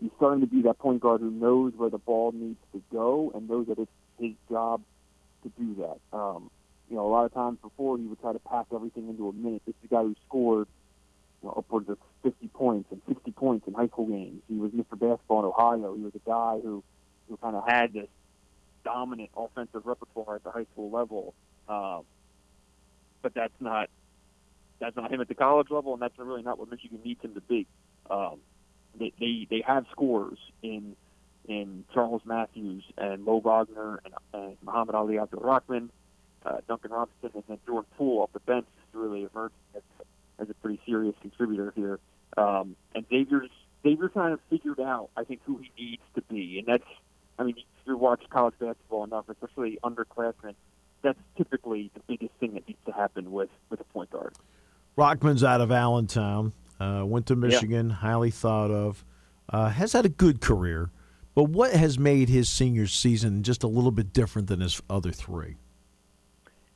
he's 0.00 0.10
starting 0.16 0.40
to 0.40 0.46
be 0.46 0.62
that 0.62 0.78
point 0.78 1.00
guard 1.00 1.20
who 1.20 1.30
knows 1.30 1.74
where 1.76 1.90
the 1.90 1.98
ball 1.98 2.32
needs 2.32 2.58
to 2.72 2.82
go 2.90 3.30
and 3.34 3.48
knows 3.48 3.66
that 3.68 3.78
it's 3.78 3.90
his 4.18 4.32
job 4.50 4.82
to 5.42 5.52
do 5.58 5.76
that. 5.76 6.16
Um, 6.16 6.50
you 6.88 6.96
know, 6.96 7.06
a 7.06 7.10
lot 7.10 7.24
of 7.24 7.34
times 7.34 7.58
before 7.62 7.98
he 7.98 8.04
would 8.04 8.20
try 8.20 8.32
to 8.32 8.38
pack 8.38 8.66
everything 8.74 9.08
into 9.08 9.28
a 9.28 9.32
minute. 9.32 9.62
This 9.66 9.74
is 9.82 9.90
a 9.90 9.94
guy 9.94 10.02
who 10.02 10.14
scored 10.26 10.68
you 11.46 11.52
know, 11.52 11.54
upwards 11.56 11.88
of 11.88 11.98
50 12.22 12.48
points 12.48 12.88
and 12.90 13.00
60 13.08 13.30
points 13.32 13.66
in 13.68 13.74
high 13.74 13.86
school 13.86 14.06
games. 14.06 14.42
He 14.48 14.56
was 14.56 14.72
Mr. 14.72 14.98
Basketball 14.98 15.40
in 15.40 15.44
Ohio. 15.46 15.94
He 15.94 16.02
was 16.02 16.14
a 16.14 16.28
guy 16.28 16.58
who, 16.62 16.82
who 17.28 17.36
kind 17.36 17.54
of 17.54 17.64
had 17.66 17.92
this 17.92 18.08
dominant 18.84 19.30
offensive 19.36 19.82
repertoire 19.84 20.36
at 20.36 20.44
the 20.44 20.50
high 20.50 20.66
school 20.72 20.90
level. 20.90 21.34
Um, 21.68 22.02
but 23.22 23.34
that's 23.34 23.54
not 23.60 23.90
that's 24.78 24.94
not 24.94 25.10
him 25.10 25.20
at 25.20 25.28
the 25.28 25.34
college 25.34 25.68
level, 25.70 25.94
and 25.94 26.02
that's 26.02 26.18
really 26.18 26.42
not 26.42 26.58
what 26.58 26.70
Michigan 26.70 27.00
needs 27.02 27.22
him 27.22 27.34
to 27.34 27.40
be. 27.40 27.66
Um, 28.10 28.38
they, 28.98 29.12
they 29.18 29.46
they 29.48 29.64
have 29.66 29.86
scores 29.90 30.38
in 30.62 30.96
in 31.48 31.84
Charles 31.94 32.22
Matthews 32.24 32.84
and 32.98 33.24
Mo 33.24 33.40
Wagner 33.40 34.00
and, 34.04 34.14
and 34.32 34.56
Muhammad 34.64 34.94
Ali 34.94 35.18
Abdur-Rahkman, 35.18 35.88
uh, 36.44 36.58
Duncan 36.68 36.90
Robinson, 36.90 37.30
and 37.34 37.44
then 37.48 37.58
Jordan 37.66 37.90
Poole 37.96 38.22
off 38.22 38.32
the 38.32 38.40
bench 38.40 38.66
is 38.66 38.94
really 38.94 39.28
emerging 39.32 39.56
as, 39.74 39.82
as 40.38 40.50
a 40.50 40.54
pretty 40.54 40.80
serious 40.86 41.14
contributor 41.20 41.72
here. 41.76 41.98
Um, 42.36 42.76
and 42.94 43.04
Xavier's 43.08 43.50
Xavier's 43.82 44.10
kind 44.14 44.32
of 44.32 44.40
figured 44.50 44.80
out, 44.80 45.10
I 45.16 45.24
think, 45.24 45.40
who 45.44 45.58
he 45.58 45.70
needs 45.82 46.02
to 46.14 46.22
be, 46.22 46.58
and 46.58 46.66
that's 46.66 46.88
I 47.38 47.44
mean, 47.44 47.56
if 47.56 47.64
you 47.86 47.96
watch 47.96 48.22
college 48.30 48.54
basketball 48.58 49.04
enough, 49.04 49.28
especially 49.28 49.78
underclassmen, 49.84 50.54
that's 51.02 51.18
typically 51.36 51.90
the 51.94 52.00
biggest 52.06 52.32
thing 52.40 52.54
that 52.54 52.66
needs 52.66 52.80
to 52.86 52.92
happen 52.92 53.30
with 53.30 53.50
with 53.70 53.80
a 53.80 53.84
point 53.84 54.10
guard. 54.10 54.34
Rahkman's 54.96 55.44
out 55.44 55.60
of 55.60 55.70
Allentown. 55.70 56.52
Uh, 56.78 57.02
went 57.06 57.26
to 57.26 57.36
Michigan, 57.36 57.88
yeah. 57.88 57.94
highly 57.94 58.30
thought 58.30 58.70
of. 58.70 59.04
Uh, 59.48 59.70
has 59.70 59.92
had 59.92 60.04
a 60.04 60.10
good 60.10 60.40
career, 60.40 60.90
but 61.34 61.44
what 61.44 61.72
has 61.72 61.98
made 61.98 62.28
his 62.28 62.48
senior 62.48 62.86
season 62.86 63.42
just 63.42 63.62
a 63.62 63.66
little 63.66 63.90
bit 63.90 64.12
different 64.12 64.48
than 64.48 64.60
his 64.60 64.82
other 64.90 65.12
three? 65.12 65.56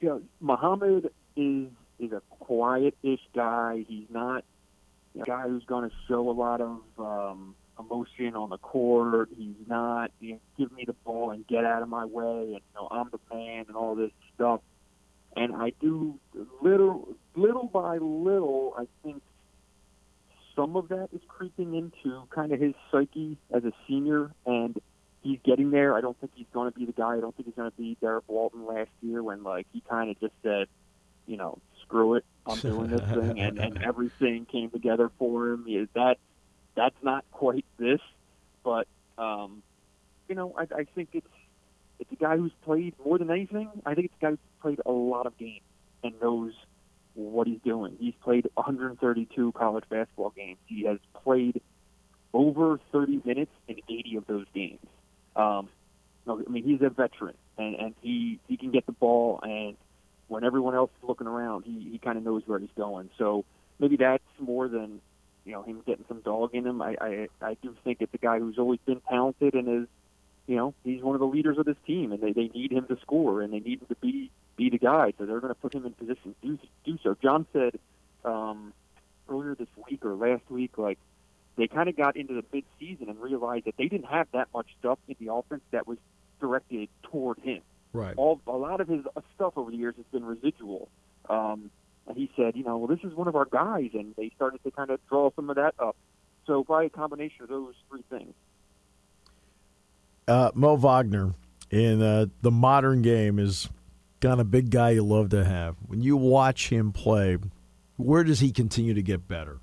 Yeah, 0.00 0.10
know, 0.10 0.22
Muhammad 0.40 1.10
is 1.36 1.68
is 1.98 2.12
a 2.12 2.22
quiet-ish 2.50 3.20
guy. 3.32 3.84
He's 3.86 4.08
not 4.10 4.44
a 5.14 5.24
guy 5.24 5.42
who's 5.42 5.64
going 5.66 5.88
to 5.88 5.94
show 6.08 6.28
a 6.28 6.32
lot 6.32 6.60
of 6.60 6.80
um, 6.98 7.54
emotion 7.78 8.34
on 8.34 8.50
the 8.50 8.58
court. 8.58 9.28
He's 9.38 9.54
not 9.68 10.10
you 10.18 10.32
know, 10.32 10.40
give 10.58 10.72
me 10.72 10.84
the 10.84 10.96
ball 11.04 11.30
and 11.30 11.46
get 11.46 11.64
out 11.64 11.82
of 11.82 11.88
my 11.88 12.04
way, 12.04 12.42
and 12.42 12.54
you 12.54 12.74
know 12.74 12.88
I'm 12.90 13.08
the 13.12 13.20
man 13.32 13.66
and 13.68 13.76
all 13.76 13.94
this 13.94 14.10
stuff. 14.34 14.62
And 15.36 15.54
I 15.54 15.72
do 15.80 16.18
little 16.60 17.14
little 17.36 17.68
by 17.68 17.98
little, 17.98 18.74
I 18.76 18.86
think 19.04 19.22
some 20.56 20.74
of 20.74 20.88
that 20.88 21.10
is 21.12 21.20
creeping 21.28 21.76
into 21.76 22.22
kind 22.30 22.50
of 22.50 22.58
his 22.58 22.74
psyche 22.90 23.38
as 23.54 23.62
a 23.62 23.70
senior, 23.86 24.32
and 24.44 24.76
he's 25.22 25.38
getting 25.44 25.70
there. 25.70 25.94
I 25.94 26.00
don't 26.00 26.18
think 26.18 26.32
he's 26.34 26.50
going 26.52 26.72
to 26.72 26.76
be 26.76 26.84
the 26.84 26.92
guy. 26.92 27.14
I 27.16 27.20
don't 27.20 27.36
think 27.36 27.46
he's 27.46 27.54
going 27.54 27.70
to 27.70 27.76
be 27.76 27.96
Derrick 28.00 28.24
Walton 28.26 28.66
last 28.66 28.90
year 29.02 29.22
when 29.22 29.44
like 29.44 29.68
he 29.72 29.84
kind 29.88 30.10
of 30.10 30.18
just 30.18 30.34
said, 30.42 30.66
you 31.28 31.36
know, 31.36 31.60
screw 31.90 32.14
it, 32.14 32.24
I'm 32.46 32.58
doing 32.60 32.90
this 32.90 33.00
thing, 33.00 33.40
and 33.40 33.58
and 33.58 33.82
everything 33.84 34.46
came 34.46 34.70
together 34.70 35.10
for 35.18 35.50
him. 35.50 35.66
Is 35.68 35.88
that 35.94 36.18
that's 36.74 36.96
not 37.02 37.24
quite 37.32 37.64
this, 37.78 38.00
but 38.64 38.86
um, 39.18 39.62
you 40.28 40.34
know, 40.34 40.54
I, 40.56 40.62
I 40.74 40.84
think 40.94 41.10
it's 41.12 41.26
it's 41.98 42.12
a 42.12 42.16
guy 42.16 42.36
who's 42.36 42.52
played 42.64 42.94
more 43.04 43.18
than 43.18 43.30
anything. 43.30 43.68
I 43.84 43.94
think 43.94 44.06
it's 44.06 44.14
a 44.20 44.24
guy 44.24 44.30
who's 44.30 44.38
played 44.62 44.80
a 44.86 44.92
lot 44.92 45.26
of 45.26 45.36
games 45.36 45.60
and 46.02 46.14
knows 46.20 46.52
what 47.14 47.46
he's 47.46 47.60
doing. 47.64 47.96
He's 47.98 48.14
played 48.22 48.48
132 48.54 49.52
college 49.52 49.84
basketball 49.90 50.30
games. 50.30 50.58
He 50.66 50.84
has 50.86 50.98
played 51.22 51.60
over 52.32 52.80
30 52.92 53.20
minutes 53.24 53.50
in 53.68 53.76
80 53.88 54.16
of 54.16 54.26
those 54.26 54.46
games. 54.54 54.78
Um, 55.36 55.68
I 56.26 56.36
mean, 56.48 56.64
he's 56.64 56.80
a 56.80 56.90
veteran, 56.90 57.34
and, 57.58 57.74
and 57.74 57.94
he 58.00 58.38
he 58.46 58.56
can 58.56 58.70
get 58.70 58.86
the 58.86 58.92
ball, 58.92 59.40
and 59.42 59.76
when 60.30 60.44
everyone 60.44 60.74
else 60.74 60.90
is 61.02 61.08
looking 61.08 61.26
around, 61.26 61.64
he 61.64 61.90
he 61.90 61.98
kind 61.98 62.16
of 62.16 62.24
knows 62.24 62.42
where 62.46 62.58
he's 62.58 62.70
going. 62.76 63.10
So 63.18 63.44
maybe 63.78 63.96
that's 63.96 64.22
more 64.38 64.68
than 64.68 65.00
you 65.44 65.52
know 65.52 65.62
him 65.62 65.82
getting 65.84 66.04
some 66.08 66.20
dog 66.20 66.54
in 66.54 66.66
him. 66.66 66.80
I 66.80 66.96
I, 67.00 67.28
I 67.42 67.56
do 67.62 67.76
think 67.84 67.98
it's 68.00 68.14
a 68.14 68.18
guy 68.18 68.38
who's 68.38 68.58
always 68.58 68.78
been 68.86 69.00
talented 69.08 69.54
and 69.54 69.82
is 69.82 69.88
you 70.46 70.56
know 70.56 70.72
he's 70.84 71.02
one 71.02 71.16
of 71.16 71.20
the 71.20 71.26
leaders 71.26 71.58
of 71.58 71.66
this 71.66 71.76
team, 71.86 72.12
and 72.12 72.22
they 72.22 72.32
they 72.32 72.48
need 72.54 72.72
him 72.72 72.86
to 72.86 72.98
score, 73.00 73.42
and 73.42 73.52
they 73.52 73.58
need 73.58 73.80
him 73.80 73.88
to 73.88 73.96
be 73.96 74.30
be 74.56 74.70
the 74.70 74.78
guy. 74.78 75.12
So 75.18 75.26
they're 75.26 75.40
going 75.40 75.54
to 75.54 75.60
put 75.60 75.74
him 75.74 75.84
in 75.84 75.92
position 75.92 76.34
to 76.42 76.48
do, 76.48 76.58
do 76.84 76.98
so. 77.02 77.16
John 77.20 77.46
said 77.52 77.78
um, 78.24 78.72
earlier 79.28 79.54
this 79.54 79.68
week 79.88 80.04
or 80.04 80.14
last 80.14 80.48
week, 80.48 80.78
like 80.78 80.98
they 81.56 81.66
kind 81.66 81.88
of 81.88 81.96
got 81.96 82.16
into 82.16 82.34
the 82.34 82.44
mid-season 82.52 83.08
and 83.08 83.18
realized 83.18 83.64
that 83.64 83.76
they 83.76 83.88
didn't 83.88 84.06
have 84.06 84.28
that 84.32 84.48
much 84.54 84.66
stuff 84.78 84.98
in 85.08 85.16
the 85.18 85.32
offense 85.32 85.62
that 85.72 85.86
was 85.86 85.98
directed 86.40 86.88
toward 87.02 87.38
him. 87.38 87.62
Right. 87.92 88.14
All 88.16 88.40
a 88.46 88.52
lot 88.52 88.80
of 88.80 88.88
his 88.88 89.00
stuff 89.34 89.54
over 89.56 89.70
the 89.70 89.76
years 89.76 89.94
has 89.96 90.06
been 90.12 90.24
residual, 90.24 90.88
um, 91.28 91.70
And 92.06 92.16
he 92.16 92.30
said, 92.36 92.56
you 92.56 92.64
know, 92.64 92.78
well, 92.78 92.86
this 92.88 93.04
is 93.04 93.14
one 93.14 93.28
of 93.28 93.36
our 93.36 93.44
guys, 93.44 93.90
and 93.94 94.14
they 94.16 94.30
started 94.34 94.62
to 94.64 94.70
kind 94.70 94.90
of 94.90 94.98
draw 95.08 95.30
some 95.36 95.48
of 95.50 95.56
that 95.56 95.74
up. 95.78 95.96
So 96.46 96.64
probably 96.64 96.86
a 96.86 96.90
combination 96.90 97.42
of 97.42 97.48
those 97.48 97.74
three 97.88 98.02
things. 98.10 98.34
Uh, 100.26 100.50
Mo 100.54 100.76
Wagner 100.76 101.34
in 101.70 102.00
uh, 102.02 102.26
the 102.42 102.50
modern 102.50 103.02
game 103.02 103.38
is 103.38 103.68
kind 104.20 104.40
of 104.40 104.50
big 104.50 104.70
guy 104.70 104.90
you 104.90 105.04
love 105.04 105.30
to 105.30 105.44
have. 105.44 105.76
When 105.86 106.00
you 106.00 106.16
watch 106.16 106.68
him 106.70 106.92
play, 106.92 107.38
where 107.96 108.24
does 108.24 108.40
he 108.40 108.50
continue 108.52 108.94
to 108.94 109.02
get 109.02 109.28
better? 109.28 109.58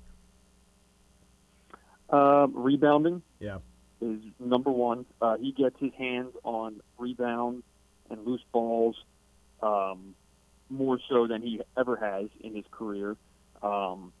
Um, 2.10 2.52
rebounding 2.54 3.22
Yeah. 3.40 3.58
is 4.00 4.20
number 4.38 4.70
one. 4.70 5.04
Uh, 5.20 5.36
he 5.36 5.52
gets 5.52 5.78
his 5.78 5.92
hands 5.94 6.34
on 6.44 6.80
rebounds 6.96 7.62
and 8.10 8.26
loose 8.26 8.42
balls 8.52 8.96
um, 9.62 10.14
more 10.70 10.98
so 11.08 11.26
than 11.26 11.42
he 11.42 11.60
ever 11.76 11.96
has 11.96 12.28
in 12.40 12.54
his 12.54 12.64
career. 12.70 13.16
Um, 13.62 14.12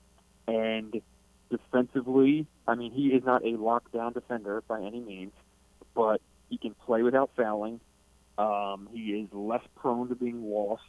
and 0.46 1.00
defensively, 1.50 2.46
I 2.66 2.74
mean, 2.74 2.92
he 2.92 3.08
is 3.08 3.24
not 3.24 3.42
a 3.42 3.52
lockdown 3.52 4.14
defender 4.14 4.62
by 4.66 4.82
any 4.82 5.00
means, 5.00 5.32
but 5.94 6.20
he 6.48 6.58
can 6.58 6.74
play 6.86 7.02
without 7.02 7.30
fouling. 7.36 7.80
Um, 8.36 8.88
he 8.92 9.10
is 9.12 9.28
less 9.32 9.62
prone 9.76 10.08
to 10.08 10.14
being 10.14 10.42
lost. 10.44 10.82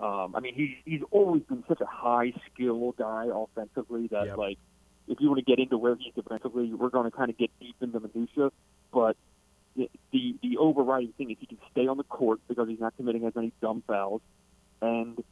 Um, 0.00 0.34
I 0.34 0.40
mean, 0.40 0.54
he's 0.54 0.70
he's 0.84 1.02
always 1.10 1.42
been 1.44 1.64
such 1.68 1.80
a 1.80 1.86
high 1.86 2.32
skill 2.52 2.92
guy 2.92 3.26
offensively 3.32 4.08
that 4.08 4.26
Yep. 4.26 4.36
like 4.36 4.58
if 5.06 5.20
you 5.20 5.28
want 5.28 5.38
to 5.38 5.44
get 5.44 5.58
into 5.58 5.78
where 5.78 5.94
he's 5.96 6.12
defensively, 6.14 6.72
we're 6.72 6.88
going 6.88 7.10
to 7.10 7.16
kind 7.16 7.30
of 7.30 7.38
get 7.38 7.50
deep 7.60 7.76
into 7.80 8.00
minutia. 8.00 8.50
But 8.92 9.16
the, 9.76 9.90
the 10.12 10.36
the 10.42 10.56
overriding 10.58 11.12
thing 11.18 11.30
is 11.30 11.36
he 11.40 11.46
can 11.46 11.58
stay 11.72 11.86
on 11.86 11.96
the 11.96 12.04
court 12.04 12.40
because 12.48 12.68
he's 12.68 12.80
not 12.80 12.96
committing 12.96 13.26
as 13.26 13.34
many 13.34 13.52
dumb 13.60 13.82
fouls, 13.86 14.20
and 14.80 15.22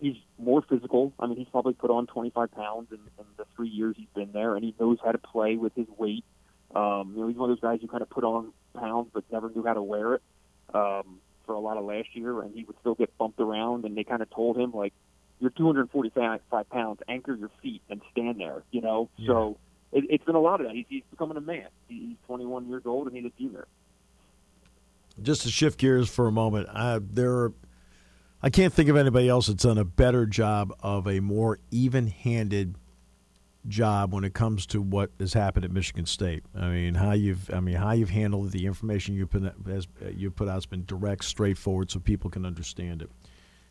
he's 0.00 0.16
more 0.38 0.62
physical. 0.62 1.12
I 1.18 1.26
mean, 1.26 1.36
he's 1.36 1.48
probably 1.48 1.74
put 1.74 1.90
on 1.90 2.06
25 2.06 2.52
pounds 2.52 2.88
in, 2.90 2.98
in 3.18 3.24
the 3.36 3.44
three 3.56 3.68
years 3.68 3.96
he's 3.96 4.08
been 4.14 4.32
there, 4.32 4.54
and 4.54 4.64
he 4.64 4.74
knows 4.78 4.98
how 5.04 5.12
to 5.12 5.18
play 5.18 5.56
with 5.56 5.74
his 5.74 5.86
weight. 5.96 6.24
Um, 6.74 7.12
you 7.14 7.22
know, 7.22 7.28
he's 7.28 7.36
one 7.36 7.50
of 7.50 7.56
those 7.56 7.62
guys 7.62 7.80
who 7.80 7.88
kind 7.88 8.02
of 8.02 8.10
put 8.10 8.24
on 8.24 8.52
pounds 8.74 9.08
but 9.12 9.24
never 9.30 9.50
knew 9.50 9.64
how 9.64 9.74
to 9.74 9.82
wear 9.82 10.14
it 10.14 10.22
um, 10.74 11.20
for 11.46 11.54
a 11.54 11.60
lot 11.60 11.76
of 11.76 11.84
last 11.84 12.08
year, 12.14 12.40
and 12.42 12.54
he 12.54 12.64
would 12.64 12.76
still 12.80 12.94
get 12.94 13.16
bumped 13.18 13.40
around. 13.40 13.84
And 13.84 13.96
they 13.96 14.04
kind 14.04 14.22
of 14.22 14.30
told 14.30 14.58
him 14.58 14.72
like, 14.72 14.92
"You're 15.40 15.50
245 15.50 16.40
pounds. 16.70 17.00
Anchor 17.08 17.34
your 17.34 17.50
feet 17.62 17.82
and 17.88 18.00
stand 18.12 18.40
there." 18.40 18.62
You 18.70 18.80
know, 18.80 19.08
so 19.26 19.58
it, 19.94 20.04
it's 20.10 20.24
been 20.24 20.34
a 20.34 20.40
lot 20.40 20.60
of 20.60 20.66
that. 20.66 20.74
He's, 20.76 20.86
he's 20.88 21.02
becoming 21.10 21.36
a 21.36 21.40
man. 21.40 21.66
He- 21.88 21.94
He's 22.08 22.16
21 22.26 22.68
years 22.68 22.82
old, 22.84 23.06
and 23.06 23.16
he's 23.16 23.24
a 23.24 23.32
junior. 23.40 23.66
Just 25.22 25.42
to 25.42 25.48
shift 25.50 25.78
gears 25.78 26.08
for 26.08 26.26
a 26.26 26.32
moment, 26.32 26.68
I, 26.72 26.98
there, 27.00 27.30
are, 27.32 27.52
I 28.42 28.50
can't 28.50 28.72
think 28.72 28.88
of 28.88 28.96
anybody 28.96 29.28
else 29.28 29.46
that's 29.46 29.62
done 29.62 29.78
a 29.78 29.84
better 29.84 30.26
job 30.26 30.74
of 30.80 31.06
a 31.06 31.20
more 31.20 31.58
even-handed 31.70 32.74
job 33.68 34.12
when 34.12 34.24
it 34.24 34.34
comes 34.34 34.66
to 34.66 34.82
what 34.82 35.10
has 35.20 35.32
happened 35.32 35.64
at 35.64 35.70
Michigan 35.70 36.04
State. 36.04 36.42
I 36.54 36.68
mean, 36.68 36.94
how 36.94 37.12
you've, 37.12 37.48
I 37.54 37.60
mean, 37.60 37.76
how 37.76 37.92
you've 37.92 38.10
handled 38.10 38.50
the 38.50 38.66
information 38.66 39.14
you 39.14 39.26
put 39.26 39.42
has 39.66 39.86
you 40.16 40.30
put 40.30 40.48
out 40.48 40.54
has 40.54 40.66
been 40.66 40.84
direct, 40.84 41.24
straightforward, 41.24 41.90
so 41.90 42.00
people 42.00 42.28
can 42.28 42.44
understand 42.44 43.00
it. 43.00 43.10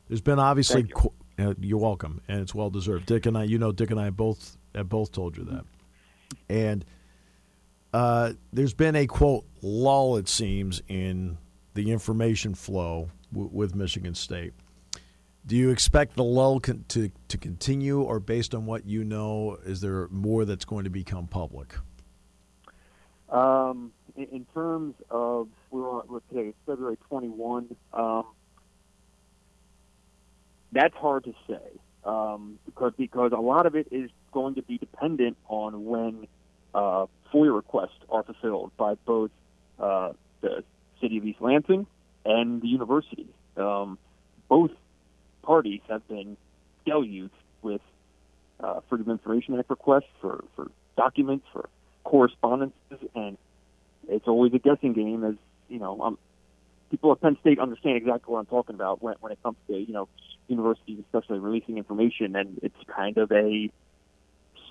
There's 0.08 0.22
been 0.22 0.40
obviously, 0.40 0.82
you. 0.82 0.88
qu- 0.96 1.14
uh, 1.40 1.54
you're 1.60 1.78
welcome, 1.78 2.22
and 2.28 2.40
it's 2.42 2.56
well 2.56 2.70
deserved. 2.70 3.06
Dick 3.06 3.26
and 3.26 3.38
I, 3.38 3.44
you 3.44 3.58
know, 3.60 3.72
Dick 3.72 3.92
and 3.92 4.00
I 4.00 4.10
both 4.12 4.58
have 4.74 4.90
both 4.90 5.12
told 5.12 5.38
you 5.38 5.44
that, 5.46 5.66
and 6.50 6.86
uh, 7.94 8.34
there's 8.52 8.74
been 8.74 8.96
a 8.96 9.08
quote 9.08 9.46
lull, 9.62 10.18
it 10.18 10.28
seems, 10.28 10.82
in 10.88 11.38
the 11.74 11.92
information 11.92 12.56
flow 12.56 13.10
w- 13.32 13.50
with 13.54 13.76
Michigan 13.76 14.16
State. 14.16 14.54
Do 15.46 15.56
you 15.56 15.70
expect 15.70 16.16
the 16.16 16.24
lull 16.24 16.60
con- 16.60 16.86
to 16.90 17.12
to 17.28 17.38
continue, 17.38 18.02
or 18.02 18.20
based 18.20 18.56
on 18.56 18.66
what 18.66 18.86
you 18.86 19.04
know, 19.04 19.58
is 19.66 19.82
there 19.82 20.08
more 20.10 20.46
that's 20.46 20.66
going 20.66 20.86
to 20.86 20.90
become 20.90 21.28
public? 21.28 21.76
Um, 23.30 23.92
in, 24.16 24.46
terms 24.54 24.96
of 25.10 25.48
we're 25.72 25.90
on 25.90 26.04
we're 26.08 26.20
today 26.30 26.50
it's 26.50 26.58
February 26.66 26.98
21. 27.10 27.76
Um, 27.94 28.26
that's 30.72 30.96
hard 30.96 31.24
to 31.26 31.34
say 31.48 31.80
um, 32.06 32.60
because 32.66 32.94
because 32.98 33.32
a 33.32 33.42
lot 33.42 33.66
of 33.66 33.76
it 33.76 33.88
is 33.92 34.10
going 34.34 34.56
to 34.56 34.62
be 34.62 34.78
dependent 34.78 35.38
on 35.48 35.86
when 35.86 36.28
uh, 36.74 37.06
FOIA 37.34 37.56
requests 37.56 38.00
are 38.10 38.24
fulfilled 38.24 38.72
by 38.78 38.96
both 39.06 39.32
uh, 39.80 40.14
the 40.42 40.64
city 41.02 41.18
of 41.18 41.26
East 41.26 41.42
Lansing 41.42 41.86
and 42.26 42.62
the 42.62 42.68
university. 42.68 43.28
Um, 43.58 43.98
both 44.50 44.72
parties 45.44 45.82
have 45.90 46.08
been 46.08 46.38
deluged 46.86 47.34
with 47.62 47.82
uh, 48.60 48.80
Freedom 48.90 49.10
of 49.10 49.20
Information 49.20 49.58
Act 49.60 49.70
requests 49.70 50.10
for, 50.22 50.44
for 50.56 50.72
documents, 50.96 51.46
for 51.52 51.70
correspondences, 52.04 53.00
and 53.16 53.38
it's 54.08 54.28
always 54.28 54.54
a 54.54 54.60
guessing 54.60 54.94
game. 54.94 55.24
As 55.24 55.36
you 55.70 55.80
know, 55.80 56.02
um, 56.02 56.18
people 56.92 57.12
at 57.12 57.22
Penn 57.22 57.38
State 57.42 57.60
understand 57.60 57.98
exactly 57.98 58.32
what 58.32 58.40
I'm 58.40 58.46
talking 58.46 58.76
about 58.76 59.02
when, 59.02 59.16
when 59.20 59.32
it 59.32 59.40
comes 59.44 59.58
to 59.68 59.78
you 59.78 59.94
know 59.94 60.08
universities, 60.48 61.00
especially 61.00 61.40
releasing 61.40 61.78
information, 61.78 62.36
and 62.36 62.60
it's 62.62 62.76
kind 62.88 63.18
of 63.18 63.32
a 63.32 63.70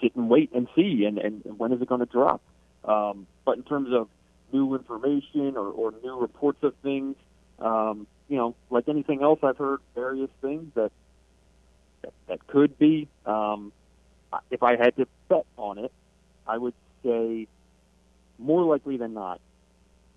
sit 0.03 0.15
and 0.17 0.29
wait 0.29 0.51
and 0.53 0.69
see, 0.75 1.05
and, 1.07 1.19
and 1.19 1.59
when 1.59 1.73
is 1.73 1.81
it 1.81 1.89
going 1.89 2.01
to 2.01 2.07
drop? 2.07 2.41
Um, 2.85 3.27
but 3.45 3.57
in 3.57 3.63
terms 3.63 3.89
of 3.93 4.09
new 4.53 4.75
information 4.75 5.57
or, 5.57 5.69
or 5.69 5.95
new 6.03 6.21
reports 6.21 6.59
of 6.63 6.75
things, 6.83 7.17
um, 7.59 8.07
you 8.29 8.37
know, 8.37 8.55
like 8.71 8.89
anything 8.89 9.23
else, 9.23 9.39
I've 9.43 9.57
heard 9.57 9.81
various 9.95 10.31
things 10.41 10.73
that 10.75 10.91
that, 12.03 12.13
that 12.29 12.47
could 12.47 12.79
be. 12.79 13.09
Um, 13.27 13.73
if 14.51 14.63
I 14.63 14.77
had 14.77 14.97
to 14.97 15.07
bet 15.29 15.47
on 15.57 15.79
it, 15.79 15.93
I 16.47 16.59
would 16.59 16.75
say 17.05 17.47
more 18.39 18.65
likely 18.65 18.97
than 18.97 19.15
not 19.15 19.41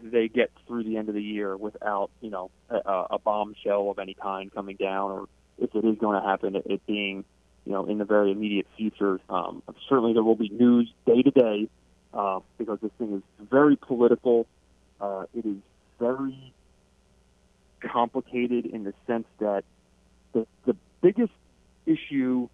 they 0.02 0.28
get 0.28 0.52
through 0.68 0.84
the 0.84 0.98
end 0.98 1.10
of 1.10 1.16
the 1.16 1.22
year 1.22 1.56
without 1.56 2.10
you 2.22 2.30
know 2.30 2.52
a, 2.70 3.06
a 3.12 3.20
bombshell 3.20 3.90
of 3.92 4.00
any 4.00 4.14
kind 4.14 4.54
coming 4.54 4.76
down, 4.76 5.12
or 5.12 5.28
if 5.58 5.74
it 5.76 5.86
is 5.86 5.98
going 5.98 6.22
to 6.22 6.28
happen, 6.28 6.56
it, 6.56 6.66
it 6.66 6.86
being 6.86 7.24
you 7.66 7.72
know 7.72 7.86
in 7.86 7.98
the 7.98 8.06
very 8.06 8.32
immediate 8.32 8.68
future. 8.78 9.20
Um, 9.30 9.62
certainly, 9.90 10.14
there 10.14 10.24
will 10.24 10.36
be 10.36 10.50
news 10.50 10.92
day 11.06 11.22
to 11.22 11.32
day 11.32 11.70
uh, 12.14 12.40
because 12.58 12.80
this 12.82 12.92
thing 12.98 13.14
is 13.18 13.48
very 13.50 13.76
political. 13.76 14.48
Uh, 15.02 15.26
it 15.36 15.46
is 15.46 15.58
very 16.00 16.54
complicated 17.82 18.66
in 18.66 18.84
the 18.84 18.94
sense 19.08 19.28
that 19.40 19.64
the 20.34 20.48
the 20.66 20.76
biggest 21.02 21.34
issue 21.86 22.48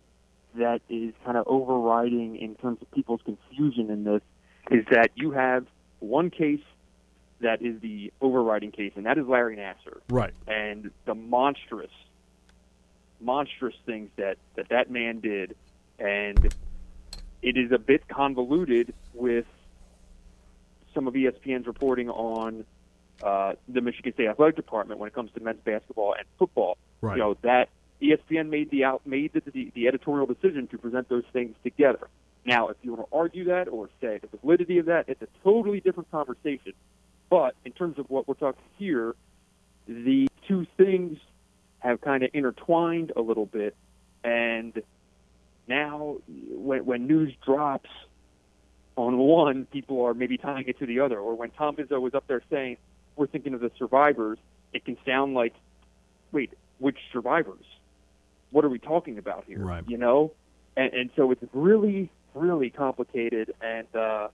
that 0.55 0.81
is 0.89 1.13
kind 1.23 1.37
of 1.37 1.47
overriding 1.47 2.35
in 2.35 2.55
terms 2.55 2.77
of 2.81 2.91
people's 2.91 3.21
confusion 3.23 3.89
in 3.89 4.03
this 4.03 4.21
is 4.69 4.85
that 4.91 5.09
you 5.15 5.31
have 5.31 5.65
one 5.99 6.29
case 6.29 6.59
that 7.39 7.61
is 7.61 7.79
the 7.81 8.11
overriding 8.21 8.71
case, 8.71 8.91
and 8.95 9.05
that 9.05 9.17
is 9.17 9.25
Larry 9.25 9.55
Nassar 9.55 9.99
Right. 10.09 10.33
and 10.47 10.91
the 11.05 11.15
monstrous, 11.15 11.89
monstrous 13.21 13.75
things 13.85 14.09
that 14.17 14.37
that, 14.55 14.69
that 14.69 14.91
man 14.91 15.19
did, 15.19 15.55
and 15.99 16.53
it 17.41 17.57
is 17.57 17.71
a 17.71 17.79
bit 17.79 18.07
convoluted 18.07 18.93
with 19.13 19.45
some 20.93 21.07
of 21.07 21.13
ESPN's 21.13 21.67
reporting 21.67 22.09
on 22.09 22.65
uh, 23.23 23.53
the 23.67 23.81
Michigan 23.81 24.13
State 24.13 24.27
Athletic 24.27 24.55
Department 24.55 24.99
when 24.99 25.07
it 25.07 25.13
comes 25.13 25.31
to 25.33 25.39
men's 25.39 25.61
basketball 25.63 26.15
and 26.17 26.25
football. 26.37 26.77
Right. 27.01 27.17
You 27.17 27.23
know 27.23 27.37
that 27.41 27.69
ESPN 28.01 28.49
made 28.49 28.71
the 28.71 28.83
out 28.83 29.05
made 29.05 29.33
the, 29.33 29.41
the, 29.51 29.71
the 29.73 29.87
editorial 29.87 30.25
decision 30.25 30.67
to 30.67 30.77
present 30.77 31.09
those 31.09 31.23
things 31.31 31.55
together. 31.63 32.07
Now, 32.45 32.69
if 32.69 32.77
you 32.81 32.93
want 32.93 33.09
to 33.09 33.15
argue 33.15 33.43
that 33.45 33.67
or 33.67 33.89
say 34.01 34.19
the 34.19 34.37
validity 34.37 34.79
of 34.79 34.87
that, 34.87 35.05
it's 35.07 35.21
a 35.21 35.27
totally 35.43 35.79
different 35.79 36.09
conversation. 36.09 36.73
But 37.29 37.55
in 37.63 37.71
terms 37.71 37.99
of 37.99 38.09
what 38.09 38.27
we're 38.27 38.33
talking 38.33 38.63
here, 38.77 39.15
the 39.87 40.27
two 40.47 40.65
things 40.75 41.19
have 41.81 41.99
kind 42.01 42.23
of 42.23 42.29
intertwined 42.33 43.11
a 43.15 43.21
little 43.21 43.45
bit, 43.45 43.75
and 44.23 44.81
now 45.67 46.17
when, 46.27 46.85
when 46.85 47.07
news 47.07 47.33
drops 47.45 47.89
on 48.95 49.17
one, 49.17 49.65
people 49.65 50.03
are 50.05 50.13
maybe 50.13 50.37
tying 50.37 50.65
it 50.67 50.77
to 50.79 50.85
the 50.85 50.99
other. 50.99 51.19
Or 51.19 51.35
when 51.35 51.49
Tom 51.51 51.75
Izzo 51.77 51.99
was 51.99 52.13
up 52.13 52.25
there 52.27 52.41
saying, 52.49 52.77
"We're 53.15 53.27
thinking 53.27 53.53
of 53.53 53.61
the 53.61 53.71
survivors," 53.77 54.37
it 54.73 54.85
can 54.85 54.97
sound 55.05 55.33
like, 55.33 55.53
"Wait, 56.31 56.53
which 56.79 56.97
survivors? 57.11 57.65
What 58.51 58.63
are 58.63 58.69
we 58.69 58.79
talking 58.79 59.17
about 59.17 59.45
here?" 59.45 59.65
Right. 59.65 59.83
You 59.87 59.97
know, 59.97 60.31
and, 60.77 60.93
and 60.93 61.09
so 61.15 61.31
it's 61.31 61.43
really, 61.53 62.11
really 62.35 62.69
complicated, 62.69 63.53
and 63.61 63.87
uh, 63.95 64.27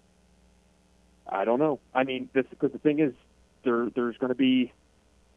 I 1.30 1.46
don't 1.46 1.60
know. 1.60 1.80
I 1.94 2.04
mean, 2.04 2.30
this 2.34 2.46
because 2.50 2.72
the 2.72 2.80
thing 2.80 3.00
is, 3.00 3.14
there 3.64 3.90
there's 3.96 4.18
going 4.18 4.30
to 4.30 4.36
be 4.36 4.74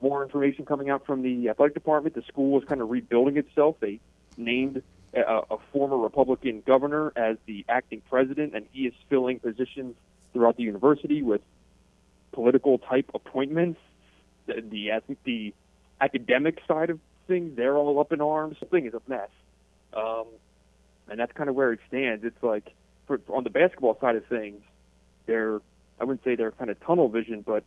more 0.01 0.22
information 0.22 0.64
coming 0.64 0.90
out 0.90 1.07
from 1.07 1.22
the 1.22 1.48
athletic 1.48 1.74
department. 1.74 2.14
The 2.14 2.22
school 2.22 2.59
is 2.61 2.66
kind 2.66 2.80
of 2.80 2.90
rebuilding 2.90 3.36
itself. 3.36 3.76
They 3.80 4.01
named 4.36 4.82
a, 5.14 5.40
a 5.51 5.59
former 5.72 5.98
Republican 5.98 6.62
governor 6.66 7.12
as 7.16 7.36
the 7.46 7.64
acting 7.68 8.03
president, 8.09 8.55
and 8.55 8.66
he 8.72 8.86
is 8.86 8.94
filling 9.09 9.40
positions 9.40 9.96
throughout 10.32 10.57
the 10.57 10.62
university 10.62 11.22
with 11.22 11.42
political 12.32 12.78
type 12.78 13.11
appointments. 13.14 13.80
The 14.46 14.62
the, 14.62 15.16
the 15.24 15.55
academic 16.01 16.61
side 16.66 16.90
of 16.90 16.98
things, 17.26 17.57
they're 17.57 17.76
all 17.76 18.01
up 18.01 18.12
in 18.12 18.20
arms. 18.20 18.57
The 18.61 18.66
thing 18.66 18.86
is 18.86 18.94
a 18.94 19.03
mess. 19.07 19.28
Um, 19.92 20.26
and 21.09 21.18
that's 21.18 21.32
kind 21.32 21.51
of 21.51 21.57
where 21.57 21.72
it 21.72 21.80
stands. 21.88 22.24
It's 22.24 22.42
like 22.42 22.72
for, 23.07 23.20
on 23.28 23.44
the 23.44 23.51
basketball 23.51 23.98
side 24.01 24.16
of 24.16 24.24
things, 24.26 24.62
they're 25.26 25.61
I 26.01 26.05
wouldn't 26.05 26.24
say 26.24 26.34
they're 26.34 26.53
kind 26.53 26.70
of 26.70 26.80
tunnel 26.80 27.09
vision, 27.09 27.42
but 27.42 27.62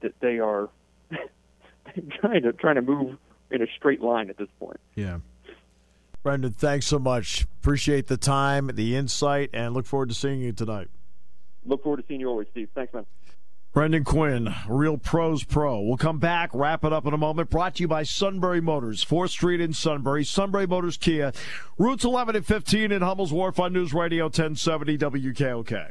that 0.00 0.18
they 0.20 0.38
are 0.38 0.70
trying 2.20 2.42
to 2.42 2.52
trying 2.52 2.76
to 2.76 2.82
move 2.82 3.16
in 3.50 3.62
a 3.62 3.66
straight 3.76 4.00
line 4.00 4.30
at 4.30 4.36
this 4.36 4.48
point. 4.58 4.78
Yeah. 4.94 5.18
Brendan, 6.22 6.52
thanks 6.52 6.86
so 6.86 6.98
much. 6.98 7.42
Appreciate 7.60 8.06
the 8.06 8.16
time, 8.16 8.70
the 8.74 8.96
insight, 8.96 9.50
and 9.52 9.74
look 9.74 9.84
forward 9.84 10.08
to 10.08 10.14
seeing 10.14 10.40
you 10.40 10.52
tonight. 10.52 10.88
Look 11.66 11.82
forward 11.82 11.98
to 11.98 12.04
seeing 12.08 12.20
you 12.20 12.28
always, 12.28 12.48
Steve. 12.50 12.70
Thanks, 12.74 12.94
man. 12.94 13.04
Brendan 13.74 14.04
Quinn, 14.04 14.54
Real 14.68 14.96
Pros 14.96 15.42
Pro. 15.42 15.80
We'll 15.80 15.96
come 15.96 16.20
back, 16.20 16.50
wrap 16.54 16.84
it 16.84 16.92
up 16.92 17.06
in 17.06 17.12
a 17.12 17.18
moment. 17.18 17.50
Brought 17.50 17.74
to 17.74 17.82
you 17.82 17.88
by 17.88 18.04
Sunbury 18.04 18.60
Motors, 18.60 19.04
4th 19.04 19.30
Street 19.30 19.60
in 19.60 19.72
Sunbury. 19.72 20.24
Sunbury 20.24 20.66
Motors 20.66 20.96
Kia, 20.96 21.32
routes 21.76 22.04
11 22.04 22.36
and 22.36 22.46
15 22.46 22.92
in 22.92 23.02
Hummel's 23.02 23.32
Wharf 23.32 23.58
on 23.58 23.72
News 23.72 23.92
Radio 23.92 24.26
1070 24.26 24.96
WKOK. 24.96 25.90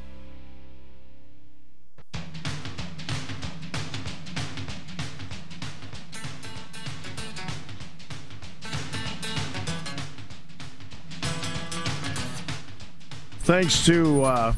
Thanks 13.43 13.83
to 13.87 14.23
uh, 14.23 14.53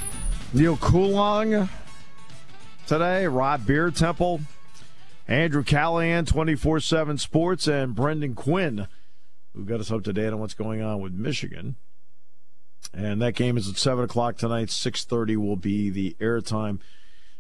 Neal 0.54 0.76
Coolong 0.76 1.70
today, 2.86 3.26
Rob 3.26 3.62
Biertempfel, 3.62 4.42
Andrew 5.26 5.64
Callahan, 5.64 6.26
24 6.26 6.82
7 6.82 7.18
Sports, 7.18 7.68
and 7.68 7.96
Brendan 7.96 8.36
Quinn, 8.36 8.88
who 9.56 9.64
got 9.64 9.80
us 9.80 9.90
up 9.90 10.04
to 10.04 10.12
date 10.12 10.34
on 10.34 10.40
what's 10.40 10.54
going 10.54 10.82
on 10.82 11.00
with 11.00 11.14
Michigan. 11.14 11.78
And 12.94 13.22
that 13.22 13.36
game 13.36 13.56
is 13.56 13.70
at 13.70 13.78
7 13.78 14.04
o'clock 14.04 14.36
tonight. 14.36 14.68
6.30 14.68 15.38
will 15.38 15.56
be 15.56 15.90
the 15.90 16.18
airtime. 16.20 16.80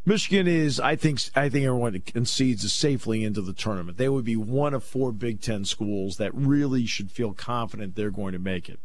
Michigan 0.05 0.47
is, 0.47 0.79
I 0.79 0.95
think, 0.95 1.19
I 1.35 1.49
think 1.49 1.65
everyone 1.65 1.99
concedes 1.99 2.63
is 2.63 2.73
safely 2.73 3.25
into 3.25 3.41
the 3.41 3.53
tournament. 3.53 3.97
They 3.97 4.09
would 4.09 4.25
be 4.25 4.37
one 4.37 4.73
of 4.73 4.83
four 4.83 5.11
Big 5.11 5.41
Ten 5.41 5.65
schools 5.65 6.15
that 6.17 6.33
really 6.33 6.85
should 6.85 7.11
feel 7.11 7.33
confident 7.33 7.95
they're 7.95 8.11
going 8.11 8.31
to 8.31 8.39
make 8.39 8.69
it. 8.69 8.79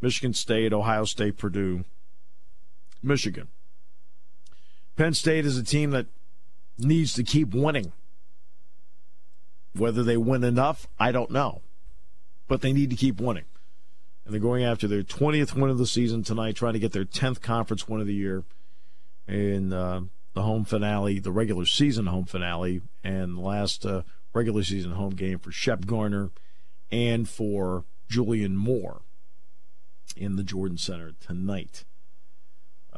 Michigan 0.00 0.34
State, 0.34 0.72
Ohio 0.72 1.04
State, 1.04 1.38
Purdue, 1.38 1.84
Michigan. 3.02 3.48
Penn 4.96 5.14
State 5.14 5.46
is 5.46 5.56
a 5.56 5.64
team 5.64 5.90
that 5.90 6.06
needs 6.78 7.14
to 7.14 7.22
keep 7.22 7.54
winning. 7.54 7.92
Whether 9.74 10.02
they 10.02 10.16
win 10.16 10.44
enough, 10.44 10.88
I 10.98 11.12
don't 11.12 11.30
know. 11.30 11.62
But 12.48 12.60
they 12.60 12.72
need 12.72 12.90
to 12.90 12.96
keep 12.96 13.20
winning. 13.20 13.44
And 14.24 14.34
they're 14.34 14.40
going 14.40 14.64
after 14.64 14.88
their 14.88 15.02
20th 15.02 15.54
win 15.54 15.70
of 15.70 15.78
the 15.78 15.86
season 15.86 16.22
tonight, 16.22 16.56
trying 16.56 16.72
to 16.74 16.78
get 16.78 16.92
their 16.92 17.04
10th 17.04 17.40
conference 17.40 17.88
win 17.88 18.00
of 18.00 18.06
the 18.06 18.14
year 18.14 18.44
in 19.26 19.72
uh, 19.72 20.02
the 20.34 20.42
home 20.42 20.64
finale, 20.64 21.18
the 21.18 21.32
regular 21.32 21.64
season 21.64 22.06
home 22.06 22.24
finale, 22.24 22.82
and 23.04 23.38
last 23.38 23.86
uh, 23.86 24.02
regular 24.34 24.62
season 24.62 24.92
home 24.92 25.14
game 25.14 25.38
for 25.38 25.52
Shep 25.52 25.86
Garner 25.86 26.30
and 26.90 27.28
for 27.28 27.84
Julian 28.08 28.56
Moore 28.56 29.02
in 30.16 30.36
the 30.36 30.42
Jordan 30.42 30.78
Center 30.78 31.12
tonight. 31.20 31.84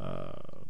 Uh, 0.03 0.65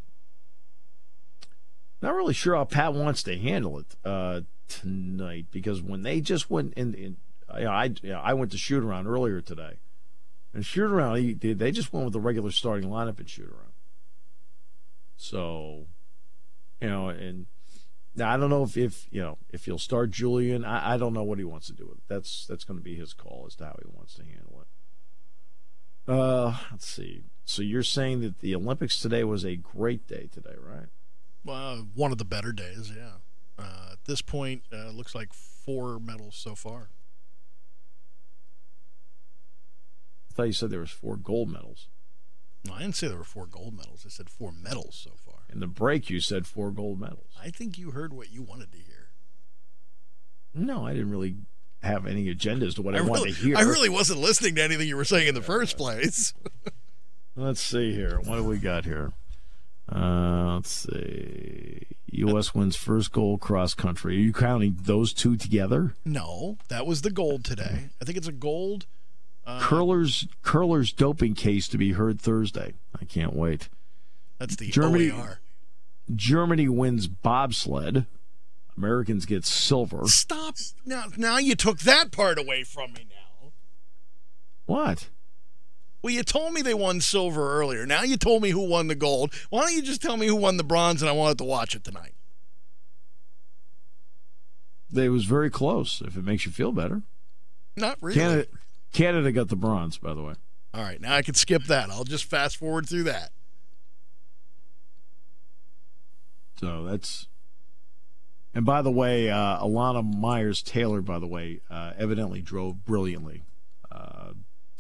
not 2.03 2.14
really 2.14 2.35
sure 2.35 2.57
how 2.57 2.64
Pat 2.64 2.93
wants 2.93 3.22
to 3.22 3.39
handle 3.39 3.78
it 3.78 3.97
uh, 4.05 4.41
tonight 4.68 5.47
because 5.51 5.80
when 5.80 6.03
they 6.03 6.20
just 6.20 6.51
went 6.51 6.74
in, 6.74 6.95
in 6.95 7.16
I 7.49 7.95
I 8.14 8.35
went 8.35 8.51
to 8.53 8.59
shoot 8.59 8.83
around 8.83 9.07
earlier 9.07 9.41
today, 9.41 9.78
and 10.53 10.64
shoot 10.66 10.91
around 10.91 11.16
he, 11.18 11.35
they 11.35 11.70
just 11.70 11.93
went 11.93 12.05
with 12.05 12.12
the 12.12 12.20
regular 12.20 12.51
starting 12.51 12.91
lineup 12.91 13.18
and 13.18 13.28
shoot 13.28 13.49
around. 13.49 13.72
So, 15.16 15.87
you 16.80 16.89
know, 16.89 17.09
and 17.09 17.47
now 18.16 18.35
I 18.35 18.37
don't 18.37 18.51
know 18.51 18.64
if, 18.64 18.76
if 18.76 19.07
you 19.11 19.20
know 19.20 19.39
if 19.51 19.64
he'll 19.66 19.78
start 19.78 20.11
Julian. 20.11 20.64
I, 20.64 20.95
I 20.95 20.97
don't 20.97 21.14
know 21.14 21.22
what 21.22 21.39
he 21.39 21.45
wants 21.45 21.68
to 21.68 21.72
do 21.72 21.87
with 21.87 21.99
it. 21.99 22.05
That's 22.09 22.47
that's 22.47 22.64
going 22.64 22.78
to 22.78 22.85
be 22.85 22.97
his 22.97 23.12
call 23.12 23.45
as 23.47 23.55
to 23.57 23.64
how 23.66 23.76
he 23.80 23.89
wants 23.97 24.14
to 24.14 24.24
handle 24.24 24.62
it. 24.62 26.11
Uh, 26.12 26.57
let's 26.70 26.89
see. 26.89 27.22
So 27.45 27.62
you're 27.62 27.82
saying 27.82 28.20
that 28.20 28.40
the 28.40 28.55
Olympics 28.55 28.99
today 28.99 29.24
was 29.24 29.45
a 29.45 29.57
great 29.57 30.07
day 30.07 30.28
today, 30.32 30.55
right? 30.59 30.86
Well, 31.45 31.88
one 31.95 32.12
of 32.12 32.18
the 32.18 32.24
better 32.24 32.53
days, 32.53 32.93
yeah. 32.97 33.14
Uh, 33.59 33.90
at 33.93 34.05
this 34.05 34.22
point, 34.22 34.62
uh, 34.72 34.90
looks 34.90 35.14
like 35.14 35.32
four 35.32 35.99
medals 35.99 36.36
so 36.36 36.55
far. 36.55 36.88
I 40.30 40.34
thought 40.34 40.45
you 40.45 40.53
said 40.53 40.70
there 40.70 40.80
was 40.80 40.90
four 40.90 41.16
gold 41.16 41.51
medals. 41.51 41.88
No, 42.64 42.74
I 42.74 42.80
didn't 42.80 42.95
say 42.95 43.09
there 43.09 43.18
were 43.18 43.24
four 43.24 43.47
gold 43.47 43.76
medals. 43.76 44.05
I 44.07 44.09
said 44.09 44.30
four 44.30 44.53
medals 44.53 44.95
so 45.03 45.11
far. 45.16 45.40
In 45.53 45.61
the 45.61 45.66
break, 45.66 46.09
you 46.09 46.20
said 46.20 46.47
four 46.47 46.70
gold 46.70 47.01
medals. 47.01 47.34
I 47.40 47.51
think 47.51 47.76
you 47.76 47.90
heard 47.90 48.12
what 48.14 48.32
you 48.32 48.43
wanted 48.43 48.70
to 48.72 48.78
hear. 48.78 49.09
No, 50.55 50.86
I 50.86 50.93
didn't 50.93 51.11
really 51.11 51.36
have 51.82 52.07
any 52.07 52.28
agenda 52.28 52.66
as 52.66 52.76
to 52.76 52.82
what 52.82 52.95
I, 52.95 52.99
I 52.99 53.03
wanted 53.03 53.34
to 53.34 53.40
hear. 53.43 53.57
I 53.57 53.62
really 53.62 53.88
wasn't 53.88 54.20
listening 54.20 54.55
to 54.55 54.62
anything 54.62 54.86
you 54.86 54.97
were 54.97 55.05
saying 55.05 55.26
in 55.26 55.34
the 55.34 55.43
first 55.43 55.76
place. 55.76 56.34
Let's 57.37 57.61
see 57.61 57.93
here. 57.93 58.18
What 58.24 58.37
do 58.37 58.45
we 58.45 58.59
got 58.59 58.85
here? 58.85 59.12
Uh, 59.91 60.55
let's 60.57 60.70
see. 60.70 61.87
U.S. 62.12 62.55
wins 62.55 62.76
first 62.76 63.11
gold 63.12 63.41
cross 63.41 63.74
country. 63.74 64.16
Are 64.16 64.20
you 64.20 64.33
counting 64.33 64.76
those 64.83 65.12
two 65.12 65.37
together? 65.37 65.95
no, 66.05 66.59
that 66.68 66.87
was 66.87 67.03
the 67.03 67.11
gold 67.11 67.45
today. 67.45 67.89
I 68.01 68.05
think 68.05 68.18
it's 68.18 68.28
a 68.28 68.33
gold. 68.33 68.87
Uh, 69.45 69.61
Curlers 69.61 70.28
curlers 70.43 70.93
doping 70.93 71.35
case 71.35 71.66
to 71.68 71.78
be 71.78 71.93
heard 71.93 72.20
Thursday. 72.20 72.74
I 73.01 73.05
can't 73.07 73.35
wait. 73.35 73.68
That's 74.39 74.55
the 74.57 74.68
Germany- 74.70 75.11
OAR. 75.11 75.41
Germany 76.14 76.68
wins 76.68 77.09
bobsled. 77.09 78.07
Americans 78.76 79.26
get 79.26 79.45
silver. 79.45 80.03
Stop. 80.07 80.57
Now, 80.85 81.05
now 81.16 81.39
you 81.39 81.55
took 81.55 81.80
that 81.80 82.12
part 82.12 82.39
away 82.39 82.62
from 82.64 82.93
me 82.93 83.07
now. 83.09 83.53
What? 84.66 85.09
Well, 86.03 86.12
you 86.12 86.24
told 86.24 86.53
me 86.53 86.62
they 86.62 86.74
won 86.74 87.00
silver 87.00 87.61
earlier. 87.61 87.86
Now 87.86 88.03
you 88.03 88.16
told 88.16 88.42
me 88.42 88.50
who 88.50 88.66
won 88.66 88.88
the 88.88 88.96
gold. 88.96 89.32
Why 89.50 89.62
don't 89.62 89.74
you 89.74 89.82
just 89.82 90.03
tell 90.03 90.16
me 90.16 90.26
who 90.26 90.34
won 90.36 90.57
the 90.57 90.64
bronze 90.64 91.00
and 91.00 91.09
I 91.09 91.12
wanted 91.12 91.38
to 91.38 91.44
watch 91.44 91.76
it 91.76 91.84
tonight? 91.84 92.14
It 94.92 95.09
was 95.09 95.24
very 95.24 95.48
close. 95.48 96.03
If 96.05 96.16
it 96.16 96.24
makes 96.24 96.44
you 96.44 96.53
feel 96.53 96.72
better. 96.72 97.03
Not 97.76 97.98
really. 98.03 98.18
Canada, 98.18 98.48
Canada 98.92 99.32
got 99.32 99.48
the 99.48 99.57
bronze, 99.57 99.96
by 99.96 100.12
the 100.12 100.22
way. 100.22 100.34
All 100.74 100.82
right, 100.82 101.00
now 101.00 101.14
I 101.14 101.22
can 101.22 101.34
skip 101.34 101.64
that. 101.64 101.90
I'll 101.90 102.05
just 102.05 102.24
fast 102.24 102.57
forward 102.57 102.88
through 102.88 103.05
that. 103.05 103.30
So 106.59 106.84
that's. 106.84 107.28
And 108.55 108.66
by 108.66 108.82
the 108.82 108.90
way, 108.90 109.30
uh, 109.30 109.64
Elana 109.64 110.03
Meyers 110.03 110.62
Taylor, 110.62 111.00
by 111.00 111.18
the 111.18 111.26
way, 111.26 111.61
uh, 111.70 111.92
evidently 111.96 112.42
drove 112.42 112.84
brilliantly. 112.84 113.42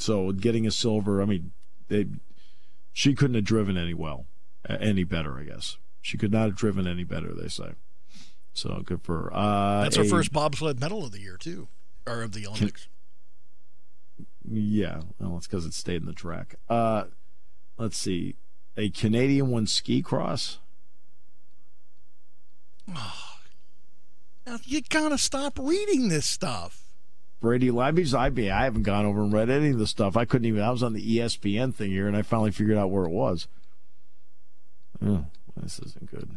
So 0.02 0.32
getting 0.32 0.66
a 0.66 0.72
silver, 0.72 1.22
I 1.22 1.26
mean, 1.26 1.52
they, 1.86 2.06
she 2.92 3.14
couldn't 3.14 3.36
have 3.36 3.44
driven 3.44 3.76
any 3.76 3.94
well, 3.94 4.26
any 4.68 5.04
better, 5.04 5.38
I 5.38 5.44
guess. 5.44 5.76
She 6.00 6.18
could 6.18 6.32
not 6.32 6.46
have 6.46 6.56
driven 6.56 6.88
any 6.88 7.04
better, 7.04 7.32
they 7.32 7.46
say. 7.46 7.74
So 8.52 8.82
good 8.84 9.02
for 9.02 9.22
her. 9.22 9.32
Uh, 9.32 9.82
That's 9.84 9.94
her 9.94 10.02
a- 10.02 10.08
first 10.08 10.32
bobsled 10.32 10.80
medal 10.80 11.04
of 11.04 11.12
the 11.12 11.20
year, 11.20 11.36
too, 11.36 11.68
or 12.04 12.22
of 12.22 12.32
the 12.32 12.48
Olympics. 12.48 12.88
Yeah, 14.44 15.02
well, 15.20 15.36
it's 15.36 15.46
because 15.46 15.64
it 15.66 15.72
stayed 15.72 16.00
in 16.02 16.06
the 16.06 16.12
track. 16.12 16.56
Uh, 16.68 17.04
let's 17.78 17.96
see, 17.96 18.34
a 18.76 18.90
Canadian 18.90 19.50
won 19.50 19.68
ski 19.68 20.02
cross. 20.02 20.58
Now, 22.88 24.58
you 24.64 24.82
gotta 24.90 25.16
stop 25.16 25.60
reading 25.60 26.08
this 26.08 26.26
stuff. 26.26 26.81
Brady 27.42 27.70
Levy's 27.72 28.14
I 28.14 28.30
be 28.30 28.50
I 28.50 28.64
haven't 28.64 28.84
gone 28.84 29.04
over 29.04 29.20
and 29.20 29.32
read 29.32 29.50
any 29.50 29.70
of 29.70 29.78
the 29.78 29.86
stuff. 29.86 30.16
I 30.16 30.24
couldn't 30.24 30.46
even 30.46 30.62
I 30.62 30.70
was 30.70 30.82
on 30.82 30.92
the 30.94 31.18
ESPN 31.18 31.74
thing 31.74 31.90
here 31.90 32.06
and 32.06 32.16
I 32.16 32.22
finally 32.22 32.52
figured 32.52 32.78
out 32.78 32.90
where 32.90 33.04
it 33.04 33.10
was. 33.10 33.48
Oh, 35.04 35.26
this 35.60 35.80
isn't 35.80 36.10
good. 36.10 36.30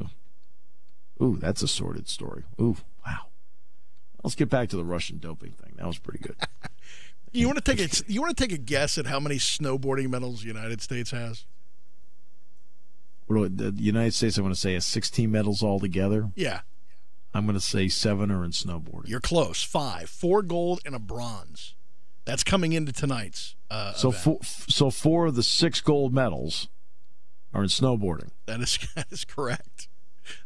Ooh, 0.00 1.24
Ooh 1.24 1.38
that's 1.38 1.62
a 1.62 1.68
sordid 1.68 2.06
story. 2.08 2.44
Ooh, 2.60 2.76
wow. 3.06 3.28
Let's 4.22 4.34
get 4.36 4.50
back 4.50 4.68
to 4.68 4.76
the 4.76 4.84
Russian 4.84 5.16
doping 5.18 5.52
thing. 5.52 5.72
That 5.76 5.86
was 5.86 5.98
pretty 5.98 6.20
good. 6.20 6.36
You 7.32 7.46
want 7.48 7.62
to 7.62 7.76
take 7.76 7.80
a 7.80 8.10
you 8.10 8.22
want 8.22 8.34
to 8.34 8.42
take 8.42 8.52
a 8.52 8.56
guess 8.62 8.96
at 8.96 9.06
how 9.06 9.20
many 9.20 9.36
snowboarding 9.36 10.08
medals 10.08 10.40
the 10.40 10.46
United 10.46 10.80
States 10.80 11.10
has? 11.10 11.44
What 13.26 13.36
do 13.36 13.44
I- 13.44 13.70
the 13.72 13.82
United 13.82 14.14
States, 14.14 14.38
I 14.38 14.42
want 14.42 14.54
to 14.54 14.60
say, 14.60 14.72
has 14.72 14.86
16 14.86 15.30
medals 15.30 15.62
altogether. 15.62 16.30
Yeah, 16.34 16.60
I'm 17.36 17.44
going 17.44 17.54
to 17.54 17.60
say 17.60 17.88
seven 17.88 18.30
are 18.30 18.44
in 18.44 18.52
snowboarding. 18.52 19.08
you're 19.08 19.20
close. 19.20 19.62
Five, 19.62 20.08
four 20.08 20.42
gold 20.42 20.80
and 20.86 20.94
a 20.94 20.98
bronze. 20.98 21.74
That's 22.24 22.42
coming 22.42 22.72
into 22.72 22.92
tonight's. 22.92 23.54
Uh, 23.70 23.92
so, 23.92 24.08
event. 24.08 24.24
four, 24.24 24.38
so 24.42 24.90
four 24.90 25.26
of 25.26 25.34
the 25.36 25.42
six 25.42 25.80
gold 25.80 26.12
medals 26.12 26.68
are 27.52 27.62
in 27.62 27.68
snowboarding. 27.68 28.30
that 28.46 28.60
is 28.60 28.78
that 28.94 29.06
is 29.10 29.24
correct. 29.24 29.88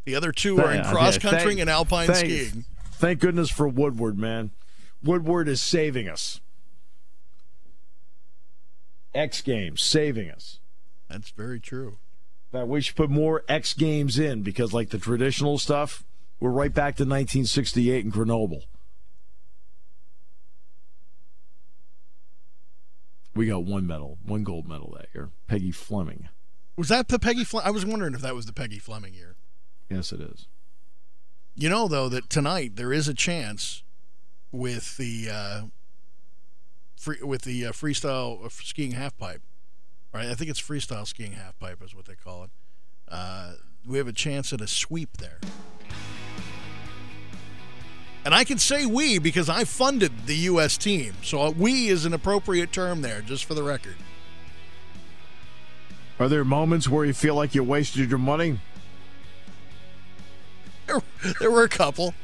The 0.04 0.14
other 0.14 0.32
two 0.32 0.60
are 0.60 0.72
in 0.72 0.84
cross 0.84 1.14
yeah, 1.14 1.30
country 1.30 1.60
and 1.60 1.70
alpine 1.70 2.08
thank- 2.08 2.18
skiing. 2.18 2.64
Thank 2.92 3.20
goodness 3.20 3.50
for 3.50 3.66
Woodward, 3.66 4.18
man. 4.18 4.50
Woodward 5.02 5.48
is 5.48 5.62
saving 5.62 6.06
us. 6.06 6.40
X 9.14 9.40
Games 9.40 9.80
saving 9.80 10.30
us. 10.30 10.60
That's 11.08 11.30
very 11.30 11.58
true. 11.60 11.96
But 12.52 12.68
we 12.68 12.80
should 12.80 12.96
put 12.96 13.08
more 13.10 13.42
X 13.48 13.72
Games 13.74 14.18
in 14.18 14.42
because, 14.42 14.74
like 14.74 14.90
the 14.90 14.98
traditional 14.98 15.56
stuff, 15.56 16.04
we're 16.40 16.50
right 16.50 16.72
back 16.72 16.96
to 16.96 17.02
1968 17.02 18.04
in 18.04 18.10
Grenoble. 18.10 18.64
We 23.34 23.46
got 23.46 23.64
one 23.64 23.86
medal, 23.86 24.18
one 24.24 24.42
gold 24.42 24.66
medal 24.66 24.94
that 24.98 25.08
year. 25.14 25.30
Peggy 25.46 25.70
Fleming. 25.70 26.28
Was 26.76 26.88
that 26.88 27.08
the 27.08 27.18
Peggy? 27.18 27.44
Fle- 27.44 27.60
I 27.62 27.70
was 27.70 27.86
wondering 27.86 28.14
if 28.14 28.22
that 28.22 28.34
was 28.34 28.46
the 28.46 28.52
Peggy 28.52 28.78
Fleming 28.78 29.14
year. 29.14 29.36
Yes, 29.88 30.12
it 30.12 30.20
is. 30.20 30.48
You 31.54 31.68
know, 31.68 31.88
though, 31.88 32.08
that 32.08 32.30
tonight 32.30 32.76
there 32.76 32.92
is 32.92 33.06
a 33.06 33.14
chance 33.14 33.82
with 34.50 34.96
the 34.96 35.28
uh, 35.30 35.60
free 36.96 37.18
with 37.22 37.42
the 37.42 37.66
uh, 37.66 37.72
freestyle 37.72 38.44
uh, 38.44 38.48
skiing 38.48 38.92
half 38.92 39.16
pipe, 39.16 39.42
right? 40.12 40.26
I 40.26 40.34
think 40.34 40.50
it's 40.50 40.60
freestyle 40.60 41.06
skiing 41.06 41.32
half 41.32 41.58
pipe 41.58 41.82
is 41.84 41.94
what 41.94 42.06
they 42.06 42.14
call 42.14 42.44
it. 42.44 42.50
Uh, 43.08 43.54
we 43.86 43.98
have 43.98 44.08
a 44.08 44.12
chance 44.12 44.52
at 44.52 44.60
a 44.60 44.66
sweep 44.66 45.16
there, 45.18 45.38
and 48.24 48.34
I 48.34 48.44
can 48.44 48.58
say 48.58 48.86
we 48.86 49.18
because 49.18 49.48
I 49.48 49.64
funded 49.64 50.26
the 50.26 50.36
U.S. 50.36 50.76
team, 50.76 51.14
so 51.22 51.40
uh, 51.40 51.50
we 51.50 51.88
is 51.88 52.04
an 52.04 52.12
appropriate 52.12 52.72
term 52.72 53.02
there, 53.02 53.22
just 53.22 53.44
for 53.44 53.54
the 53.54 53.62
record. 53.62 53.96
Are 56.18 56.28
there 56.28 56.44
moments 56.44 56.88
where 56.88 57.04
you 57.04 57.14
feel 57.14 57.34
like 57.34 57.54
you 57.54 57.64
wasted 57.64 58.10
your 58.10 58.18
money? 58.18 58.60
There, 60.86 61.00
there 61.40 61.50
were 61.50 61.62
a 61.62 61.68
couple. 61.68 62.14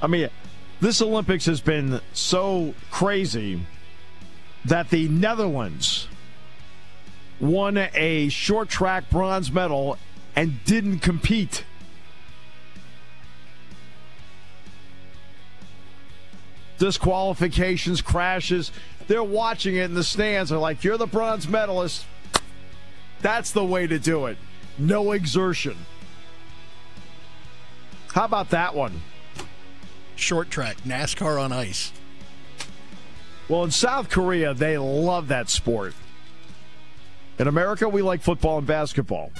I 0.00 0.06
mean, 0.06 0.28
this 0.80 1.02
Olympics 1.02 1.46
has 1.46 1.60
been 1.60 2.00
so 2.12 2.74
crazy 2.90 3.66
that 4.64 4.90
the 4.90 5.08
Netherlands 5.08 6.08
won 7.40 7.76
a 7.76 8.28
short 8.28 8.68
track 8.68 9.10
bronze 9.10 9.50
medal 9.52 9.98
and 10.36 10.62
didn't 10.64 11.00
compete. 11.00 11.64
Disqualifications, 16.78 18.02
crashes. 18.02 18.72
They're 19.06 19.22
watching 19.22 19.76
it 19.76 19.84
in 19.84 19.94
the 19.94 20.04
stands. 20.04 20.50
They're 20.50 20.58
like, 20.58 20.84
You're 20.84 20.98
the 20.98 21.06
bronze 21.06 21.48
medalist. 21.48 22.06
That's 23.20 23.52
the 23.52 23.64
way 23.64 23.86
to 23.86 23.98
do 23.98 24.26
it. 24.26 24.36
No 24.78 25.12
exertion. 25.12 25.76
How 28.12 28.24
about 28.24 28.50
that 28.50 28.74
one? 28.74 29.02
Short 30.16 30.50
track, 30.50 30.76
NASCAR 30.84 31.42
on 31.42 31.52
ice. 31.52 31.92
Well, 33.48 33.64
in 33.64 33.70
South 33.70 34.08
Korea, 34.08 34.54
they 34.54 34.78
love 34.78 35.28
that 35.28 35.50
sport. 35.50 35.94
In 37.38 37.48
America, 37.48 37.88
we 37.88 38.02
like 38.02 38.22
football 38.22 38.58
and 38.58 38.66
basketball. 38.66 39.32